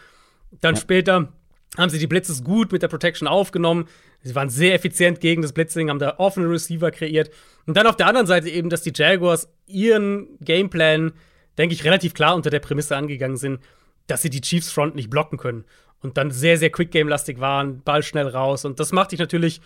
Dann 0.60 0.76
später 0.76 1.32
haben 1.76 1.90
sie 1.90 1.98
die 1.98 2.06
Blitzes 2.06 2.44
gut 2.44 2.72
mit 2.72 2.82
der 2.82 2.88
Protection 2.88 3.28
aufgenommen. 3.28 3.86
Sie 4.22 4.34
waren 4.34 4.48
sehr 4.48 4.74
effizient 4.74 5.20
gegen 5.20 5.42
das 5.42 5.52
Blitzing, 5.52 5.90
haben 5.90 5.98
da 5.98 6.14
offene 6.18 6.48
Receiver 6.48 6.90
kreiert. 6.90 7.30
Und 7.66 7.76
dann 7.76 7.86
auf 7.86 7.96
der 7.96 8.06
anderen 8.06 8.26
Seite 8.26 8.48
eben, 8.48 8.70
dass 8.70 8.82
die 8.82 8.92
Jaguars 8.94 9.48
ihren 9.66 10.38
Gameplan, 10.40 11.12
denke 11.58 11.74
ich, 11.74 11.84
relativ 11.84 12.14
klar 12.14 12.34
unter 12.34 12.50
der 12.50 12.60
Prämisse 12.60 12.96
angegangen 12.96 13.36
sind, 13.36 13.60
dass 14.06 14.22
sie 14.22 14.30
die 14.30 14.40
Chiefs 14.40 14.70
Front 14.70 14.94
nicht 14.94 15.10
blocken 15.10 15.38
können. 15.38 15.64
Und 16.00 16.16
dann 16.16 16.30
sehr, 16.30 16.58
sehr 16.58 16.70
Quick-Game-lastig 16.70 17.40
waren, 17.40 17.82
Ball 17.82 18.02
schnell 18.02 18.28
raus. 18.28 18.64
Und 18.64 18.78
das 18.78 18.92
macht 18.92 19.12
dich 19.12 19.18
natürlich 19.18 19.60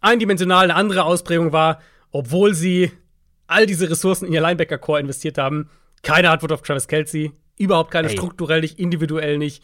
eindimensional. 0.00 0.64
Eine 0.64 0.74
andere 0.74 1.04
Ausprägung 1.04 1.52
war, 1.52 1.80
obwohl 2.10 2.54
sie 2.54 2.90
all 3.46 3.66
diese 3.66 3.88
Ressourcen 3.88 4.26
in 4.26 4.32
ihr 4.32 4.40
Linebacker-Core 4.40 5.00
investiert 5.00 5.38
haben, 5.38 5.70
keine 6.02 6.30
Antwort 6.30 6.52
auf 6.52 6.62
Travis 6.62 6.88
Kelsey. 6.88 7.32
Überhaupt 7.56 7.90
keine, 7.90 8.08
Ey. 8.08 8.16
strukturell 8.16 8.60
nicht, 8.60 8.78
individuell 8.78 9.38
nicht. 9.38 9.62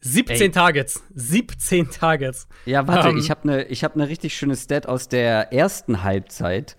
17 0.00 0.40
Ey. 0.40 0.50
Targets. 0.50 1.02
17 1.14 1.90
Targets. 1.90 2.48
Ja, 2.64 2.86
warte, 2.86 3.08
ähm, 3.08 3.18
ich 3.18 3.30
habe 3.30 3.42
eine 3.42 3.64
hab 3.64 3.96
ne 3.96 4.08
richtig 4.08 4.36
schöne 4.36 4.56
Stat 4.56 4.86
aus 4.86 5.08
der 5.08 5.52
ersten 5.52 6.02
Halbzeit. 6.02 6.76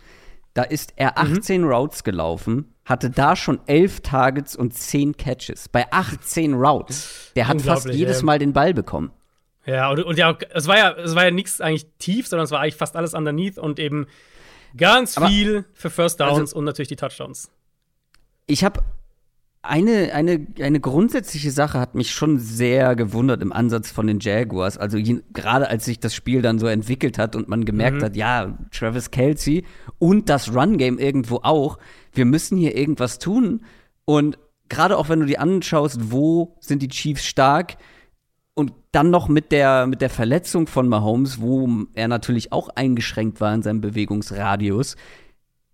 Da 0.58 0.64
ist 0.64 0.94
er 0.96 1.20
18 1.20 1.62
mhm. 1.62 1.68
Routes 1.68 2.04
gelaufen, 2.04 2.74
hatte 2.84 3.12
da 3.12 3.36
schon 3.36 3.60
11 3.68 4.02
Targets 4.02 4.56
und 4.56 4.74
10 4.74 5.16
Catches. 5.16 5.70
Bei 5.70 5.86
18 5.92 6.56
Routes. 6.56 7.32
Der 7.36 7.48
hat 7.48 7.62
fast 7.62 7.86
jedes 7.86 8.24
Mal 8.24 8.40
den 8.40 8.54
Ball 8.54 8.74
bekommen. 8.74 9.12
Ja, 9.68 9.92
und, 9.92 10.04
und 10.04 10.18
ja, 10.18 10.36
es 10.56 10.66
war 10.68 10.76
ja, 10.76 10.94
es 10.94 11.14
war 11.14 11.26
ja 11.26 11.30
nichts 11.30 11.62
eigentlich 11.62 11.86
tief, 12.00 12.28
sondern 12.28 12.46
es 12.46 12.50
war 12.50 12.62
eigentlich 12.62 12.76
fast 12.76 12.96
alles 12.96 13.14
underneath 13.14 13.60
und 13.60 13.78
eben 13.78 14.08
ganz 14.76 15.16
Aber, 15.20 15.28
viel 15.28 15.66
für 15.76 15.92
First 15.92 16.20
Downs 16.22 16.40
also, 16.40 16.58
und 16.58 16.66
natürlich 16.66 16.88
die 16.88 16.96
Touchdowns. 16.96 17.52
Ich 18.48 18.64
habe 18.64 18.82
eine, 19.62 20.14
eine, 20.14 20.48
eine 20.62 20.80
grundsätzliche 20.80 21.52
Sache 21.52 21.80
hat 21.80 21.96
mich 21.96 22.12
schon 22.12 22.40
sehr 22.40 22.96
gewundert 22.96 23.42
im 23.42 23.52
Ansatz 23.52 23.92
von 23.92 24.08
den 24.08 24.20
Jaguars. 24.20 24.78
Also 24.78 24.98
gerade 25.34 25.68
als 25.68 25.86
sich 25.86 26.00
das 26.00 26.16
Spiel 26.16 26.42
dann 26.42 26.60
so 26.60 26.68
entwickelt 26.68 27.18
hat 27.18 27.36
und 27.36 27.50
man 27.50 27.66
gemerkt 27.66 27.98
mhm. 27.98 28.06
hat, 28.06 28.16
ja, 28.16 28.58
Travis 28.72 29.12
Kelsey 29.12 29.66
und 30.00 30.30
das 30.30 30.54
Run-Game 30.54 31.00
irgendwo 31.00 31.42
auch, 31.44 31.78
wir 32.14 32.26
müssen 32.26 32.58
hier 32.58 32.76
irgendwas 32.76 33.20
tun. 33.20 33.66
Und 34.06 34.38
gerade 34.70 34.98
auch 34.98 35.10
wenn 35.10 35.20
du 35.20 35.26
dir 35.26 35.42
anschaust, 35.42 36.12
wo 36.12 36.56
sind 36.60 36.82
die 36.82 36.90
Chiefs 36.90 37.26
stark, 37.26 37.78
und 38.58 38.74
dann 38.92 39.12
noch 39.12 39.28
mit 39.28 39.52
der, 39.52 39.86
mit 39.86 40.02
der 40.02 40.10
Verletzung 40.10 40.66
von 40.66 40.88
Mahomes, 40.88 41.40
wo 41.40 41.70
er 41.94 42.08
natürlich 42.08 42.52
auch 42.52 42.70
eingeschränkt 42.70 43.40
war 43.40 43.54
in 43.54 43.62
seinem 43.62 43.82
Bewegungsradius, 43.82 44.96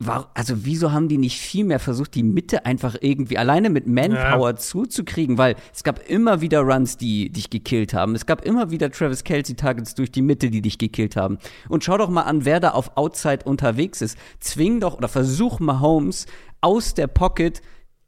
war, 0.06 0.32
also 0.34 0.66
wieso 0.66 0.92
haben 0.92 1.08
die 1.08 1.18
nicht 1.18 1.40
viel 1.40 1.66
mehr 1.66 1.80
versucht, 1.80 2.16
die 2.16 2.24
Mitte 2.24 2.66
einfach 2.66 2.96
irgendwie 3.02 3.38
alleine 3.38 3.70
mit 3.70 3.88
Manpower 3.88 4.52
ja. 4.52 4.56
zuzukriegen? 4.56 5.38
Weil 5.38 5.56
es 5.74 5.84
gab 5.84 6.08
immer 6.10 6.42
wieder 6.42 6.62
Runs, 6.62 6.98
die 6.98 7.30
dich 7.30 7.50
gekillt 7.50 7.94
haben. 7.94 8.16
Es 8.16 8.26
gab 8.26 8.46
immer 8.46 8.72
wieder 8.72 8.92
Travis 8.92 9.24
Kelsey 9.24 9.56
Targets 9.56 9.96
durch 9.96 10.12
die 10.12 10.22
Mitte, 10.22 10.50
die 10.50 10.62
dich 10.62 10.78
gekillt 10.78 11.16
haben. 11.16 11.38
Und 11.70 11.84
schau 11.84 11.98
doch 11.98 12.10
mal 12.10 12.24
an, 12.24 12.46
wer 12.46 12.60
da 12.60 12.72
auf 12.72 12.98
Outside 12.98 13.46
unterwegs 13.46 14.02
ist. 14.02 14.18
Zwing 14.40 14.80
doch 14.80 14.98
oder 14.98 15.08
versuch 15.08 15.60
Mahomes 15.60 16.26
aus 16.62 16.94
der 16.94 17.08
Pocket 17.08 17.62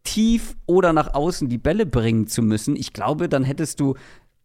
tief 0.04 0.56
oder 0.66 0.94
nach 0.94 1.14
außen 1.14 1.50
die 1.50 1.58
Bälle 1.58 1.86
bringen 1.86 2.28
zu 2.28 2.42
müssen. 2.42 2.76
Ich 2.76 2.94
glaube, 2.94 3.28
dann 3.28 3.44
hättest 3.44 3.80
du 3.80 3.96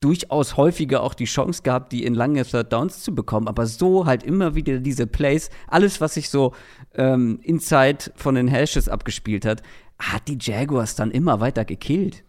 durchaus 0.01 0.57
häufiger 0.57 1.03
auch 1.03 1.15
die 1.15 1.27
Chance 1.27 1.63
gehabt, 1.63 1.93
die 1.93 2.05
in 2.05 2.15
lange 2.15 2.45
Third 2.45 2.73
Downs 2.73 3.03
zu 3.03 3.15
bekommen. 3.15 3.49
Aber 3.49 3.67
so 3.67 4.07
halt 4.07 4.23
immer 4.23 4.55
wieder 4.55 4.79
diese 4.79 5.07
Plays, 5.07 5.51
alles, 5.69 6.01
was 6.01 6.15
sich 6.15 6.31
so 6.31 6.55
ähm, 6.95 7.39
inside 7.43 8.11
von 8.17 8.35
den 8.35 8.49
Hashes 8.49 8.89
abgespielt 8.89 9.45
hat, 9.45 9.63
hat 9.99 10.27
die 10.29 10.39
Jaguars 10.41 10.95
dann 10.95 11.11
immer 11.11 11.41
weiter 11.41 11.67
gekillt. 11.67 12.25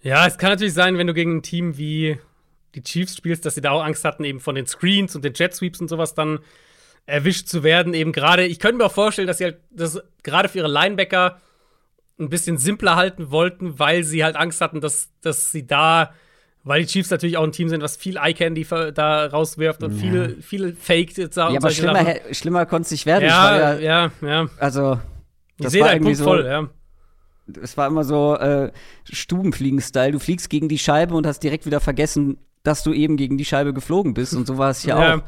Ja, 0.00 0.26
es 0.26 0.38
kann 0.38 0.50
natürlich 0.50 0.74
sein, 0.74 0.98
wenn 0.98 1.06
du 1.06 1.14
gegen 1.14 1.36
ein 1.36 1.42
Team 1.42 1.76
wie 1.76 2.18
die 2.74 2.82
Chiefs 2.82 3.16
spielst, 3.16 3.44
dass 3.44 3.54
sie 3.54 3.60
da 3.60 3.70
auch 3.70 3.84
Angst 3.84 4.04
hatten, 4.04 4.24
eben 4.24 4.40
von 4.40 4.54
den 4.54 4.66
Screens 4.66 5.14
und 5.14 5.24
den 5.24 5.34
Jet 5.34 5.54
Sweeps 5.54 5.80
und 5.80 5.88
sowas 5.88 6.14
dann 6.14 6.40
erwischt 7.06 7.46
zu 7.46 7.62
werden. 7.62 7.94
Eben 7.94 8.12
gerade, 8.12 8.46
ich 8.46 8.58
könnte 8.58 8.78
mir 8.78 8.86
auch 8.86 8.92
vorstellen, 8.92 9.28
dass 9.28 9.38
sie 9.38 9.44
halt 9.44 9.58
das 9.70 10.02
gerade 10.22 10.48
für 10.48 10.58
ihre 10.58 10.68
Linebacker 10.68 11.40
ein 12.18 12.28
bisschen 12.28 12.58
simpler 12.58 12.96
halten 12.96 13.30
wollten, 13.30 13.78
weil 13.78 14.04
sie 14.04 14.24
halt 14.24 14.36
Angst 14.36 14.60
hatten, 14.60 14.80
dass, 14.80 15.10
dass 15.20 15.52
sie 15.52 15.66
da 15.66 16.14
weil 16.64 16.80
die 16.80 16.86
Chiefs 16.86 17.10
natürlich 17.10 17.36
auch 17.36 17.44
ein 17.44 17.52
Team 17.52 17.68
sind, 17.68 17.82
was 17.82 17.96
viel 17.96 18.16
Eye-Candy 18.16 18.66
da 18.94 19.26
rauswirft 19.26 19.82
und 19.82 19.92
ja. 19.92 20.00
viel, 20.00 20.42
viel 20.42 20.74
Fake. 20.74 21.16
Ja, 21.16 21.48
aber 21.48 21.70
schlimmer, 21.70 22.04
schlimmer 22.32 22.66
konnte 22.66 22.86
es 22.86 22.90
nicht 22.90 23.06
werden. 23.06 23.24
Ja, 23.24 23.56
ja, 23.56 23.78
ja, 23.78 24.10
ja. 24.22 24.48
Also, 24.58 24.98
das 25.58 25.66
ich 25.66 25.70
sehe 25.72 25.84
deinen 25.84 26.02
Punkt 26.02 26.16
so, 26.16 26.24
voll, 26.24 26.46
ja. 26.46 26.68
Es 27.62 27.76
war 27.76 27.86
immer 27.86 28.04
so 28.04 28.36
äh, 28.36 28.72
Stubenfliegen-Style. 29.12 30.12
Du 30.12 30.18
fliegst 30.18 30.48
gegen 30.48 30.68
die 30.68 30.78
Scheibe 30.78 31.14
und 31.14 31.26
hast 31.26 31.40
direkt 31.40 31.66
wieder 31.66 31.80
vergessen, 31.80 32.38
dass 32.62 32.82
du 32.82 32.94
eben 32.94 33.18
gegen 33.18 33.36
die 33.36 33.44
Scheibe 33.44 33.74
geflogen 33.74 34.14
bist. 34.14 34.34
Und 34.34 34.46
so 34.46 34.56
war 34.56 34.70
es 34.70 34.80
hier 34.80 34.96
ja. 34.96 35.16
auch. 35.16 35.22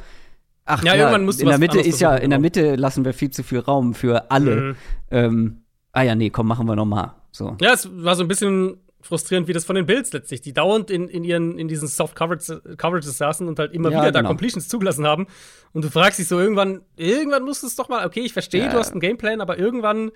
Ach 0.65 0.83
ja, 0.83 0.95
irgendwann 0.95 1.27
musst 1.27 1.41
du 1.41 1.45
in 1.45 1.51
der 1.51 1.59
Mitte 1.59 1.79
ist 1.79 2.01
ja, 2.01 2.17
in 2.17 2.31
der 2.31 2.41
Mitte 2.41 2.75
lassen 2.75 3.05
wir 3.05 3.13
viel 3.13 3.31
zu 3.31 3.45
viel 3.45 3.61
Raum 3.61 3.95
für 3.95 4.31
alle. 4.31 4.57
Mhm. 4.57 4.77
Ähm, 5.11 5.63
ah 5.93 6.03
ja, 6.03 6.15
nee, 6.15 6.31
komm, 6.31 6.49
machen 6.49 6.67
wir 6.67 6.75
noch 6.75 6.87
mal. 6.87 7.15
So. 7.31 7.57
Ja, 7.61 7.75
es 7.75 7.89
war 7.93 8.17
so 8.17 8.25
ein 8.25 8.29
bisschen 8.29 8.79
frustrierend 9.07 9.49
wie 9.49 9.53
das 9.53 9.65
von 9.65 9.77
den 9.77 9.87
Bills 9.87 10.13
letztlich, 10.13 10.41
die 10.41 10.53
dauernd 10.53 10.91
in, 10.91 11.09
in 11.09 11.25
ihren 11.25 11.59
in 11.59 11.69
diesen 11.69 11.89
Soft 11.89 12.15
Coverages, 12.15 12.61
Coverages 12.77 13.17
saßen 13.17 13.49
und 13.49 13.59
halt 13.59 13.73
immer 13.73 13.91
ja, 13.91 13.99
wieder 13.99 14.13
genau. 14.13 14.23
da 14.23 14.29
Completions 14.29 14.69
zugelassen 14.69 15.07
haben. 15.07 15.27
Und 15.73 15.85
du 15.85 15.91
fragst 15.91 16.19
dich 16.19 16.29
so 16.29 16.39
irgendwann, 16.39 16.83
irgendwann 16.97 17.45
musst 17.45 17.63
du 17.63 17.67
es 17.67 17.77
doch 17.77 17.89
mal, 17.89 18.07
okay, 18.07 18.21
ich 18.21 18.33
verstehe, 18.33 18.65
ja. 18.65 18.71
du 18.71 18.79
hast 18.79 18.93
einen 18.93 19.01
Gameplan, 19.01 19.41
aber 19.41 19.59
irgendwann 19.59 20.11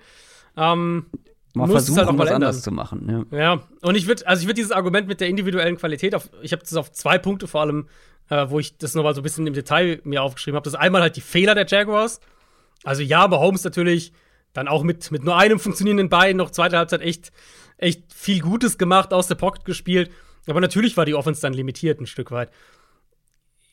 ähm, 0.57 1.05
mal 1.53 1.67
versuchen, 1.69 1.99
halt 1.99 2.07
auch 2.09 2.13
mal 2.13 2.25
was 2.25 2.31
anders 2.31 2.61
zu 2.61 2.71
machen. 2.71 3.27
Ja, 3.31 3.37
ja. 3.37 3.63
und 3.81 3.95
ich 3.95 4.07
würde, 4.07 4.27
also 4.27 4.41
ich 4.41 4.47
würde 4.47 4.55
dieses 4.55 4.71
Argument 4.71 5.07
mit 5.07 5.21
der 5.21 5.27
individuellen 5.27 5.77
Qualität 5.77 6.15
auf, 6.15 6.29
ich 6.41 6.51
habe 6.51 6.61
das 6.61 6.75
auf 6.75 6.91
zwei 6.91 7.17
Punkte 7.17 7.47
vor 7.47 7.61
allem, 7.61 7.87
äh, 8.29 8.49
wo 8.49 8.59
ich 8.59 8.77
das 8.77 8.95
nochmal 8.95 9.13
so 9.13 9.21
ein 9.21 9.23
bisschen 9.23 9.47
im 9.47 9.53
Detail 9.53 9.99
mir 10.03 10.23
aufgeschrieben 10.23 10.55
habe. 10.55 10.63
Das 10.63 10.73
ist 10.73 10.79
einmal 10.79 11.01
halt 11.01 11.15
die 11.15 11.21
Fehler 11.21 11.55
der 11.55 11.65
Jaguars. 11.67 12.19
Also 12.83 13.03
ja, 13.03 13.19
aber 13.19 13.39
Holmes 13.39 13.63
natürlich 13.63 14.13
dann 14.53 14.67
auch 14.67 14.83
mit, 14.83 15.11
mit 15.11 15.23
nur 15.23 15.37
einem 15.37 15.59
funktionierenden 15.59 16.09
Bein 16.09 16.37
noch 16.37 16.51
zweite 16.51 16.77
Halbzeit 16.77 17.01
echt 17.01 17.31
echt 17.81 18.13
viel 18.13 18.39
Gutes 18.41 18.77
gemacht, 18.77 19.13
aus 19.13 19.27
der 19.27 19.35
Pocket 19.35 19.65
gespielt. 19.65 20.11
Aber 20.47 20.61
natürlich 20.61 20.97
war 20.97 21.05
die 21.05 21.15
Offense 21.15 21.41
dann 21.41 21.53
limitiert 21.53 21.99
ein 21.99 22.07
Stück 22.07 22.31
weit. 22.31 22.49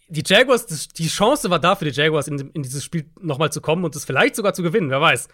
Die 0.09 0.23
Jaguars, 0.25 0.67
das, 0.67 0.89
die 0.89 1.07
Chance 1.07 1.51
war 1.51 1.59
da 1.59 1.77
für 1.77 1.85
die 1.85 1.91
Jaguars, 1.91 2.29
in, 2.29 2.51
in 2.51 2.63
dieses 2.63 2.83
Spiel 2.83 3.11
nochmal 3.21 3.53
zu 3.53 3.61
kommen 3.61 3.85
und 3.85 3.95
es 3.95 4.05
vielleicht 4.05 4.37
sogar 4.37 4.55
zu 4.55 4.63
gewinnen, 4.63 4.91
wer 4.91 5.01
weiß. 5.01 5.29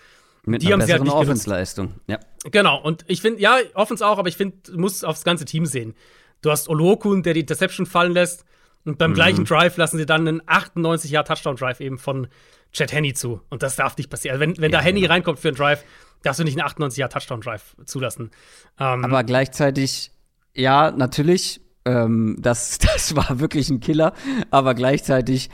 Mit 0.46 0.62
die 0.62 0.66
einer 0.66 0.74
haben 0.74 0.80
besseren 0.80 1.08
halt 1.08 1.22
Offensleistung, 1.22 1.94
ja. 2.06 2.18
Genau, 2.50 2.80
und 2.82 3.04
ich 3.06 3.22
finde, 3.22 3.40
ja, 3.40 3.56
Offense 3.74 4.06
auch, 4.06 4.18
aber 4.18 4.28
ich 4.28 4.36
finde, 4.36 4.58
du 4.64 4.78
musst 4.78 5.04
aufs 5.04 5.24
ganze 5.24 5.44
Team 5.44 5.64
sehen. 5.64 5.94
Du 6.42 6.50
hast 6.50 6.68
Olokun, 6.68 7.22
der 7.22 7.34
die 7.34 7.40
Interception 7.40 7.86
fallen 7.86 8.12
lässt, 8.12 8.44
und 8.84 8.98
beim 8.98 9.12
mhm. 9.12 9.14
gleichen 9.14 9.44
Drive 9.44 9.76
lassen 9.76 9.98
sie 9.98 10.06
dann 10.06 10.28
einen 10.28 10.42
98 10.46 11.10
Jahr 11.10 11.24
Touchdown 11.24 11.56
Drive 11.56 11.80
eben 11.80 11.98
von 11.98 12.28
Chad 12.72 12.92
Henney 12.92 13.14
zu. 13.14 13.40
Und 13.48 13.62
das 13.62 13.76
darf 13.76 13.96
nicht 13.96 14.10
passieren. 14.10 14.34
Also 14.34 14.42
wenn, 14.42 14.60
wenn 14.60 14.72
ja, 14.72 14.78
da 14.78 14.84
Henney 14.84 15.00
genau. 15.00 15.12
reinkommt 15.12 15.38
für 15.38 15.48
einen 15.48 15.56
Drive, 15.56 15.84
darfst 16.22 16.40
du 16.40 16.44
nicht 16.44 16.58
einen 16.58 16.66
98 16.66 16.98
Jahr 16.98 17.08
Touchdown 17.08 17.40
Drive 17.40 17.76
zulassen. 17.86 18.30
Ähm, 18.78 19.04
Aber 19.04 19.24
gleichzeitig, 19.24 20.10
ja, 20.54 20.90
natürlich, 20.90 21.60
ähm, 21.84 22.36
das, 22.40 22.78
das 22.78 23.16
war 23.16 23.40
wirklich 23.40 23.70
ein 23.70 23.80
Killer. 23.80 24.12
Aber 24.50 24.74
gleichzeitig, 24.74 25.50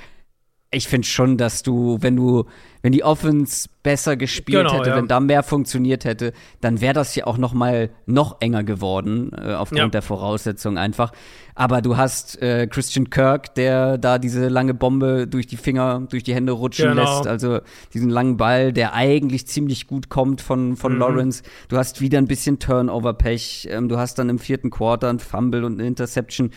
ich 0.72 0.86
finde 0.86 1.06
schon, 1.06 1.36
dass 1.36 1.62
du, 1.62 1.98
wenn 2.00 2.16
du 2.16 2.44
wenn 2.82 2.92
die 2.92 3.04
Offense 3.04 3.68
besser 3.82 4.16
gespielt 4.16 4.66
genau, 4.68 4.78
hätte, 4.78 4.90
ja. 4.90 4.96
wenn 4.96 5.08
da 5.08 5.20
mehr 5.20 5.42
funktioniert 5.42 6.04
hätte, 6.04 6.32
dann 6.60 6.80
wäre 6.80 6.94
das 6.94 7.14
ja 7.14 7.26
auch 7.26 7.36
noch 7.36 7.52
mal 7.52 7.90
noch 8.06 8.40
enger 8.40 8.64
geworden 8.64 9.32
äh, 9.36 9.52
aufgrund 9.52 9.80
ja. 9.80 9.88
der 9.88 10.02
Voraussetzungen 10.02 10.78
einfach. 10.78 11.12
Aber 11.54 11.82
du 11.82 11.96
hast 11.96 12.40
äh, 12.40 12.66
Christian 12.68 13.10
Kirk, 13.10 13.54
der 13.54 13.98
da 13.98 14.18
diese 14.18 14.48
lange 14.48 14.72
Bombe 14.72 15.26
durch 15.26 15.46
die 15.46 15.56
Finger, 15.56 16.06
durch 16.08 16.22
die 16.22 16.34
Hände 16.34 16.52
rutschen 16.52 16.90
genau. 16.90 17.02
lässt, 17.02 17.26
also 17.26 17.60
diesen 17.92 18.08
langen 18.08 18.36
Ball, 18.36 18.72
der 18.72 18.94
eigentlich 18.94 19.46
ziemlich 19.46 19.86
gut 19.86 20.08
kommt 20.08 20.40
von 20.40 20.76
von 20.76 20.94
mhm. 20.94 20.98
Lawrence. 21.00 21.42
Du 21.68 21.76
hast 21.76 22.00
wieder 22.00 22.18
ein 22.18 22.26
bisschen 22.26 22.58
Turnover-Pech. 22.58 23.68
Ähm, 23.70 23.88
du 23.88 23.98
hast 23.98 24.18
dann 24.18 24.28
im 24.30 24.38
vierten 24.38 24.70
Quarter 24.70 25.10
ein 25.10 25.18
Fumble 25.18 25.64
und 25.64 25.78
eine 25.78 25.86
Interception. 25.88 26.50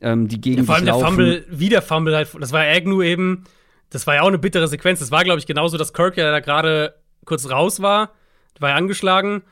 Ähm, 0.00 0.28
die 0.28 0.40
gegen 0.40 0.58
ja, 0.58 0.64
vor 0.64 0.76
allem 0.76 0.84
der 0.84 0.94
Fumble, 0.94 1.44
wie 1.48 1.68
der 1.68 1.82
Fumble 1.82 2.14
halt, 2.14 2.28
das 2.38 2.52
war 2.52 2.60
Agnew 2.60 3.02
eben, 3.02 3.44
das 3.90 4.06
war 4.06 4.16
ja 4.16 4.22
auch 4.22 4.28
eine 4.28 4.38
bittere 4.38 4.68
Sequenz. 4.68 5.00
Das 5.00 5.10
war, 5.10 5.24
glaube 5.24 5.40
ich, 5.40 5.46
genauso, 5.46 5.76
dass 5.76 5.92
Kirk 5.92 6.16
ja 6.16 6.30
da 6.30 6.40
gerade 6.40 6.94
kurz 7.24 7.50
raus 7.50 7.80
war, 7.82 8.12
war 8.60 8.70
ja 8.70 8.76
angeschlagen 8.76 9.42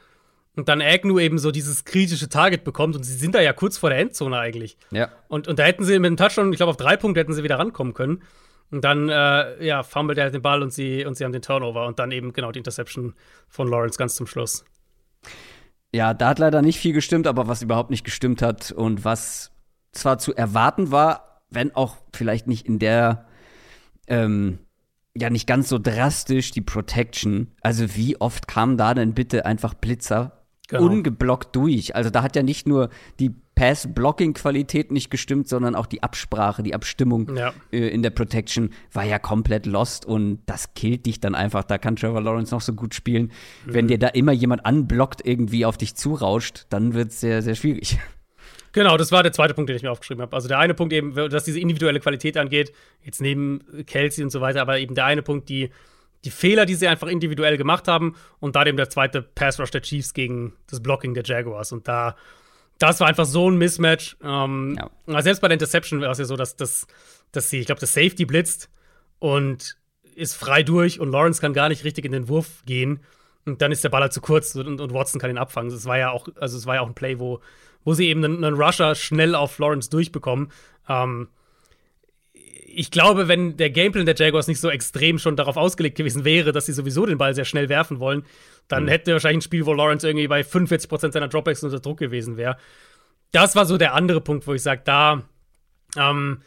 und 0.57 0.69
dann 0.69 0.81
Agnew 0.81 1.21
eben 1.21 1.39
so 1.39 1.51
dieses 1.51 1.85
kritische 1.85 2.29
Target 2.29 2.65
bekommt 2.65 2.97
und 2.97 3.03
sie 3.05 3.15
sind 3.15 3.35
da 3.35 3.41
ja 3.41 3.53
kurz 3.53 3.79
vor 3.79 3.91
der 3.91 3.99
Endzone 3.99 4.39
eigentlich. 4.39 4.79
Ja. 4.91 5.11
Und, 5.29 5.49
und 5.49 5.59
da 5.59 5.65
hätten 5.65 5.85
sie 5.85 5.99
mit 5.99 6.09
dem 6.09 6.17
Touchdown, 6.17 6.51
ich 6.51 6.57
glaube, 6.57 6.71
auf 6.71 6.77
drei 6.77 6.97
Punkte 6.97 7.21
hätten 7.21 7.35
sie 7.35 7.43
wieder 7.43 7.59
rankommen 7.59 7.95
können. 7.95 8.23
Und 8.71 8.83
dann, 8.83 9.09
äh, 9.09 9.65
ja, 9.65 9.85
fummelt 9.85 10.19
er 10.19 10.25
halt 10.25 10.35
den 10.35 10.43
Ball 10.43 10.63
und 10.63 10.73
sie, 10.73 11.05
und 11.05 11.17
sie 11.17 11.25
haben 11.25 11.33
den 11.33 11.43
Turnover 11.43 11.87
und 11.87 11.99
dann 11.99 12.11
eben 12.11 12.33
genau 12.33 12.51
die 12.51 12.59
Interception 12.59 13.15
von 13.49 13.69
Lawrence 13.69 13.97
ganz 13.97 14.17
zum 14.17 14.27
Schluss. 14.27 14.65
Ja, 15.95 16.15
da 16.15 16.31
hat 16.31 16.39
leider 16.39 16.63
nicht 16.63 16.81
viel 16.81 16.93
gestimmt, 16.93 17.27
aber 17.27 17.47
was 17.47 17.63
überhaupt 17.63 17.91
nicht 17.91 18.05
gestimmt 18.05 18.43
hat 18.43 18.73
und 18.73 19.05
was 19.05 19.53
zwar 19.97 20.19
zu 20.19 20.35
erwarten 20.35 20.91
war, 20.91 21.43
wenn 21.51 21.75
auch 21.75 21.97
vielleicht 22.13 22.47
nicht 22.47 22.67
in 22.67 22.79
der 22.79 23.27
ähm, 24.07 24.59
ja 25.17 25.31
nicht 25.31 25.47
ganz 25.47 25.69
so 25.69 25.79
drastisch 25.79 26.51
die 26.51 26.61
Protection. 26.61 27.53
Also 27.61 27.97
wie 27.97 28.21
oft 28.21 28.49
kam 28.49 28.77
da 28.77 28.95
denn 28.95 29.15
bitte 29.15 29.47
einfach 29.47 29.75
Blitzer 29.75 30.45
genau. 30.69 30.85
ungeblockt 30.85 31.55
durch? 31.57 31.95
Also 31.97 32.11
da 32.11 32.23
hat 32.23 32.37
ja 32.37 32.43
nicht 32.43 32.67
nur 32.67 32.91
die 33.19 33.35
Pass-Blocking-Qualität 33.55 34.93
nicht 34.93 35.11
gestimmt, 35.11 35.49
sondern 35.49 35.75
auch 35.75 35.87
die 35.87 36.03
Absprache, 36.03 36.63
die 36.63 36.75
Abstimmung 36.75 37.35
ja. 37.35 37.55
äh, 37.73 37.89
in 37.89 38.03
der 38.03 38.11
Protection 38.11 38.71
war 38.93 39.05
ja 39.05 39.19
komplett 39.19 39.65
lost 39.65 40.05
und 40.05 40.41
das 40.45 40.75
killt 40.75 41.07
dich 41.07 41.21
dann 41.21 41.35
einfach. 41.35 41.65
Da 41.65 41.79
kann 41.79 41.97
Trevor 41.97 42.21
Lawrence 42.21 42.55
noch 42.55 42.61
so 42.61 42.75
gut 42.75 42.95
spielen. 42.95 43.33
Mhm. 43.65 43.75
Wenn 43.75 43.89
dir 43.89 43.99
da 43.99 44.09
immer 44.09 44.33
jemand 44.33 44.67
anblockt, 44.67 45.27
irgendwie 45.27 45.65
auf 45.65 45.79
dich 45.79 45.95
zurauscht, 45.95 46.67
dann 46.69 46.93
wird 46.93 47.09
es 47.09 47.21
sehr, 47.21 47.41
sehr 47.41 47.55
schwierig. 47.55 47.99
Genau, 48.77 48.99
das 48.99 49.11
war 49.11 49.23
der 49.23 49.33
zweite 49.33 49.55
Punkt, 49.55 49.71
den 49.71 49.77
ich 49.79 49.83
mir 49.83 49.91
aufgeschrieben 49.91 50.21
habe. 50.21 50.37
Also 50.37 50.49
der 50.49 50.59
eine 50.59 50.75
Punkt 50.75 50.93
eben, 50.93 51.15
dass 51.31 51.45
diese 51.45 51.59
individuelle 51.59 51.99
Qualität 51.99 52.37
angeht, 52.37 52.75
jetzt 53.03 53.23
neben 53.23 53.65
Kelsey 53.87 54.23
und 54.23 54.29
so 54.29 54.43
weiter, 54.43 54.61
aber 54.61 54.79
eben 54.79 54.95
der 54.95 55.07
eine 55.07 55.23
Punkt, 55.23 55.49
die, 55.49 55.71
die 56.27 56.31
Fehler, 56.31 56.67
die 56.67 56.75
sie 56.75 56.87
einfach 56.87 57.07
individuell 57.07 57.57
gemacht 57.57 57.89
haben 57.89 58.17
und 58.39 58.55
dann 58.55 58.67
eben 58.67 58.77
der 58.77 58.91
zweite 58.91 59.23
Pass 59.23 59.59
Rush 59.59 59.71
der 59.71 59.81
Chiefs 59.81 60.13
gegen 60.13 60.53
das 60.67 60.83
Blocking 60.83 61.15
der 61.15 61.25
Jaguars. 61.25 61.73
Und 61.73 61.89
da, 61.89 62.17
das 62.79 63.01
war 63.01 63.07
einfach 63.07 63.25
so 63.25 63.51
ein 63.51 63.57
Mismatch. 63.57 64.19
Ähm, 64.23 64.79
ja. 65.07 65.23
Selbst 65.23 65.41
bei 65.41 65.49
der 65.49 65.55
Interception 65.55 66.03
war 66.03 66.11
es 66.11 66.19
ja 66.19 66.27
so, 66.27 66.37
dass, 66.37 66.57
dass, 66.57 66.87
dass 67.33 67.49
sie, 67.49 67.61
ich 67.61 67.65
glaube, 67.65 67.81
das 67.81 67.95
Safety 67.95 68.27
blitzt 68.27 68.69
und 69.21 69.79
ist 70.17 70.35
frei 70.35 70.63
durch 70.63 71.01
und 71.01 71.11
Lawrence 71.13 71.41
kann 71.41 71.55
gar 71.55 71.71
nicht 71.71 71.85
richtig 71.85 72.05
in 72.05 72.13
den 72.13 72.29
Wurf 72.29 72.63
gehen. 72.67 73.01
Und 73.47 73.63
dann 73.63 73.73
ist 73.73 73.85
der 73.85 73.89
Ball 73.89 74.03
halt 74.03 74.13
zu 74.13 74.21
kurz 74.21 74.55
und, 74.55 74.83
und 74.83 74.93
Watson 74.93 75.19
kann 75.19 75.31
ihn 75.31 75.39
abfangen. 75.39 75.71
Das 75.71 75.87
war 75.87 75.97
ja 75.97 76.11
auch, 76.11 76.29
also 76.39 76.59
es 76.59 76.67
war 76.67 76.75
ja 76.75 76.83
auch 76.83 76.89
ein 76.89 76.95
Play, 76.95 77.19
wo, 77.19 77.41
wo 77.87 77.95
sie 77.95 78.09
eben 78.09 78.23
einen, 78.23 78.45
einen 78.45 78.61
Rusher 78.61 78.95
schnell 78.97 79.35
auf 79.35 79.59
Lawrence 79.59 79.89
durchbekommen. 79.89 80.51
Ähm, 80.89 81.29
ich 82.35 82.91
glaube, 82.91 83.29
wenn 83.29 83.57
der 83.57 83.71
Gameplan 83.71 84.05
der 84.05 84.17
Jaguars 84.17 84.49
nicht 84.49 84.61
so 84.61 84.69
extrem 84.69 85.19
schon 85.19 85.37
darauf 85.37 85.57
ausgelegt 85.57 85.97
gewesen 85.97 86.25
wäre, 86.25 86.53
dass 86.53 86.67
sie 86.67 86.73
sowieso 86.73 87.07
den 87.07 87.17
Ball 87.17 87.35
sehr 87.35 87.47
schnell 87.47 87.71
werfen 87.71 88.01
wollen, 88.01 88.25
dann 88.69 88.85
mhm. 88.85 88.89
hätte 88.89 89.13
wahrscheinlich 89.13 89.39
ein 89.39 89.43
Spiel, 89.43 89.65
wo 89.65 89.73
Lawrence 89.73 90.07
irgendwie 90.07 90.27
bei 90.27 90.41
45% 90.41 91.13
seiner 91.13 91.29
Dropbacks 91.29 91.63
unter 91.63 91.79
Druck 91.79 91.99
gewesen 91.99 92.37
wäre. 92.37 92.59
Das 93.31 93.55
war 93.55 93.67
so 93.67 93.79
der 93.79 93.95
andere 93.95 94.21
Punkt, 94.21 94.47
wo 94.49 94.53
ich 94.53 94.63
sage, 94.63 94.83
da, 94.85 95.23
ähm, 95.97 96.43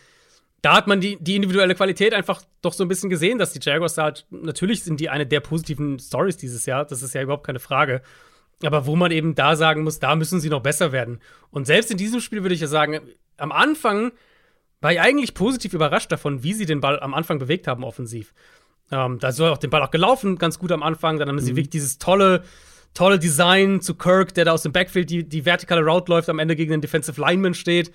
da 0.61 0.75
hat 0.75 0.87
man 0.87 0.99
die, 0.99 1.17
die 1.21 1.37
individuelle 1.37 1.73
Qualität 1.73 2.13
einfach 2.13 2.43
doch 2.61 2.73
so 2.73 2.83
ein 2.83 2.89
bisschen 2.89 3.09
gesehen, 3.09 3.39
dass 3.39 3.53
die 3.53 3.59
Jaguars 3.61 3.97
halt, 3.97 4.25
natürlich 4.29 4.83
sind 4.83 4.99
die 4.99 5.09
eine 5.09 5.25
der 5.25 5.39
positiven 5.39 5.99
Stories 5.99 6.35
dieses 6.35 6.65
Jahr, 6.65 6.83
das 6.83 7.01
ist 7.01 7.15
ja 7.15 7.21
überhaupt 7.21 7.45
keine 7.45 7.59
Frage. 7.59 8.01
Aber 8.63 8.85
wo 8.85 8.95
man 8.95 9.11
eben 9.11 9.35
da 9.35 9.55
sagen 9.55 9.83
muss, 9.83 9.99
da 9.99 10.15
müssen 10.15 10.39
sie 10.39 10.49
noch 10.49 10.61
besser 10.61 10.91
werden. 10.91 11.19
Und 11.49 11.65
selbst 11.65 11.91
in 11.91 11.97
diesem 11.97 12.19
Spiel 12.19 12.43
würde 12.43 12.55
ich 12.55 12.61
ja 12.61 12.67
sagen, 12.67 12.99
am 13.37 13.51
Anfang 13.51 14.11
war 14.81 14.91
ich 14.91 14.99
eigentlich 14.99 15.33
positiv 15.33 15.73
überrascht 15.73 16.11
davon, 16.11 16.43
wie 16.43 16.53
sie 16.53 16.65
den 16.65 16.81
Ball 16.81 16.99
am 16.99 17.13
Anfang 17.13 17.39
bewegt 17.39 17.67
haben, 17.67 17.83
offensiv. 17.83 18.33
Ähm, 18.91 19.19
da 19.19 19.29
ist 19.29 19.39
auch 19.39 19.57
den 19.57 19.69
Ball 19.69 19.81
auch 19.81 19.91
gelaufen, 19.91 20.37
ganz 20.37 20.59
gut 20.59 20.71
am 20.71 20.83
Anfang. 20.83 21.19
Dann 21.19 21.29
haben 21.29 21.35
mhm. 21.35 21.41
sie 21.41 21.55
wirklich 21.55 21.69
dieses 21.69 21.97
tolle, 21.97 22.43
tolle 22.93 23.19
Design 23.19 23.81
zu 23.81 23.95
Kirk, 23.95 24.33
der 24.33 24.45
da 24.45 24.51
aus 24.53 24.63
dem 24.63 24.71
Backfield 24.71 25.09
die, 25.09 25.27
die 25.27 25.45
vertikale 25.45 25.85
Route 25.85 26.11
läuft, 26.11 26.29
am 26.29 26.39
Ende 26.39 26.55
gegen 26.55 26.71
den 26.71 26.81
Defensive 26.81 27.19
Lineman 27.19 27.53
steht. 27.53 27.91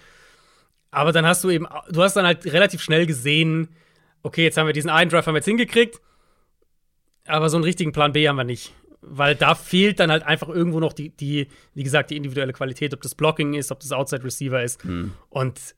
Aber 0.91 1.13
dann 1.13 1.27
hast 1.27 1.43
du 1.43 1.51
eben, 1.51 1.67
du 1.91 2.03
hast 2.03 2.15
dann 2.15 2.27
halt 2.27 2.45
relativ 2.47 2.81
schnell 2.81 3.07
gesehen, 3.07 3.69
okay, 4.23 4.45
jetzt 4.45 4.57
haben 4.57 4.67
wir 4.67 4.73
diesen 4.73 4.91
einen 4.91 5.11
Drive 5.11 5.27
haben 5.27 5.35
wir 5.35 5.39
jetzt 5.39 5.47
hingekriegt, 5.47 6.01
aber 7.27 7.49
so 7.49 7.57
einen 7.57 7.65
richtigen 7.65 7.93
Plan 7.93 8.13
B 8.13 8.29
haben 8.29 8.37
wir 8.37 8.45
nicht. 8.45 8.73
Weil 9.07 9.35
da 9.35 9.55
fehlt 9.55 10.01
dann 10.01 10.11
halt 10.11 10.23
einfach 10.23 10.49
irgendwo 10.49 10.81
noch 10.81 10.93
die, 10.93 11.11
die, 11.11 11.49
wie 11.75 11.83
gesagt, 11.83 12.11
die 12.11 12.17
individuelle 12.17 12.53
Qualität, 12.53 12.95
ob 12.95 13.03
das 13.03 13.15
Blocking 13.15 13.55
ist, 13.55 13.71
ob 13.71 13.81
das 13.81 13.93
Outside 13.93 14.25
Receiver 14.25 14.63
ist. 14.63 14.85
Mhm. 14.85 15.13
Und 15.29 15.75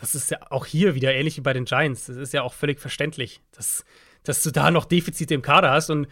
das 0.00 0.14
ist 0.14 0.30
ja 0.30 0.38
auch 0.50 0.66
hier 0.66 0.94
wieder 0.94 1.14
ähnlich 1.14 1.36
wie 1.36 1.40
bei 1.40 1.52
den 1.52 1.64
Giants. 1.64 2.06
Das 2.06 2.16
ist 2.16 2.32
ja 2.32 2.42
auch 2.42 2.52
völlig 2.52 2.80
verständlich, 2.80 3.40
dass, 3.52 3.84
dass 4.22 4.42
du 4.42 4.50
da 4.50 4.70
noch 4.70 4.84
Defizite 4.84 5.34
im 5.34 5.42
Kader 5.42 5.70
hast. 5.70 5.90
Und 5.90 6.08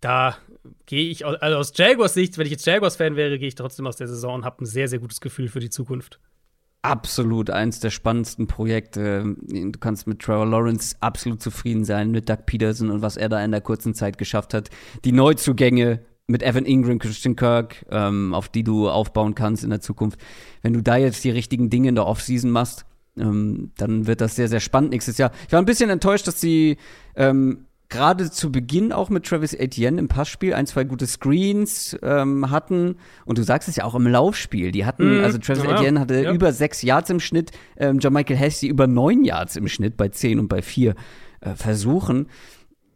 da 0.00 0.38
gehe 0.86 1.10
ich, 1.10 1.26
also 1.26 1.58
aus 1.58 1.72
Jaguars 1.74 2.14
Sicht, 2.14 2.38
wenn 2.38 2.46
ich 2.46 2.52
jetzt 2.52 2.66
Jaguars-Fan 2.66 3.16
wäre, 3.16 3.38
gehe 3.38 3.48
ich 3.48 3.54
trotzdem 3.54 3.86
aus 3.86 3.96
der 3.96 4.08
Saison 4.08 4.36
und 4.36 4.44
habe 4.44 4.64
ein 4.64 4.66
sehr, 4.66 4.88
sehr 4.88 5.00
gutes 5.00 5.20
Gefühl 5.20 5.48
für 5.48 5.60
die 5.60 5.70
Zukunft 5.70 6.20
absolut 6.82 7.50
eins 7.50 7.80
der 7.80 7.90
spannendsten 7.90 8.46
Projekte. 8.46 9.36
Du 9.40 9.78
kannst 9.78 10.06
mit 10.06 10.20
Trevor 10.20 10.46
Lawrence 10.46 10.96
absolut 11.00 11.42
zufrieden 11.42 11.84
sein, 11.84 12.10
mit 12.10 12.28
Doug 12.28 12.46
Peterson 12.46 12.90
und 12.90 13.02
was 13.02 13.16
er 13.16 13.28
da 13.28 13.42
in 13.44 13.50
der 13.50 13.60
kurzen 13.60 13.94
Zeit 13.94 14.18
geschafft 14.18 14.54
hat. 14.54 14.70
Die 15.04 15.12
Neuzugänge 15.12 16.00
mit 16.28 16.42
Evan 16.42 16.66
Ingram, 16.66 16.98
Christian 16.98 17.36
Kirk, 17.36 17.86
ähm, 17.90 18.34
auf 18.34 18.48
die 18.48 18.62
du 18.62 18.88
aufbauen 18.88 19.34
kannst 19.34 19.64
in 19.64 19.70
der 19.70 19.80
Zukunft. 19.80 20.20
Wenn 20.62 20.74
du 20.74 20.82
da 20.82 20.96
jetzt 20.96 21.24
die 21.24 21.30
richtigen 21.30 21.70
Dinge 21.70 21.88
in 21.88 21.94
der 21.94 22.06
Offseason 22.06 22.50
machst, 22.50 22.84
ähm, 23.18 23.72
dann 23.76 24.06
wird 24.06 24.20
das 24.20 24.36
sehr, 24.36 24.48
sehr 24.48 24.60
spannend 24.60 24.90
nächstes 24.90 25.18
Jahr. 25.18 25.32
Ich 25.46 25.52
war 25.52 25.60
ein 25.60 25.66
bisschen 25.66 25.90
enttäuscht, 25.90 26.26
dass 26.26 26.40
sie 26.40 26.76
ähm, 27.16 27.66
gerade 27.88 28.30
zu 28.30 28.52
Beginn 28.52 28.92
auch 28.92 29.08
mit 29.08 29.26
Travis 29.26 29.54
Etienne 29.54 29.98
im 29.98 30.08
Passspiel 30.08 30.54
ein, 30.54 30.66
zwei 30.66 30.84
gute 30.84 31.06
Screens 31.06 31.96
ähm, 32.02 32.50
hatten. 32.50 32.96
Und 33.24 33.38
du 33.38 33.42
sagst 33.42 33.68
es 33.68 33.76
ja 33.76 33.84
auch 33.84 33.94
im 33.94 34.06
Laufspiel. 34.06 34.72
Die 34.72 34.84
hatten, 34.84 35.20
mm, 35.20 35.24
also 35.24 35.38
Travis 35.38 35.64
ja, 35.64 35.74
Etienne 35.74 36.00
hatte 36.00 36.22
ja. 36.22 36.32
über 36.32 36.52
sechs 36.52 36.82
Yards 36.82 37.10
im 37.10 37.20
Schnitt, 37.20 37.52
ähm, 37.76 37.98
John 37.98 38.12
Michael 38.12 38.38
Hasty 38.38 38.68
über 38.68 38.86
neun 38.86 39.24
Yards 39.24 39.56
im 39.56 39.68
Schnitt 39.68 39.96
bei 39.96 40.08
zehn 40.08 40.38
und 40.38 40.48
bei 40.48 40.60
vier 40.60 40.94
äh, 41.40 41.54
Versuchen 41.54 42.26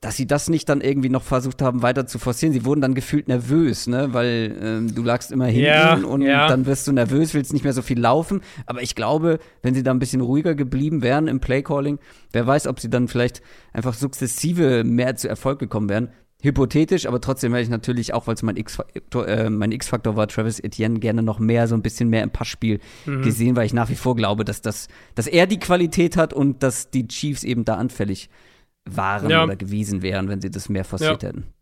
dass 0.02 0.16
sie 0.16 0.26
das 0.26 0.50
nicht 0.50 0.68
dann 0.68 0.80
irgendwie 0.80 1.08
noch 1.08 1.22
versucht 1.22 1.62
haben, 1.62 1.82
weiter 1.82 2.08
zu 2.08 2.18
forcieren. 2.18 2.52
Sie 2.52 2.64
wurden 2.64 2.80
dann 2.80 2.94
gefühlt 2.94 3.28
nervös, 3.28 3.86
ne? 3.86 4.08
Weil 4.12 4.58
ähm, 4.60 4.94
du 4.94 5.02
lagst 5.02 5.30
immer 5.30 5.46
hinten 5.46 5.64
ja, 5.64 5.94
und 5.94 6.22
ja. 6.22 6.48
dann 6.48 6.66
wirst 6.66 6.88
du 6.88 6.92
nervös, 6.92 7.34
willst 7.34 7.52
nicht 7.52 7.62
mehr 7.62 7.72
so 7.72 7.82
viel 7.82 8.00
laufen. 8.00 8.40
Aber 8.66 8.82
ich 8.82 8.96
glaube, 8.96 9.38
wenn 9.62 9.74
sie 9.74 9.84
da 9.84 9.92
ein 9.92 10.00
bisschen 10.00 10.20
ruhiger 10.20 10.56
geblieben 10.56 11.02
wären 11.02 11.28
im 11.28 11.38
Playcalling, 11.38 12.00
wer 12.32 12.44
weiß, 12.44 12.66
ob 12.66 12.80
sie 12.80 12.90
dann 12.90 13.06
vielleicht 13.06 13.42
einfach 13.72 13.94
sukzessive 13.94 14.82
mehr 14.82 15.14
zu 15.14 15.28
Erfolg 15.28 15.60
gekommen 15.60 15.88
wären. 15.88 16.08
Hypothetisch, 16.42 17.06
aber 17.06 17.20
trotzdem 17.20 17.52
hätte 17.52 17.62
ich 17.62 17.70
natürlich, 17.70 18.12
auch 18.12 18.26
weil 18.26 18.34
es 18.34 18.42
mein 18.42 18.56
X-Faktor 18.56 19.28
äh, 19.28 19.48
mein 19.48 19.70
X 19.70 19.92
war, 19.92 20.26
Travis 20.26 20.58
Etienne 20.58 20.98
gerne 20.98 21.22
noch 21.22 21.38
mehr, 21.38 21.68
so 21.68 21.76
ein 21.76 21.82
bisschen 21.82 22.08
mehr 22.08 22.24
im 22.24 22.30
Passspiel 22.30 22.80
mhm. 23.06 23.22
gesehen, 23.22 23.54
weil 23.54 23.66
ich 23.66 23.72
nach 23.72 23.88
wie 23.88 23.94
vor 23.94 24.16
glaube, 24.16 24.44
dass, 24.44 24.62
das, 24.62 24.88
dass 25.14 25.28
er 25.28 25.46
die 25.46 25.60
Qualität 25.60 26.16
hat 26.16 26.32
und 26.32 26.64
dass 26.64 26.90
die 26.90 27.06
Chiefs 27.06 27.44
eben 27.44 27.64
da 27.64 27.76
anfällig 27.76 28.28
waren 28.84 29.30
ja. 29.30 29.44
oder 29.44 29.56
gewesen 29.56 30.02
wären, 30.02 30.28
wenn 30.28 30.40
sie 30.40 30.50
das 30.50 30.68
mehr 30.68 30.84
forciert 30.84 31.22
ja. 31.22 31.28
hätten. 31.28 31.52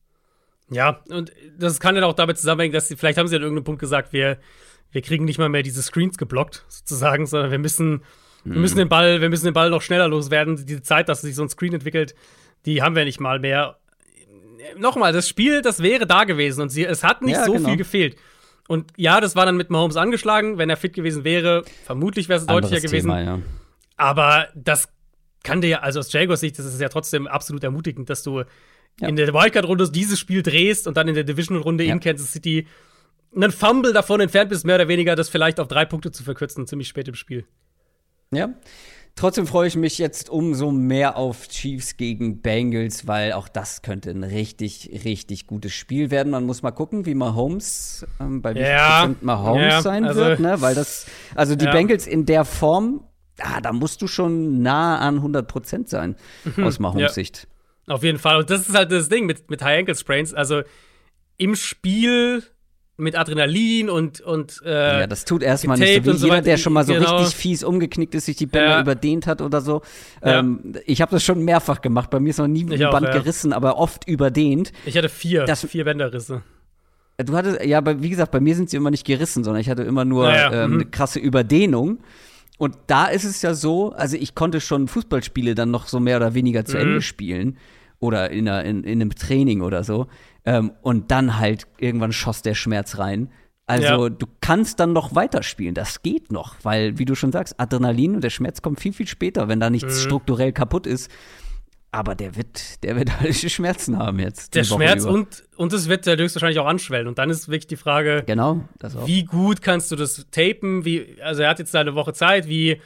Ja, 0.71 1.01
und 1.09 1.33
das 1.59 1.81
kann 1.81 1.95
dann 1.97 2.05
auch 2.05 2.15
damit 2.15 2.39
zusammenhängen, 2.39 2.73
dass 2.73 2.89
sie, 2.89 2.97
vielleicht 2.97 3.19
haben 3.19 3.27
sie 3.27 3.37
an 3.37 3.43
irgendeinem 3.43 3.65
Punkt 3.65 3.81
gesagt, 3.81 4.13
wir, 4.13 4.39
wir 4.93 5.03
kriegen 5.03 5.25
nicht 5.25 5.39
mal 5.39 5.49
mehr 5.49 5.63
diese 5.63 5.83
Screens 5.83 6.17
geblockt, 6.17 6.65
sozusagen, 6.69 7.27
sondern 7.27 7.51
wir 7.51 7.59
müssen, 7.59 8.03
mhm. 8.45 8.55
wir 8.55 8.61
müssen 8.61 8.79
den 8.79 8.89
Ball, 8.89 9.21
wir 9.21 9.29
müssen 9.29 9.47
den 9.47 9.55
Ball 9.55 9.71
noch 9.71 9.83
schneller 9.83 10.09
loswerden. 10.09 10.65
Diese 10.65 10.83
Zeit, 10.83 11.09
dass 11.09 11.23
sich 11.23 11.35
so 11.35 11.43
ein 11.43 11.49
Screen 11.49 11.75
entwickelt, 11.75 12.15
die 12.67 12.83
haben 12.83 12.95
wir 12.95 13.05
nicht 13.05 13.21
mal 13.21 13.41
mehr. 13.41 13.79
Nochmal, 14.79 15.13
das 15.13 15.29
Spiel, 15.29 15.63
das 15.63 15.83
wäre 15.83 16.07
da 16.07 16.25
gewesen 16.25 16.63
und 16.63 16.69
sie, 16.69 16.85
es 16.85 17.03
hat 17.03 17.23
nicht 17.23 17.37
ja, 17.37 17.45
so 17.45 17.55
genau. 17.55 17.69
viel 17.69 17.77
gefehlt. 17.77 18.17
Und 18.69 18.93
ja, 18.97 19.21
das 19.21 19.35
war 19.35 19.47
dann 19.47 19.57
mit 19.57 19.71
Mahomes 19.71 19.97
angeschlagen. 19.97 20.57
Wenn 20.57 20.71
er 20.71 20.77
fit 20.77 20.93
gewesen 20.93 21.25
wäre, 21.25 21.65
vermutlich 21.85 22.29
wäre 22.29 22.39
es 22.39 22.47
deutlicher 22.47 22.81
gewesen. 22.81 23.09
Thema, 23.09 23.21
ja. 23.21 23.39
Aber 23.97 24.47
das 24.55 24.89
kann 25.43 25.61
dir, 25.61 25.83
also 25.83 26.01
aus 26.01 26.13
Jaguars 26.13 26.41
Sicht, 26.41 26.59
das 26.59 26.67
ist 26.67 26.81
ja 26.81 26.89
trotzdem 26.89 27.27
absolut 27.27 27.65
ermutigend, 27.65 28.11
dass 28.11 28.23
du 28.23 28.41
ja. 29.01 29.09
in 29.09 29.17
der 29.17 29.33
Wildcard-Runde 29.33 29.91
dieses 29.91 30.19
Spiel 30.19 30.43
drehst 30.43 30.87
und 30.87 30.97
dann 30.97 31.09
in 31.09 31.15
der 31.15 31.25
Division-Runde 31.25 31.85
ja. 31.85 31.93
in 31.93 32.01
Kansas 32.01 32.33
City 32.33 32.67
einen 33.35 33.53
Fumble 33.53 33.93
davon 33.93 34.21
entfernt 34.21 34.51
bist, 34.51 34.65
mehr 34.65 34.75
oder 34.77 34.89
weniger, 34.89 35.17
das 35.17 35.29
vielleicht 35.29 35.61
auf 35.61 35.69
drei 35.69 35.85
Punkte 35.85 36.11
zu 36.11 36.25
verkürzen, 36.25 36.67
ziemlich 36.67 36.89
spät 36.89 37.09
im 37.09 37.15
Spiel. 37.15 37.45
Ja. 38.33 38.51
Trotzdem 39.17 39.47
freue 39.47 39.67
ich 39.69 39.77
mich 39.77 39.99
jetzt 39.99 40.31
umso 40.31 40.71
mehr 40.71 41.17
auf 41.17 41.49
Chiefs 41.49 41.97
gegen 41.97 42.41
Bengals, 42.41 43.07
weil 43.07 43.33
auch 43.33 43.49
das 43.49 43.83
könnte 43.83 44.11
ein 44.11 44.25
richtig, 44.25 45.03
richtig 45.05 45.47
gutes 45.47 45.73
Spiel 45.73 46.11
werden. 46.11 46.31
Man 46.31 46.47
muss 46.47 46.63
mal 46.63 46.71
gucken, 46.71 47.07
wie 47.07 47.15
Mahomes, 47.15 48.07
ähm, 48.19 48.41
bei 48.41 48.55
wie 48.55 48.61
ja. 48.61 49.01
Prozent 49.01 49.23
Mahomes 49.23 49.63
ja, 49.63 49.83
sein 49.83 50.05
also, 50.05 50.21
wird, 50.21 50.41
ne? 50.41 50.61
Weil 50.61 50.75
das, 50.75 51.07
also 51.35 51.55
die 51.55 51.67
ja. 51.67 51.73
Bengals 51.73 52.07
in 52.07 52.25
der 52.25 52.45
Form 52.45 53.05
ah, 53.43 53.61
da 53.61 53.73
musst 53.73 54.03
du 54.03 54.07
schon 54.07 54.63
nah 54.63 54.99
an 54.99 55.17
100 55.17 55.47
Prozent 55.47 55.89
sein, 55.89 56.17
mhm, 56.45 56.65
aus 56.65 56.79
Mahomes 56.79 57.03
ja. 57.03 57.09
Sicht. 57.09 57.49
Auf 57.87 58.03
jeden 58.05 58.19
Fall. 58.19 58.39
Und 58.39 58.51
das 58.51 58.69
ist 58.69 58.75
halt 58.75 58.93
das 58.93 59.09
Ding 59.09 59.27
mit, 59.27 59.51
mit 59.51 59.63
High 59.63 59.81
Ankle 59.81 59.95
Sprains. 59.95 60.33
Also 60.33 60.63
im 61.37 61.57
Spiel 61.57 62.45
mit 63.01 63.17
Adrenalin 63.17 63.89
und 63.89 64.21
und 64.21 64.61
äh, 64.65 65.01
ja, 65.01 65.07
das 65.07 65.25
tut 65.25 65.43
erstmal 65.43 65.79
nicht 65.79 66.05
so 66.05 66.13
wie 66.13 66.17
so 66.19 66.27
jeder, 66.27 66.43
der 66.43 66.59
schon 66.59 66.73
mal 66.73 66.85
so 66.85 66.93
genau. 66.93 67.17
richtig 67.17 67.35
fies 67.35 67.65
umgeknickt 67.65 68.15
ist, 68.15 68.27
sich 68.27 68.37
die 68.37 68.47
Bänder 68.47 68.71
ja. 68.71 68.81
überdehnt 68.83 69.27
hat 69.27 69.41
oder 69.41 69.61
so. 69.61 69.83
Ähm, 70.23 70.61
ja. 70.75 70.81
Ich 70.85 71.01
habe 71.01 71.11
das 71.11 71.25
schon 71.25 71.43
mehrfach 71.45 71.81
gemacht. 71.81 72.11
Bei 72.11 72.21
mir 72.21 72.31
ist 72.31 72.39
noch 72.39 72.47
nie 72.47 72.63
ein 72.71 72.91
Band 72.91 73.11
gerissen, 73.11 73.53
aber 73.53 73.79
oft 73.79 74.07
überdehnt. 74.07 74.73
Ich 74.85 74.97
hatte 74.97 75.09
vier, 75.09 75.45
das, 75.45 75.65
vier 75.65 75.85
Bänderrisse. 75.85 76.43
Du 77.17 77.35
hattest, 77.35 77.65
ja, 77.65 77.79
aber 77.79 78.03
wie 78.03 78.11
gesagt, 78.11 78.31
bei 78.31 78.41
mir 78.41 78.55
sind 78.55 78.71
sie 78.71 78.77
immer 78.77 78.91
nicht 78.91 79.07
gerissen, 79.07 79.45
sondern 79.45 79.61
ich 79.61 79.69
hatte 79.69 79.83
immer 79.83 80.05
nur 80.05 80.31
ähm, 80.33 80.71
mhm. 80.71 80.75
eine 80.75 80.87
krasse 80.87 81.19
Überdehnung. 81.19 81.99
Und 82.61 82.77
da 82.89 83.07
ist 83.07 83.25
es 83.25 83.41
ja 83.41 83.55
so, 83.55 83.93
also 83.93 84.19
ich 84.19 84.35
konnte 84.35 84.61
schon 84.61 84.87
Fußballspiele 84.87 85.55
dann 85.55 85.71
noch 85.71 85.87
so 85.87 85.99
mehr 85.99 86.19
oder 86.19 86.35
weniger 86.35 86.67
zu 86.67 86.77
mhm. 86.77 86.83
Ende 86.83 87.01
spielen 87.01 87.57
oder 88.01 88.31
in, 88.31 88.47
einer, 88.47 88.65
in, 88.65 88.85
in, 88.85 89.01
einem 89.01 89.15
Training 89.15 89.63
oder 89.63 89.83
so. 89.83 90.09
Ähm, 90.45 90.73
und 90.83 91.11
dann 91.11 91.39
halt 91.39 91.67
irgendwann 91.79 92.13
schoss 92.13 92.43
der 92.43 92.53
Schmerz 92.53 92.99
rein. 92.99 93.31
Also 93.65 94.05
ja. 94.05 94.11
du 94.11 94.27
kannst 94.43 94.79
dann 94.79 94.93
noch 94.93 95.15
weiterspielen, 95.15 95.75
das 95.75 96.03
geht 96.03 96.31
noch, 96.33 96.57
weil, 96.63 96.99
wie 96.99 97.07
du 97.07 97.15
schon 97.15 97.33
sagst, 97.33 97.59
Adrenalin 97.59 98.17
und 98.17 98.25
der 98.25 98.29
Schmerz 98.29 98.61
kommt 98.61 98.79
viel, 98.79 98.93
viel 98.93 99.09
später, 99.09 99.49
wenn 99.49 99.59
da 99.59 99.71
nichts 99.71 99.97
mhm. 99.97 100.09
strukturell 100.09 100.53
kaputt 100.53 100.87
ist. 100.87 101.11
Aber 101.93 102.15
der 102.15 102.37
wird, 102.37 102.83
der 102.85 102.97
wird 102.97 103.21
halt 103.21 103.35
Schmerzen 103.35 103.99
haben 103.99 104.19
jetzt. 104.19 104.55
Der 104.55 104.65
Schmerz 104.65 105.05
und, 105.05 105.45
und 105.57 105.73
es 105.73 105.89
wird 105.89 106.07
ja 106.07 106.15
höchstwahrscheinlich 106.15 106.59
auch 106.59 106.67
anschwellen. 106.67 107.09
Und 107.09 107.19
dann 107.19 107.31
ist 107.31 107.49
wirklich 107.49 107.67
die 107.67 107.77
Frage, 107.77 108.23
genau, 108.27 108.65
wie 109.05 109.25
gut 109.25 109.63
kannst 109.63 109.91
du 109.91 109.97
das 109.97 110.27
tapen? 110.31 110.85
Wie, 110.85 111.17
also 111.23 111.43
er 111.43 111.51
hat 111.51 111.59
jetzt 111.59 111.75
eine 111.75 111.95
Woche 111.95 112.13
Zeit, 112.13 112.49
wie, 112.49 112.81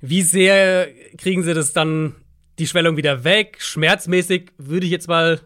wie 0.00 0.22
sehr 0.22 0.88
kriegen 1.16 1.42
sie 1.42 1.54
das 1.54 1.72
dann 1.72 2.14
die 2.58 2.66
Schwellung 2.66 2.96
wieder 2.96 3.24
weg? 3.24 3.58
Schmerzmäßig 3.60 4.52
würde 4.58 4.86
ich 4.86 4.92
jetzt 4.92 5.08
mal 5.08 5.40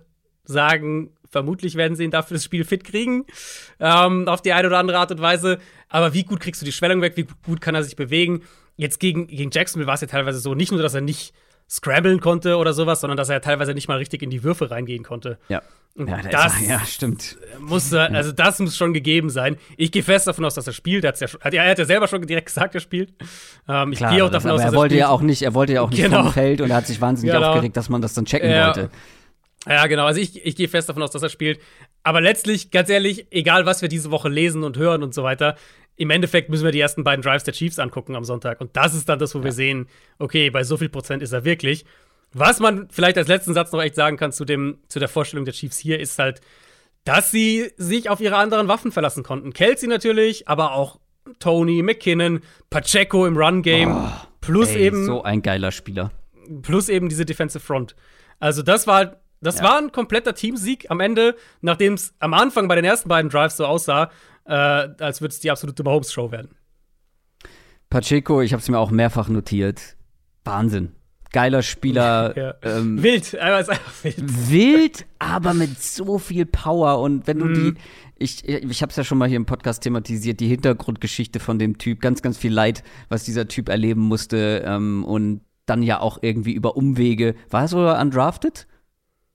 sagen, 0.44 1.12
Vermutlich 1.32 1.76
werden 1.76 1.96
sie 1.96 2.04
ihn 2.04 2.10
dafür 2.10 2.34
das 2.34 2.44
Spiel 2.44 2.62
fit 2.62 2.84
kriegen, 2.84 3.24
ähm, 3.80 4.28
auf 4.28 4.42
die 4.42 4.52
eine 4.52 4.68
oder 4.68 4.78
andere 4.78 4.98
Art 4.98 5.10
und 5.10 5.22
Weise. 5.22 5.58
Aber 5.88 6.12
wie 6.12 6.24
gut 6.24 6.40
kriegst 6.40 6.60
du 6.60 6.66
die 6.66 6.72
Schwellung 6.72 7.00
weg? 7.00 7.16
Wie 7.16 7.26
gut 7.46 7.62
kann 7.62 7.74
er 7.74 7.82
sich 7.82 7.96
bewegen? 7.96 8.42
Jetzt 8.76 9.00
gegen, 9.00 9.28
gegen 9.28 9.50
Jacksonville 9.50 9.86
war 9.86 9.94
es 9.94 10.02
ja 10.02 10.08
teilweise 10.08 10.40
so, 10.40 10.54
nicht 10.54 10.72
nur, 10.72 10.82
dass 10.82 10.92
er 10.92 11.00
nicht 11.00 11.32
scramblen 11.68 12.20
konnte 12.20 12.56
oder 12.56 12.72
sowas, 12.72 13.00
sondern 13.00 13.16
dass 13.16 13.28
er 13.28 13.40
teilweise 13.40 13.74
nicht 13.74 13.88
mal 13.88 13.98
richtig 13.98 14.22
in 14.22 14.30
die 14.30 14.42
Würfe 14.42 14.70
reingehen 14.70 15.04
konnte. 15.04 15.38
Ja. 15.48 15.62
Ja, 15.94 16.22
das 16.22 16.58
ist, 16.58 16.68
ja, 16.70 16.80
stimmt. 16.86 17.36
Muss, 17.60 17.92
also 17.92 18.32
das 18.32 18.58
muss 18.60 18.74
schon 18.78 18.94
gegeben 18.94 19.28
sein. 19.28 19.58
Ich 19.76 19.92
gehe 19.92 20.02
fest 20.02 20.26
davon 20.26 20.42
aus, 20.46 20.54
dass 20.54 20.66
er 20.66 20.72
spielt. 20.72 21.04
Er, 21.04 21.12
ja, 21.14 21.26
hat, 21.40 21.52
er 21.52 21.70
hat 21.70 21.78
ja 21.78 21.84
selber 21.84 22.08
schon 22.08 22.26
direkt 22.26 22.46
gesagt, 22.46 22.74
er 22.74 22.80
spielt. 22.80 23.12
Ähm, 23.68 23.92
ich 23.92 23.98
gehe 23.98 24.24
auch 24.24 24.30
davon 24.30 24.50
das, 24.50 24.60
aus, 24.60 24.60
dass 24.60 24.60
er, 24.60 24.72
er 24.72 24.72
wollte 24.72 24.94
spielt. 24.94 25.00
ja 25.00 25.08
auch 25.10 25.20
nicht, 25.20 25.42
er 25.42 25.52
wollte 25.52 25.74
ja 25.74 25.82
auch 25.82 25.90
nicht 25.90 26.02
genau. 26.02 26.22
vom 26.22 26.32
Feld 26.32 26.62
und 26.62 26.70
er 26.70 26.76
hat 26.76 26.86
sich 26.86 26.98
wahnsinnig 27.02 27.34
genau. 27.34 27.50
aufgeregt, 27.50 27.76
dass 27.76 27.90
man 27.90 28.00
das 28.00 28.14
dann 28.14 28.24
checken 28.24 28.50
ja. 28.50 28.68
wollte. 28.68 28.90
Ja, 29.68 29.86
genau. 29.86 30.06
Also 30.06 30.20
ich, 30.20 30.44
ich 30.44 30.56
gehe 30.56 30.66
fest 30.66 30.88
davon 30.88 31.02
aus, 31.02 31.10
dass 31.10 31.22
er 31.22 31.28
spielt. 31.28 31.60
Aber 32.02 32.20
letztlich, 32.20 32.70
ganz 32.70 32.88
ehrlich, 32.88 33.26
egal 33.30 33.66
was 33.66 33.82
wir 33.82 33.88
diese 33.88 34.10
Woche 34.10 34.28
lesen 34.28 34.64
und 34.64 34.76
hören 34.76 35.02
und 35.02 35.14
so 35.14 35.22
weiter, 35.22 35.56
im 35.96 36.10
Endeffekt 36.10 36.48
müssen 36.48 36.64
wir 36.64 36.72
die 36.72 36.80
ersten 36.80 37.04
beiden 37.04 37.22
Drives 37.22 37.44
der 37.44 37.54
Chiefs 37.54 37.78
angucken 37.78 38.16
am 38.16 38.24
Sonntag. 38.24 38.60
Und 38.60 38.76
das 38.76 38.94
ist 38.94 39.08
dann 39.08 39.18
das, 39.18 39.34
wo 39.34 39.38
ja. 39.38 39.44
wir 39.44 39.52
sehen, 39.52 39.88
okay, 40.18 40.50
bei 40.50 40.64
so 40.64 40.76
viel 40.76 40.88
Prozent 40.88 41.22
ist 41.22 41.32
er 41.32 41.44
wirklich. 41.44 41.84
Was 42.32 42.60
man 42.60 42.88
vielleicht 42.90 43.18
als 43.18 43.28
letzten 43.28 43.52
Satz 43.52 43.72
noch 43.72 43.82
echt 43.82 43.94
sagen 43.94 44.16
kann 44.16 44.32
zu, 44.32 44.44
dem, 44.44 44.78
zu 44.88 44.98
der 44.98 45.08
Vorstellung 45.08 45.44
der 45.44 45.54
Chiefs 45.54 45.78
hier, 45.78 46.00
ist 46.00 46.18
halt, 46.18 46.40
dass 47.04 47.30
sie 47.30 47.70
sich 47.76 48.08
auf 48.08 48.20
ihre 48.20 48.36
anderen 48.36 48.68
Waffen 48.68 48.90
verlassen 48.90 49.22
konnten. 49.22 49.52
Kelsey 49.52 49.88
natürlich, 49.88 50.48
aber 50.48 50.72
auch 50.72 50.98
Tony, 51.38 51.82
McKinnon, 51.82 52.40
Pacheco 52.70 53.26
im 53.26 53.36
Run-Game. 53.36 53.94
Oh, 53.94 54.08
plus 54.40 54.70
ey, 54.70 54.86
eben. 54.86 55.04
So 55.04 55.22
ein 55.22 55.42
geiler 55.42 55.72
Spieler. 55.72 56.10
Plus 56.62 56.88
eben 56.88 57.08
diese 57.08 57.26
Defensive 57.26 57.64
Front. 57.64 57.94
Also, 58.40 58.62
das 58.62 58.86
war 58.86 59.22
das 59.42 59.58
ja. 59.58 59.64
war 59.64 59.78
ein 59.78 59.90
kompletter 59.90 60.34
Teamsieg 60.34 60.90
am 60.90 61.00
Ende, 61.00 61.34
nachdem 61.60 61.94
es 61.94 62.14
am 62.20 62.32
Anfang 62.32 62.68
bei 62.68 62.76
den 62.76 62.84
ersten 62.84 63.08
beiden 63.08 63.28
Drives 63.28 63.56
so 63.56 63.66
aussah, 63.66 64.10
äh, 64.44 64.52
als 64.52 65.20
würde 65.20 65.32
es 65.32 65.40
die 65.40 65.50
absolute 65.50 65.82
Mahomes-Show 65.82 66.30
werden. 66.30 66.50
Pacheco, 67.90 68.40
ich 68.40 68.52
habe 68.52 68.62
es 68.62 68.68
mir 68.68 68.78
auch 68.78 68.90
mehrfach 68.90 69.28
notiert. 69.28 69.96
Wahnsinn. 70.44 70.92
Geiler 71.32 71.62
Spieler. 71.62 72.34
Ja. 72.36 72.54
Ähm, 72.62 73.02
wild, 73.02 73.38
einfach 73.38 73.78
wild. 74.02 74.50
Wild, 74.50 75.06
aber 75.18 75.54
mit 75.54 75.78
so 75.80 76.18
viel 76.18 76.46
Power. 76.46 77.00
Und 77.00 77.26
wenn 77.26 77.38
du 77.38 77.46
mm. 77.46 77.54
die, 77.54 77.60
mhm. 77.60 77.76
ich, 78.18 78.48
ich 78.48 78.82
habe 78.82 78.90
es 78.90 78.96
ja 78.96 79.04
schon 79.04 79.18
mal 79.18 79.28
hier 79.28 79.36
im 79.36 79.46
Podcast 79.46 79.82
thematisiert, 79.82 80.40
die 80.40 80.48
Hintergrundgeschichte 80.48 81.40
von 81.40 81.58
dem 81.58 81.78
Typ, 81.78 82.00
ganz, 82.00 82.22
ganz 82.22 82.38
viel 82.38 82.52
Leid, 82.52 82.82
was 83.08 83.24
dieser 83.24 83.48
Typ 83.48 83.68
erleben 83.68 84.00
musste. 84.00 84.62
Ähm, 84.66 85.04
und 85.04 85.42
dann 85.66 85.82
ja 85.82 86.00
auch 86.00 86.18
irgendwie 86.22 86.52
über 86.52 86.76
Umwege. 86.76 87.34
War 87.50 87.62
er 87.62 87.68
sogar 87.68 88.00
undrafted? 88.00 88.66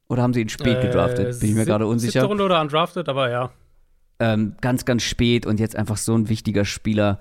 Oder 0.10 0.24
haben 0.24 0.34
sie 0.34 0.42
ihn 0.42 0.50
spät 0.50 0.78
äh, 0.78 0.88
gedraftet? 0.88 1.40
Bin 1.40 1.50
ich 1.50 1.56
mir 1.56 1.66
gerade 1.66 1.86
unsicher. 1.86 2.24
Runde 2.24 2.44
oder 2.44 2.62
undrafted, 2.62 3.10
aber 3.10 3.30
ja. 3.30 3.52
Ähm, 4.20 4.56
ganz, 4.62 4.86
ganz 4.86 5.04
spät 5.04 5.46
und 5.46 5.60
jetzt 5.60 5.76
einfach 5.76 5.98
so 5.98 6.16
ein 6.16 6.28
wichtiger 6.30 6.66
Spieler 6.66 7.20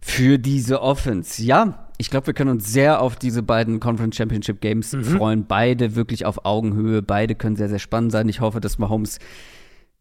für 0.00 0.38
diese 0.38 0.82
Offense. 0.82 1.42
Ja, 1.42 1.88
ich 1.98 2.10
glaube, 2.10 2.28
wir 2.28 2.34
können 2.34 2.50
uns 2.50 2.72
sehr 2.72 3.00
auf 3.00 3.16
diese 3.16 3.42
beiden 3.42 3.78
Conference 3.80 4.16
Championship 4.16 4.60
Games 4.60 4.92
mhm. 4.92 5.04
freuen. 5.04 5.46
Beide 5.46 5.94
wirklich 5.94 6.26
auf 6.26 6.44
Augenhöhe. 6.44 7.02
Beide 7.02 7.34
können 7.34 7.56
sehr, 7.56 7.68
sehr 7.68 7.78
spannend 7.78 8.12
sein. 8.12 8.28
Ich 8.28 8.40
hoffe, 8.40 8.60
dass 8.60 8.78
Mahomes 8.78 9.18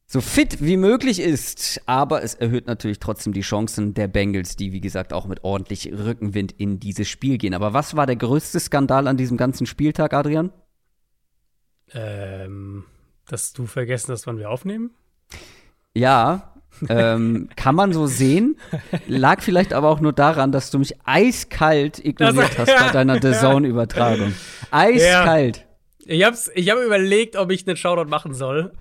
so 0.08 0.20
fit 0.20 0.62
wie 0.62 0.78
möglich 0.78 1.20
ist. 1.22 1.82
Aber 1.86 2.24
es 2.24 2.34
erhöht 2.34 2.68
natürlich 2.68 3.00
trotzdem 3.00 3.34
die 3.34 3.42
Chancen 3.42 3.94
der 3.94 4.08
Bengals, 4.08 4.56
die, 4.56 4.74
wie 4.74 4.82
gesagt, 4.82 5.14
auch 5.14 5.28
mit 5.28 5.44
ordentlich 5.44 5.92
Rückenwind 5.94 6.52
in 6.52 6.80
dieses 6.80 7.08
Spiel 7.08 7.38
gehen. 7.38 7.54
Aber 7.54 7.74
was 7.74 7.96
war 7.96 8.08
der 8.08 8.16
größte 8.18 8.60
Skandal 8.60 9.08
an 9.08 9.18
diesem 9.18 9.38
ganzen 9.38 9.68
Spieltag, 9.68 10.14
Adrian? 10.14 10.52
Ähm, 11.94 12.86
dass 13.28 13.54
du 13.54 13.68
vergessen 13.68 14.12
hast, 14.12 14.26
wann 14.28 14.40
wir 14.40 14.50
aufnehmen? 14.50 14.92
Ja, 15.94 16.52
ähm, 16.90 17.50
kann 17.56 17.76
man 17.76 17.94
so 17.94 18.08
sehen. 18.08 18.58
Lag 19.08 19.42
vielleicht 19.42 19.74
aber 19.74 19.90
auch 19.90 20.00
nur 20.00 20.14
daran, 20.14 20.52
dass 20.52 20.72
du 20.72 20.80
mich 20.80 20.96
eiskalt 21.06 22.04
ignoriert 22.04 22.52
das, 22.58 22.70
hast 22.70 22.88
bei 22.88 22.92
deiner 22.92 23.22
The 23.22 23.34
Zone-Übertragung. 23.34 24.34
Eiskalt. 24.72 25.58
Ja. 25.58 25.64
Ich 26.06 26.24
habe 26.24 26.38
ich 26.56 26.70
hab 26.70 26.80
überlegt, 26.80 27.36
ob 27.36 27.52
ich 27.52 27.68
einen 27.68 27.78
Shoutout 27.78 28.10
machen 28.10 28.34
soll. 28.34 28.72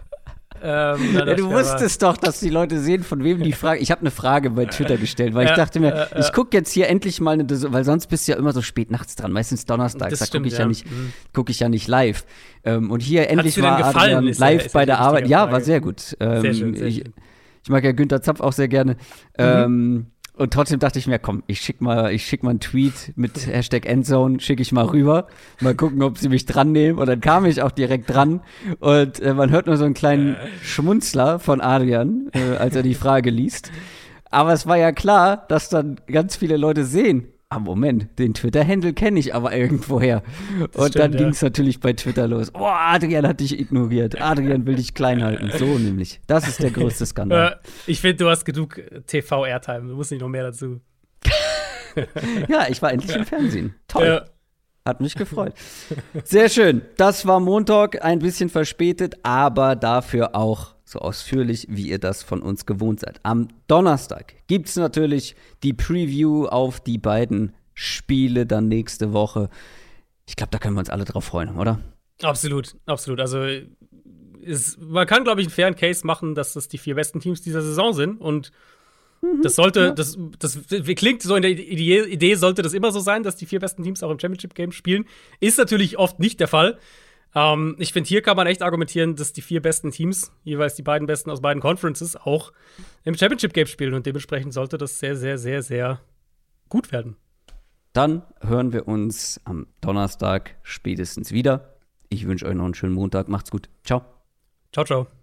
Ähm, 0.62 1.14
ja, 1.14 1.24
du 1.34 1.50
wusstest 1.50 2.02
doch, 2.02 2.16
dass 2.16 2.40
die 2.40 2.50
Leute 2.50 2.78
sehen, 2.80 3.02
von 3.02 3.24
wem 3.24 3.42
die 3.42 3.52
Frage. 3.52 3.80
Ich 3.80 3.90
habe 3.90 4.02
eine 4.02 4.10
Frage 4.10 4.50
bei 4.50 4.66
Twitter 4.66 4.96
gestellt, 4.98 5.34
weil 5.34 5.46
ja, 5.46 5.52
ich 5.52 5.56
dachte 5.56 5.80
mir, 5.80 6.10
äh, 6.12 6.20
ich 6.20 6.32
gucke 6.32 6.56
jetzt 6.56 6.72
hier 6.72 6.88
endlich 6.88 7.20
mal 7.20 7.32
eine, 7.32 7.46
weil 7.48 7.84
sonst 7.84 8.08
bist 8.08 8.28
du 8.28 8.32
ja 8.32 8.38
immer 8.38 8.52
so 8.52 8.62
spät 8.62 8.90
nachts 8.90 9.16
dran, 9.16 9.32
meistens 9.32 9.64
donnerstags, 9.64 10.18
da 10.18 10.26
gucke 10.26 10.46
ich 10.46 10.54
ja, 10.54 10.60
ja 10.60 10.66
nicht, 10.66 10.90
mhm. 10.90 11.12
gucke 11.32 11.50
ich 11.50 11.60
ja 11.60 11.68
nicht 11.68 11.88
live. 11.88 12.24
Ähm, 12.64 12.90
und 12.90 13.00
hier 13.00 13.28
endlich 13.30 13.60
war 13.62 13.84
Adrian 13.84 14.24
live 14.24 14.72
bei 14.72 14.84
der 14.84 14.98
Arbeit. 14.98 15.28
Ja, 15.28 15.50
war 15.50 15.60
sehr 15.60 15.80
gut. 15.80 16.16
Ähm, 16.20 16.42
sehr 16.42 16.54
schön, 16.54 16.74
sehr 16.74 16.86
ich, 16.86 16.96
schön. 16.96 17.14
ich 17.62 17.70
mag 17.70 17.82
ja 17.84 17.92
Günther 17.92 18.20
Zapf 18.20 18.40
auch 18.40 18.52
sehr 18.52 18.68
gerne. 18.68 18.96
Mhm. 19.38 20.06
Und 20.40 20.54
trotzdem 20.54 20.78
dachte 20.78 20.98
ich 20.98 21.06
mir, 21.06 21.18
komm, 21.18 21.42
ich 21.48 21.60
schick 21.60 21.82
mal, 21.82 22.12
ich 22.12 22.24
schick 22.24 22.42
mal 22.42 22.48
einen 22.48 22.60
Tweet 22.60 23.12
mit 23.14 23.46
Hashtag 23.46 23.84
Endzone, 23.84 24.40
schicke 24.40 24.62
ich 24.62 24.72
mal 24.72 24.86
rüber. 24.86 25.26
Mal 25.60 25.74
gucken, 25.74 26.02
ob 26.02 26.16
sie 26.16 26.30
mich 26.30 26.46
dran 26.46 26.72
nehmen. 26.72 26.98
Und 26.98 27.08
dann 27.10 27.20
kam 27.20 27.44
ich 27.44 27.60
auch 27.60 27.70
direkt 27.70 28.08
dran. 28.08 28.40
Und 28.78 29.20
äh, 29.20 29.34
man 29.34 29.50
hört 29.50 29.66
nur 29.66 29.76
so 29.76 29.84
einen 29.84 29.92
kleinen 29.92 30.36
Schmunzler 30.62 31.40
von 31.40 31.60
Adrian, 31.60 32.30
äh, 32.32 32.56
als 32.56 32.74
er 32.74 32.82
die 32.82 32.94
Frage 32.94 33.28
liest. 33.28 33.70
Aber 34.30 34.54
es 34.54 34.66
war 34.66 34.78
ja 34.78 34.92
klar, 34.92 35.44
dass 35.48 35.68
dann 35.68 36.00
ganz 36.06 36.36
viele 36.36 36.56
Leute 36.56 36.86
sehen, 36.86 37.26
ah, 37.50 37.58
Moment, 37.58 38.18
den 38.18 38.32
Twitter-Handle 38.32 38.92
kenne 38.94 39.18
ich 39.18 39.34
aber 39.34 39.54
irgendwoher. 39.54 40.22
Und 40.60 40.70
stimmt, 40.70 40.96
dann 40.96 41.16
ging 41.16 41.28
es 41.28 41.40
ja. 41.40 41.46
natürlich 41.46 41.80
bei 41.80 41.92
Twitter 41.92 42.28
los. 42.28 42.52
Oh, 42.54 42.64
Adrian 42.64 43.26
hat 43.26 43.40
dich 43.40 43.58
ignoriert. 43.58 44.20
Adrian 44.20 44.66
will 44.66 44.76
dich 44.76 44.94
klein 44.94 45.22
halten. 45.22 45.50
So 45.58 45.64
nämlich. 45.78 46.20
Das 46.26 46.46
ist 46.48 46.62
der 46.62 46.70
größte 46.70 47.04
Skandal. 47.06 47.60
ich 47.86 48.00
finde, 48.00 48.16
du 48.16 48.30
hast 48.30 48.44
genug 48.44 48.80
TV-Airtime. 49.06 49.88
Du 49.88 49.96
musst 49.96 50.12
nicht 50.12 50.20
noch 50.20 50.28
mehr 50.28 50.44
dazu. 50.44 50.80
ja, 52.48 52.68
ich 52.68 52.80
war 52.80 52.92
endlich 52.92 53.14
im 53.14 53.26
Fernsehen. 53.26 53.74
Toll. 53.88 54.06
Ja. 54.06 54.24
Hat 54.86 55.00
mich 55.00 55.14
gefreut. 55.14 55.52
Sehr 56.24 56.48
schön. 56.48 56.82
Das 56.96 57.26
war 57.26 57.38
Montag, 57.38 58.02
ein 58.02 58.20
bisschen 58.20 58.48
verspätet, 58.48 59.16
aber 59.22 59.76
dafür 59.76 60.34
auch 60.34 60.74
so 60.90 60.98
ausführlich, 60.98 61.66
wie 61.70 61.88
ihr 61.88 61.98
das 61.98 62.22
von 62.22 62.42
uns 62.42 62.66
gewohnt 62.66 63.00
seid. 63.00 63.20
Am 63.22 63.48
Donnerstag 63.66 64.34
gibt 64.46 64.68
es 64.68 64.76
natürlich 64.76 65.36
die 65.62 65.72
Preview 65.72 66.46
auf 66.46 66.80
die 66.80 66.98
beiden 66.98 67.54
Spiele 67.74 68.46
dann 68.46 68.68
nächste 68.68 69.12
Woche. 69.12 69.48
Ich 70.26 70.36
glaube, 70.36 70.50
da 70.50 70.58
können 70.58 70.74
wir 70.74 70.80
uns 70.80 70.90
alle 70.90 71.04
drauf 71.04 71.24
freuen, 71.24 71.56
oder? 71.56 71.80
Absolut, 72.22 72.76
absolut. 72.86 73.20
Also 73.20 73.46
ist, 74.40 74.80
man 74.80 75.06
kann, 75.06 75.24
glaube 75.24 75.40
ich, 75.40 75.46
einen 75.46 75.54
fairen 75.54 75.76
Case 75.76 76.06
machen, 76.06 76.34
dass 76.34 76.52
das 76.54 76.68
die 76.68 76.78
vier 76.78 76.94
besten 76.94 77.20
Teams 77.20 77.42
dieser 77.42 77.62
Saison 77.62 77.92
sind. 77.92 78.20
Und 78.20 78.52
mhm, 79.22 79.42
das 79.42 79.54
sollte, 79.54 79.80
ja. 79.80 79.90
das, 79.92 80.18
das 80.38 80.58
klingt 80.96 81.22
so 81.22 81.36
in 81.36 81.42
der 81.42 81.52
Idee, 81.52 82.04
Idee, 82.04 82.34
sollte 82.34 82.62
das 82.62 82.72
immer 82.72 82.92
so 82.92 83.00
sein, 83.00 83.22
dass 83.22 83.36
die 83.36 83.46
vier 83.46 83.60
besten 83.60 83.82
Teams 83.82 84.02
auch 84.02 84.10
im 84.10 84.18
Championship-Game 84.18 84.72
spielen. 84.72 85.06
Ist 85.40 85.58
natürlich 85.58 85.98
oft 85.98 86.18
nicht 86.18 86.40
der 86.40 86.48
Fall. 86.48 86.78
Ähm, 87.34 87.76
ich 87.78 87.92
finde, 87.92 88.08
hier 88.08 88.22
kann 88.22 88.36
man 88.36 88.46
echt 88.46 88.62
argumentieren, 88.62 89.16
dass 89.16 89.32
die 89.32 89.42
vier 89.42 89.62
besten 89.62 89.90
Teams, 89.90 90.32
jeweils 90.42 90.74
die 90.74 90.82
beiden 90.82 91.06
besten 91.06 91.30
aus 91.30 91.40
beiden 91.40 91.60
Conferences, 91.60 92.16
auch 92.16 92.52
im 93.04 93.14
Championship 93.14 93.52
Game 93.52 93.66
spielen. 93.66 93.94
Und 93.94 94.06
dementsprechend 94.06 94.52
sollte 94.52 94.78
das 94.78 94.98
sehr, 94.98 95.16
sehr, 95.16 95.38
sehr, 95.38 95.62
sehr 95.62 96.00
gut 96.68 96.92
werden. 96.92 97.16
Dann 97.92 98.22
hören 98.40 98.72
wir 98.72 98.86
uns 98.86 99.40
am 99.44 99.66
Donnerstag 99.80 100.56
spätestens 100.62 101.32
wieder. 101.32 101.76
Ich 102.08 102.26
wünsche 102.26 102.46
euch 102.46 102.54
noch 102.54 102.64
einen 102.64 102.74
schönen 102.74 102.94
Montag. 102.94 103.28
Macht's 103.28 103.50
gut. 103.50 103.68
Ciao. 103.84 104.04
Ciao, 104.72 104.84
ciao. 104.84 105.19